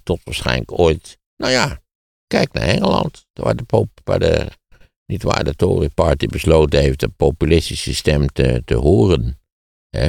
Tot 0.02 0.20
waarschijnlijk 0.24 0.78
ooit, 0.78 1.18
nou 1.36 1.52
ja, 1.52 1.80
kijk 2.26 2.52
naar 2.52 2.66
Engeland, 2.66 3.26
waar 3.32 3.56
de, 3.56 3.64
pop, 3.64 3.88
waar 4.04 4.18
de 4.18 4.48
niet 5.06 5.22
waar 5.22 5.44
de 5.44 5.54
Tory 5.54 5.88
Party 5.88 6.26
besloten 6.26 6.80
heeft 6.80 7.02
een 7.02 7.14
populistische 7.14 7.94
stem 7.94 8.26
te, 8.26 8.62
te 8.64 8.74
horen. 8.74 9.38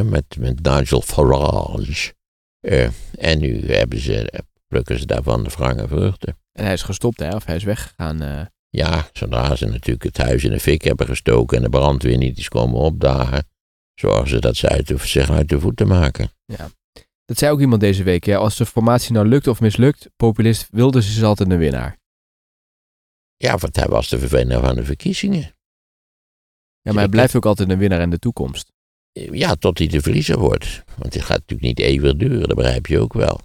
Met, 0.04 0.38
met 0.40 0.62
Nigel 0.62 1.02
Farage. 1.02 2.14
Eh, 2.60 2.90
en 3.18 3.40
nu 3.40 3.66
hebben 3.72 4.00
ze, 4.00 4.44
plukken 4.68 5.00
ze 5.00 5.06
daarvan 5.06 5.44
de 5.44 5.50
wrange 5.50 5.88
vruchten. 5.88 6.38
En 6.52 6.64
hij 6.64 6.74
is 6.74 6.82
gestopt, 6.84 7.20
hè? 7.20 7.36
Of 7.36 7.46
hij 7.46 7.56
is 7.56 7.64
weggegaan. 7.64 8.22
eh. 8.22 8.46
Ja, 8.70 9.10
zodra 9.14 9.56
ze 9.56 9.66
natuurlijk 9.66 10.04
het 10.04 10.18
huis 10.18 10.44
in 10.44 10.52
de 10.52 10.60
fik 10.60 10.82
hebben 10.84 11.06
gestoken 11.06 11.58
en 11.58 11.64
de 11.64 11.70
brandweer 11.70 12.18
niet 12.18 12.38
is 12.38 12.48
komen 12.48 12.80
opdagen, 12.80 13.48
zorgen 13.94 14.28
ze 14.28 14.40
dat 14.40 14.56
ze 14.56 14.70
uit 14.70 14.88
de, 14.88 14.98
zich 14.98 15.30
uit 15.30 15.50
de 15.50 15.60
voeten 15.60 15.88
maken. 15.88 16.30
Dat 17.26 17.38
zei 17.38 17.52
ook 17.52 17.60
iemand 17.60 17.82
deze 17.82 18.04
week. 18.04 18.26
Ja, 18.26 18.38
als 18.38 18.56
de 18.58 18.66
formatie 18.66 19.12
nou 19.14 19.28
lukt 19.28 19.48
of 19.48 19.60
mislukt, 19.60 20.10
populist 20.16 20.68
Wilders 20.72 21.18
is 21.18 21.24
altijd 21.24 21.52
een 21.52 21.58
winnaar. 21.58 21.98
Ja, 23.38 23.58
want 23.58 23.76
hij 23.76 23.88
was 23.88 24.10
de 24.10 24.20
verwenner 24.20 24.60
van 24.60 24.76
de 24.76 24.84
verkiezingen. 24.86 25.42
Ja, 26.82 26.92
maar 26.92 27.02
hij 27.02 27.10
blijft 27.10 27.36
ook 27.36 27.46
altijd 27.46 27.70
een 27.70 27.78
winnaar 27.78 28.02
in 28.02 28.10
de 28.10 28.20
toekomst. 28.20 28.72
Ja, 29.12 29.56
tot 29.56 29.78
hij 29.78 29.88
de 29.88 30.02
verliezer 30.02 30.40
wordt. 30.40 30.84
Want 30.98 31.14
het 31.14 31.24
gaat 31.24 31.40
natuurlijk 31.40 31.62
niet 31.62 31.80
eeuwig 31.80 32.16
duren, 32.16 32.48
dat 32.48 32.58
begrijp 32.58 32.86
je 32.88 33.00
ook 33.00 33.14
wel. 33.14 33.40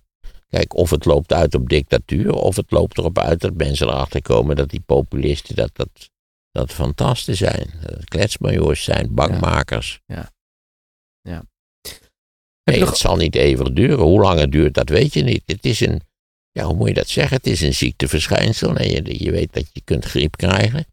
Kijk, 0.50 0.74
of 0.74 0.90
het 0.90 1.04
loopt 1.04 1.32
uit 1.32 1.54
op 1.54 1.68
dictatuur, 1.68 2.32
of 2.32 2.56
het 2.56 2.70
loopt 2.70 2.98
erop 2.98 3.18
uit 3.18 3.40
dat 3.40 3.54
mensen 3.54 3.88
erachter 3.88 4.22
komen 4.22 4.56
dat 4.56 4.70
die 4.70 4.80
populisten 4.80 5.54
dat, 5.54 5.70
dat, 5.72 6.10
dat 6.50 6.72
fantasten 6.72 7.36
zijn. 7.36 7.70
Dat 7.80 7.96
het 7.96 8.08
zijn, 8.84 9.08
je 9.12 9.12
Nee, 12.64 12.78
nog- 12.78 12.88
het 12.88 12.98
zal 12.98 13.16
niet 13.16 13.34
eeuwig 13.34 13.72
duren. 13.72 14.04
Hoe 14.04 14.20
lang 14.20 14.38
het 14.40 14.52
duurt, 14.52 14.74
dat 14.74 14.88
weet 14.88 15.14
je 15.14 15.22
niet. 15.22 15.42
Het 15.46 15.64
is 15.64 15.80
een, 15.80 16.00
ja, 16.50 16.64
hoe 16.64 16.76
moet 16.76 16.88
je 16.88 16.94
dat 16.94 17.08
zeggen? 17.08 17.36
Het 17.36 17.46
is 17.46 17.60
een 17.60 17.74
ziekteverschijnsel. 17.74 18.76
En 18.76 18.90
je, 18.90 19.24
je 19.24 19.30
weet 19.30 19.52
dat 19.52 19.66
je 19.72 19.80
kunt 19.84 20.04
griep 20.04 20.36
krijgen. 20.36 20.86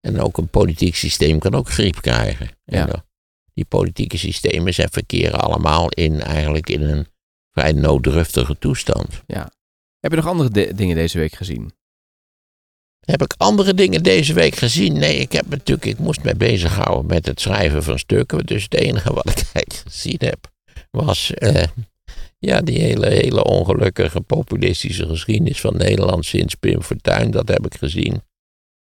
En 0.00 0.20
ook 0.20 0.38
een 0.38 0.48
politiek 0.48 0.94
systeem 0.94 1.38
kan 1.38 1.54
ook 1.54 1.70
griep 1.70 2.00
krijgen. 2.00 2.48
Ja. 2.64 2.80
En, 2.82 2.88
uh, 2.88 2.94
die 3.54 3.64
politieke 3.64 4.16
systemen 4.16 4.74
zijn 4.74 4.90
verkeren 4.90 5.40
allemaal 5.40 5.88
in, 5.88 6.20
eigenlijk 6.20 6.68
in 6.68 6.82
een 6.82 7.06
vrij 7.52 7.72
nooddruftige 7.72 8.58
toestand. 8.58 9.22
Heb 10.00 10.10
je 10.10 10.16
nog 10.16 10.26
andere 10.26 10.50
de- 10.50 10.74
dingen 10.74 10.96
deze 10.96 11.18
week 11.18 11.34
gezien? 11.34 11.72
Heb 13.00 13.22
ik 13.22 13.34
andere 13.36 13.74
dingen 13.74 14.02
deze 14.02 14.32
week 14.32 14.54
gezien? 14.54 14.92
Nee, 14.92 15.16
ik 15.16 15.32
heb 15.32 15.48
natuurlijk, 15.48 15.86
ik 15.86 15.98
moest 15.98 16.22
me 16.22 16.34
bezighouden 16.36 17.06
met 17.06 17.26
het 17.26 17.40
schrijven 17.40 17.82
van 17.82 17.98
stukken. 17.98 18.46
Dus 18.46 18.62
het 18.62 18.74
enige 18.74 19.12
wat 19.12 19.28
ik 19.28 19.36
eigenlijk 19.52 19.74
gezien 19.86 20.16
heb, 20.18 20.50
was 20.90 21.34
eh, 21.34 21.66
ja, 22.38 22.60
die 22.60 22.78
hele, 22.78 23.06
hele 23.08 23.44
ongelukkige 23.44 24.20
populistische 24.20 25.06
geschiedenis 25.06 25.60
van 25.60 25.76
Nederland 25.76 26.24
sinds 26.24 26.54
Pim 26.54 26.82
Fortuyn. 26.82 27.30
Dat 27.30 27.48
heb 27.48 27.66
ik 27.66 27.74
gezien. 27.74 28.22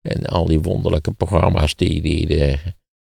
En 0.01 0.25
al 0.25 0.45
die 0.45 0.59
wonderlijke 0.59 1.11
programma's 1.11 1.75
die, 1.75 2.01
die, 2.01 2.25
de, 2.27 2.57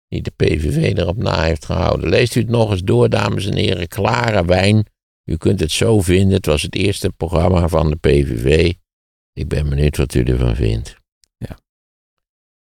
die 0.08 0.22
de 0.22 0.32
PVV 0.36 0.98
erop 0.98 1.18
na 1.18 1.44
heeft 1.44 1.66
gehouden. 1.66 2.10
Leest 2.10 2.36
u 2.36 2.40
het 2.40 2.50
nog 2.50 2.72
eens 2.72 2.84
door, 2.84 3.10
dames 3.10 3.46
en 3.46 3.56
heren. 3.56 3.88
Klare 3.88 4.46
wijn. 4.46 4.86
U 5.32 5.38
kunt 5.38 5.60
het 5.60 5.72
zo 5.72 6.02
vinden. 6.02 6.36
Het 6.36 6.46
was 6.46 6.62
het 6.62 6.76
eerste 6.76 7.12
programma 7.12 7.68
van 7.68 7.90
de 7.90 7.96
PVV. 7.96 8.74
Ik 9.34 9.48
ben 9.48 9.70
benieuwd 9.70 9.98
wat 9.98 10.14
u 10.14 10.24
ervan 10.24 10.56
vindt. 10.56 10.96
Ja. 11.38 11.58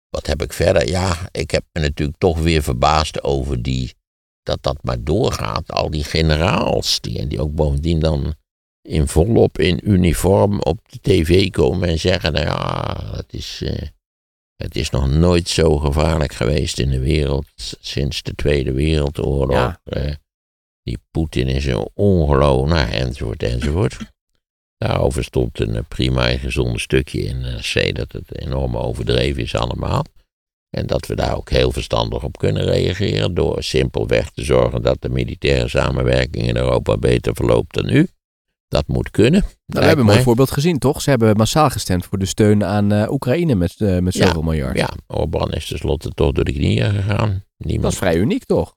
Wat 0.09 0.27
heb 0.27 0.41
ik 0.41 0.53
verder? 0.53 0.87
Ja, 0.87 1.29
ik 1.31 1.51
heb 1.51 1.63
me 1.71 1.81
natuurlijk 1.81 2.17
toch 2.17 2.39
weer 2.39 2.63
verbaasd 2.63 3.23
over 3.23 3.61
die, 3.61 3.93
dat 4.43 4.57
dat 4.61 4.77
maar 4.83 5.03
doorgaat. 5.03 5.71
Al 5.71 5.89
die 5.89 6.03
generaals, 6.03 7.01
die, 7.01 7.19
en 7.19 7.27
die 7.27 7.41
ook 7.41 7.55
bovendien 7.55 7.99
dan 7.99 8.35
in 8.81 9.07
volop 9.07 9.59
in 9.59 9.91
uniform 9.91 10.61
op 10.61 10.79
de 10.89 10.99
tv 11.01 11.49
komen 11.49 11.89
en 11.89 11.99
zeggen, 11.99 12.33
nou 12.33 12.45
ja, 12.45 12.95
het 13.15 13.33
is, 13.33 13.61
eh, 13.63 13.87
het 14.55 14.75
is 14.75 14.89
nog 14.89 15.09
nooit 15.09 15.49
zo 15.49 15.77
gevaarlijk 15.77 16.33
geweest 16.33 16.79
in 16.79 16.89
de 16.89 16.99
wereld 16.99 17.47
sinds 17.79 18.21
de 18.21 18.35
Tweede 18.35 18.71
Wereldoorlog. 18.71 19.57
Ja. 19.57 19.79
Eh, 19.83 20.13
die 20.87 20.99
Poetin 21.11 21.47
is 21.47 21.65
een 21.65 21.89
ongeloof, 21.93 22.67
nou, 22.67 22.89
enzovoort, 22.89 23.43
enzovoort. 23.43 23.97
Daarover 24.77 25.23
stond 25.23 25.59
een 25.59 25.75
eh, 25.75 25.81
prima 25.87 26.29
en 26.29 26.39
gezonde 26.39 26.79
stukje 26.79 27.19
in 27.19 27.39
NRC 27.39 27.95
dat 27.95 28.11
het 28.11 28.39
enorm 28.39 28.77
overdreven 28.77 29.43
is 29.43 29.55
allemaal. 29.55 30.05
En 30.69 30.87
dat 30.87 31.05
we 31.05 31.15
daar 31.15 31.35
ook 31.35 31.49
heel 31.49 31.71
verstandig 31.71 32.23
op 32.23 32.37
kunnen 32.37 32.63
reageren 32.63 33.33
door 33.33 33.63
simpelweg 33.63 34.29
te 34.29 34.43
zorgen 34.43 34.81
dat 34.81 35.01
de 35.01 35.09
militaire 35.09 35.67
samenwerking 35.67 36.47
in 36.47 36.57
Europa 36.57 36.97
beter 36.97 37.35
verloopt 37.35 37.73
dan 37.73 37.85
nu. 37.85 38.07
Dat 38.67 38.87
moet 38.87 39.11
kunnen. 39.11 39.41
Nou, 39.41 39.51
we 39.65 39.79
hebben 39.79 39.97
een 39.97 40.03
mooi 40.03 40.15
mij. 40.15 40.23
voorbeeld 40.23 40.51
gezien, 40.51 40.79
toch? 40.79 41.01
Ze 41.01 41.09
hebben 41.09 41.37
massaal 41.37 41.69
gestemd 41.69 42.05
voor 42.05 42.17
de 42.17 42.25
steun 42.25 42.63
aan 42.63 42.91
eh, 42.91 43.11
Oekraïne 43.11 43.55
met, 43.55 43.75
eh, 43.77 43.99
met 43.99 44.13
Ja, 44.13 44.25
zoveel 44.25 44.41
miljard. 44.41 44.77
Ja, 44.77 44.89
Orbán 45.07 45.51
is 45.51 45.67
tenslotte 45.67 46.09
toch 46.09 46.31
door 46.31 46.43
de 46.43 46.53
knieën 46.53 46.91
gegaan. 46.93 47.43
Niemand 47.57 47.83
Dat 47.83 47.91
is 47.91 47.97
vrij 47.97 48.17
uniek, 48.17 48.45
toch? 48.45 48.75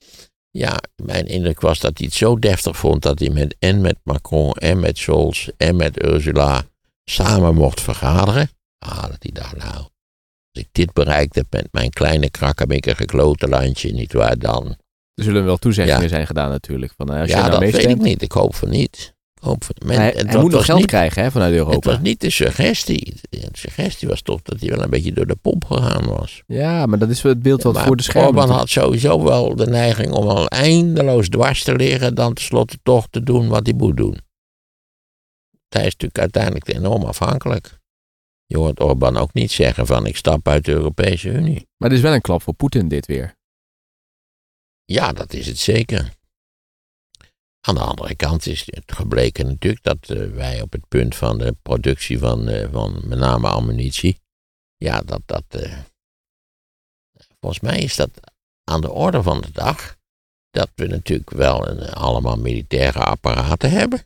Ja, 0.50 0.80
mijn 1.02 1.26
indruk 1.26 1.60
was 1.60 1.78
dat 1.80 1.98
hij 1.98 2.06
het 2.06 2.16
zo 2.16 2.38
deftig 2.38 2.76
vond 2.76 3.02
dat 3.02 3.18
hij 3.18 3.30
met, 3.30 3.56
en 3.58 3.80
met 3.80 3.96
Macron 4.02 4.52
en 4.52 4.80
met 4.80 4.98
Scholz 4.98 5.48
en 5.56 5.76
met 5.76 6.04
Ursula 6.04 6.62
samen 7.04 7.54
mocht 7.54 7.80
vergaderen. 7.80 8.48
Ah, 8.78 9.02
dat 9.02 9.16
hij 9.18 9.30
dacht, 9.32 9.56
nou, 9.56 9.74
als 9.74 9.88
ik 10.62 10.68
dit 10.72 10.92
bereikt 10.92 11.34
heb 11.34 11.46
met 11.50 11.68
mijn 11.70 11.90
kleine 11.90 12.30
krakkemikkige 12.30 12.96
geklote 12.96 13.48
landje, 13.48 13.92
nietwaar 13.92 14.38
dan? 14.38 14.76
Er 15.14 15.24
zullen 15.24 15.44
wel 15.44 15.56
toezeggingen 15.56 16.02
Ja. 16.02 16.08
zijn 16.08 16.26
gedaan 16.26 16.50
natuurlijk. 16.50 16.92
Van, 16.96 17.12
eh, 17.12 17.20
als 17.20 17.30
ja, 17.30 17.38
nou 17.38 17.50
dat 17.50 17.60
weet 17.60 17.84
ik 17.84 18.00
niet. 18.00 18.22
Ik 18.22 18.32
hoop 18.32 18.54
van 18.54 18.68
niet. 18.68 19.14
Hoop 19.40 19.64
van, 19.64 19.96
hij, 19.96 20.14
het 20.16 20.40
moet 20.40 20.50
nog 20.50 20.64
geld 20.64 20.78
niet, 20.78 20.86
krijgen 20.86 21.22
hè, 21.22 21.30
vanuit 21.30 21.50
Het 21.50 21.60
Europa. 21.60 21.90
was 21.90 22.00
niet 22.00 22.20
de 22.20 22.30
suggestie. 22.30 23.14
De 23.30 23.48
suggestie 23.52 24.08
was 24.08 24.22
toch 24.22 24.42
dat 24.42 24.60
hij 24.60 24.68
wel 24.68 24.82
een 24.82 24.90
beetje 24.90 25.12
door 25.12 25.26
de 25.26 25.36
pomp 25.36 25.64
gegaan 25.64 26.06
was. 26.06 26.42
Ja, 26.46 26.86
maar 26.86 26.98
dat 26.98 27.10
is 27.10 27.22
het 27.22 27.42
beeld 27.42 27.62
wat 27.62 27.80
voor 27.80 27.96
de 27.96 28.02
schermen. 28.02 28.28
Orbán 28.28 28.46
toch? 28.46 28.56
had 28.56 28.68
sowieso 28.68 29.22
wel 29.22 29.56
de 29.56 29.66
neiging 29.66 30.12
om 30.12 30.28
al 30.28 30.48
eindeloos 30.48 31.28
dwars 31.28 31.62
te 31.62 31.76
liggen, 31.76 32.14
dan 32.14 32.34
tenslotte 32.34 32.78
toch 32.82 33.06
te 33.10 33.22
doen 33.22 33.48
wat 33.48 33.66
hij 33.66 33.74
moet 33.74 33.96
doen. 33.96 34.18
Hij 35.68 35.86
is 35.86 35.92
natuurlijk 35.92 36.18
uiteindelijk 36.18 36.68
enorm 36.68 37.04
afhankelijk. 37.04 37.78
Je 38.46 38.58
hoort 38.58 38.80
Orbán 38.80 39.16
ook 39.16 39.32
niet 39.32 39.50
zeggen 39.50 39.86
van 39.86 40.06
ik 40.06 40.16
stap 40.16 40.48
uit 40.48 40.64
de 40.64 40.72
Europese 40.72 41.28
Unie. 41.28 41.68
Maar 41.76 41.88
het 41.88 41.98
is 41.98 42.04
wel 42.04 42.14
een 42.14 42.20
klap 42.20 42.42
voor 42.42 42.54
Poetin 42.54 42.88
dit 42.88 43.06
weer. 43.06 43.34
Ja, 44.84 45.12
dat 45.12 45.32
is 45.32 45.46
het 45.46 45.58
zeker. 45.58 46.12
Aan 47.60 47.74
de 47.74 47.80
andere 47.80 48.14
kant 48.14 48.46
is 48.46 48.62
het 48.66 48.92
gebleken 48.92 49.46
natuurlijk 49.46 49.82
dat 49.82 50.10
eh, 50.10 50.30
wij 50.30 50.62
op 50.62 50.72
het 50.72 50.88
punt 50.88 51.16
van 51.16 51.38
de 51.38 51.56
productie 51.62 52.18
van, 52.18 52.48
eh, 52.48 52.68
van 52.72 53.00
met 53.04 53.18
name 53.18 53.48
ammunitie, 53.48 54.20
ja, 54.76 55.00
dat 55.00 55.20
dat, 55.26 55.44
eh, 55.48 55.78
volgens 57.40 57.60
mij 57.62 57.78
is 57.78 57.96
dat 57.96 58.10
aan 58.64 58.80
de 58.80 58.90
orde 58.90 59.22
van 59.22 59.40
de 59.40 59.50
dag, 59.52 59.96
dat 60.50 60.70
we 60.74 60.86
natuurlijk 60.86 61.30
wel 61.30 61.68
een, 61.68 61.90
allemaal 61.90 62.36
militaire 62.36 62.98
apparaten 62.98 63.70
hebben. 63.70 64.04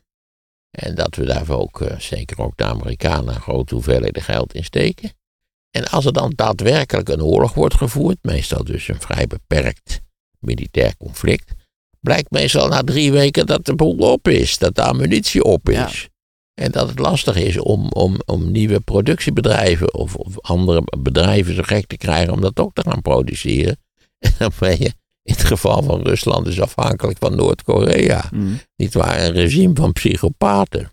En 0.69 0.95
dat 0.95 1.15
we 1.15 1.25
daar 1.25 1.49
ook, 1.49 1.87
zeker 1.97 2.41
ook 2.41 2.57
de 2.57 2.63
Amerikanen, 2.63 3.41
grote 3.41 3.73
hoeveelheden 3.73 4.23
geld 4.23 4.53
in 4.53 4.63
steken. 4.63 5.11
En 5.71 5.87
als 5.87 6.05
er 6.05 6.13
dan 6.13 6.33
daadwerkelijk 6.35 7.09
een 7.09 7.23
oorlog 7.23 7.53
wordt 7.53 7.75
gevoerd, 7.75 8.17
meestal 8.21 8.63
dus 8.63 8.87
een 8.87 9.01
vrij 9.01 9.27
beperkt 9.27 10.01
militair 10.39 10.97
conflict, 10.97 11.53
blijkt 12.05 12.31
meestal 12.31 12.67
na 12.67 12.81
drie 12.81 13.11
weken 13.11 13.45
dat 13.45 13.65
de 13.65 13.75
boel 13.75 13.97
op 13.97 14.27
is, 14.27 14.57
dat 14.57 14.75
de 14.75 14.81
ammunitie 14.83 15.43
op 15.43 15.67
Ja. 15.71 15.87
is. 15.87 16.09
En 16.53 16.71
dat 16.71 16.89
het 16.89 16.99
lastig 16.99 17.35
is 17.35 17.57
om, 17.57 17.89
om, 17.89 18.15
om 18.25 18.51
nieuwe 18.51 18.79
productiebedrijven 18.79 19.93
of, 19.93 20.15
of 20.15 20.41
andere 20.41 20.83
bedrijven 20.99 21.55
zo 21.55 21.61
gek 21.65 21.87
te 21.87 21.97
krijgen 21.97 22.33
om 22.33 22.41
dat 22.41 22.59
ook 22.59 22.73
te 22.73 22.81
gaan 22.81 23.01
produceren. 23.01 23.77
En 24.19 24.31
dan 24.37 24.51
ben 24.59 24.77
je 24.79 24.93
in 25.23 25.33
het 25.33 25.43
geval 25.43 25.83
van 25.83 26.01
Rusland 26.01 26.45
dus 26.45 26.61
afhankelijk 26.61 27.17
van 27.17 27.35
Noord-Korea. 27.35 28.29
Niet 28.75 28.93
waar, 28.93 29.19
een 29.23 29.31
regime 29.31 29.73
van 29.75 29.93
psychopaten. 29.93 30.89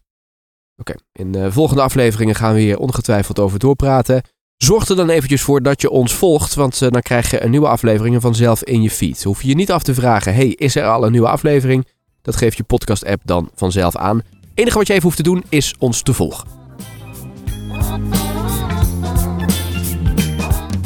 Oké, 0.76 0.94
in 1.12 1.32
de 1.32 1.52
volgende 1.52 1.82
afleveringen 1.82 2.34
gaan 2.34 2.54
we 2.54 2.60
hier 2.60 2.78
ongetwijfeld 2.78 3.38
over 3.38 3.58
doorpraten. 3.58 4.22
Zorg 4.62 4.88
er 4.88 4.96
dan 4.96 5.08
eventjes 5.08 5.42
voor 5.42 5.62
dat 5.62 5.80
je 5.80 5.90
ons 5.90 6.14
volgt, 6.14 6.54
want 6.54 6.82
eh, 6.82 6.90
dan 6.90 7.02
krijg 7.02 7.30
je 7.30 7.42
een 7.44 7.50
nieuwe 7.50 7.68
aflevering 7.68 8.20
vanzelf 8.20 8.64
in 8.64 8.82
je 8.82 8.90
feed. 8.90 9.22
Hoef 9.22 9.42
je 9.42 9.48
je 9.48 9.54
niet 9.54 9.72
af 9.72 9.82
te 9.82 9.94
vragen, 9.94 10.34
hey, 10.34 10.48
is 10.48 10.76
er 10.76 10.84
al 10.84 11.04
een 11.04 11.12
nieuwe 11.12 11.28
aflevering? 11.28 11.86
Dat 12.22 12.36
geeft 12.36 12.56
je 12.56 12.62
podcast-app 12.62 13.22
dan 13.24 13.50
vanzelf 13.54 13.96
aan. 13.96 14.16
Het 14.16 14.26
enige 14.54 14.78
wat 14.78 14.86
je 14.86 14.92
even 14.92 15.04
hoeft 15.04 15.16
te 15.16 15.22
doen 15.22 15.44
is 15.48 15.74
ons 15.78 16.02
te 16.02 16.12
volgen. 16.12 16.48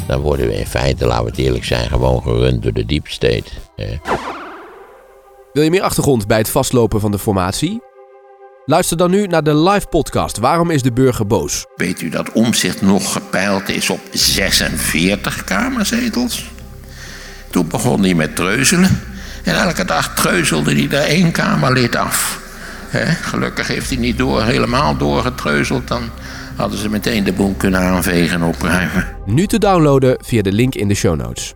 Dan 0.07 0.21
worden 0.21 0.47
we 0.47 0.57
in 0.57 0.65
feite, 0.65 1.05
laten 1.05 1.23
we 1.23 1.29
het 1.29 1.39
eerlijk 1.39 1.65
zijn, 1.65 1.89
gewoon 1.89 2.21
gerund 2.21 2.63
door 2.63 2.73
de 2.73 2.85
deep 2.85 3.07
state. 3.07 3.43
Eh, 3.75 3.99
Wil 5.53 5.63
je 5.63 5.69
meer 5.69 5.81
achtergrond 5.81 6.27
bij 6.27 6.37
het 6.37 6.49
vastlopen 6.49 6.99
van 6.99 7.11
de 7.11 7.19
formatie? 7.19 7.81
Luister 8.69 8.97
dan 8.97 9.09
nu 9.09 9.27
naar 9.27 9.43
de 9.43 9.55
live 9.55 9.87
podcast 9.87 10.37
Waarom 10.37 10.71
is 10.71 10.81
de 10.81 10.91
burger 10.91 11.27
boos? 11.27 11.65
Weet 11.75 12.01
u 12.01 12.09
dat 12.09 12.31
Omzicht 12.31 12.81
nog 12.81 13.11
gepeild 13.11 13.69
is 13.69 13.89
op 13.89 13.99
46 14.11 15.43
kamerzetels? 15.43 16.51
Toen 17.49 17.67
begon 17.67 18.03
hij 18.03 18.13
met 18.13 18.35
treuzelen. 18.35 19.01
En 19.43 19.55
elke 19.55 19.85
dag 19.85 20.15
treuzelde 20.15 20.73
hij 20.73 20.99
er 20.99 21.07
één 21.07 21.31
kamerlid 21.31 21.95
af. 21.95 22.41
Gelukkig 23.21 23.67
heeft 23.67 23.89
hij 23.89 23.97
niet 23.97 24.17
door, 24.17 24.43
helemaal 24.43 24.97
doorgetreuzeld. 24.97 25.87
Dan 25.87 26.09
hadden 26.55 26.79
ze 26.79 26.89
meteen 26.89 27.23
de 27.23 27.33
boel 27.33 27.55
kunnen 27.57 27.79
aanvegen 27.79 28.41
en 28.41 28.47
opruimen. 28.47 29.07
Nu 29.25 29.47
te 29.47 29.59
downloaden 29.59 30.17
via 30.23 30.41
de 30.41 30.51
link 30.51 30.75
in 30.75 30.87
de 30.87 30.95
show 30.95 31.15
notes. 31.15 31.53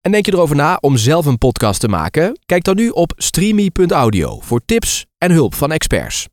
En 0.00 0.12
denk 0.12 0.26
je 0.26 0.32
erover 0.32 0.56
na 0.56 0.78
om 0.80 0.96
zelf 0.96 1.26
een 1.26 1.38
podcast 1.38 1.80
te 1.80 1.88
maken? 1.88 2.38
Kijk 2.46 2.64
dan 2.64 2.76
nu 2.76 2.88
op 2.88 3.12
streamy.audio 3.16 4.40
voor 4.40 4.60
tips 4.64 5.06
en 5.18 5.30
hulp 5.30 5.54
van 5.54 5.72
experts. 5.72 6.28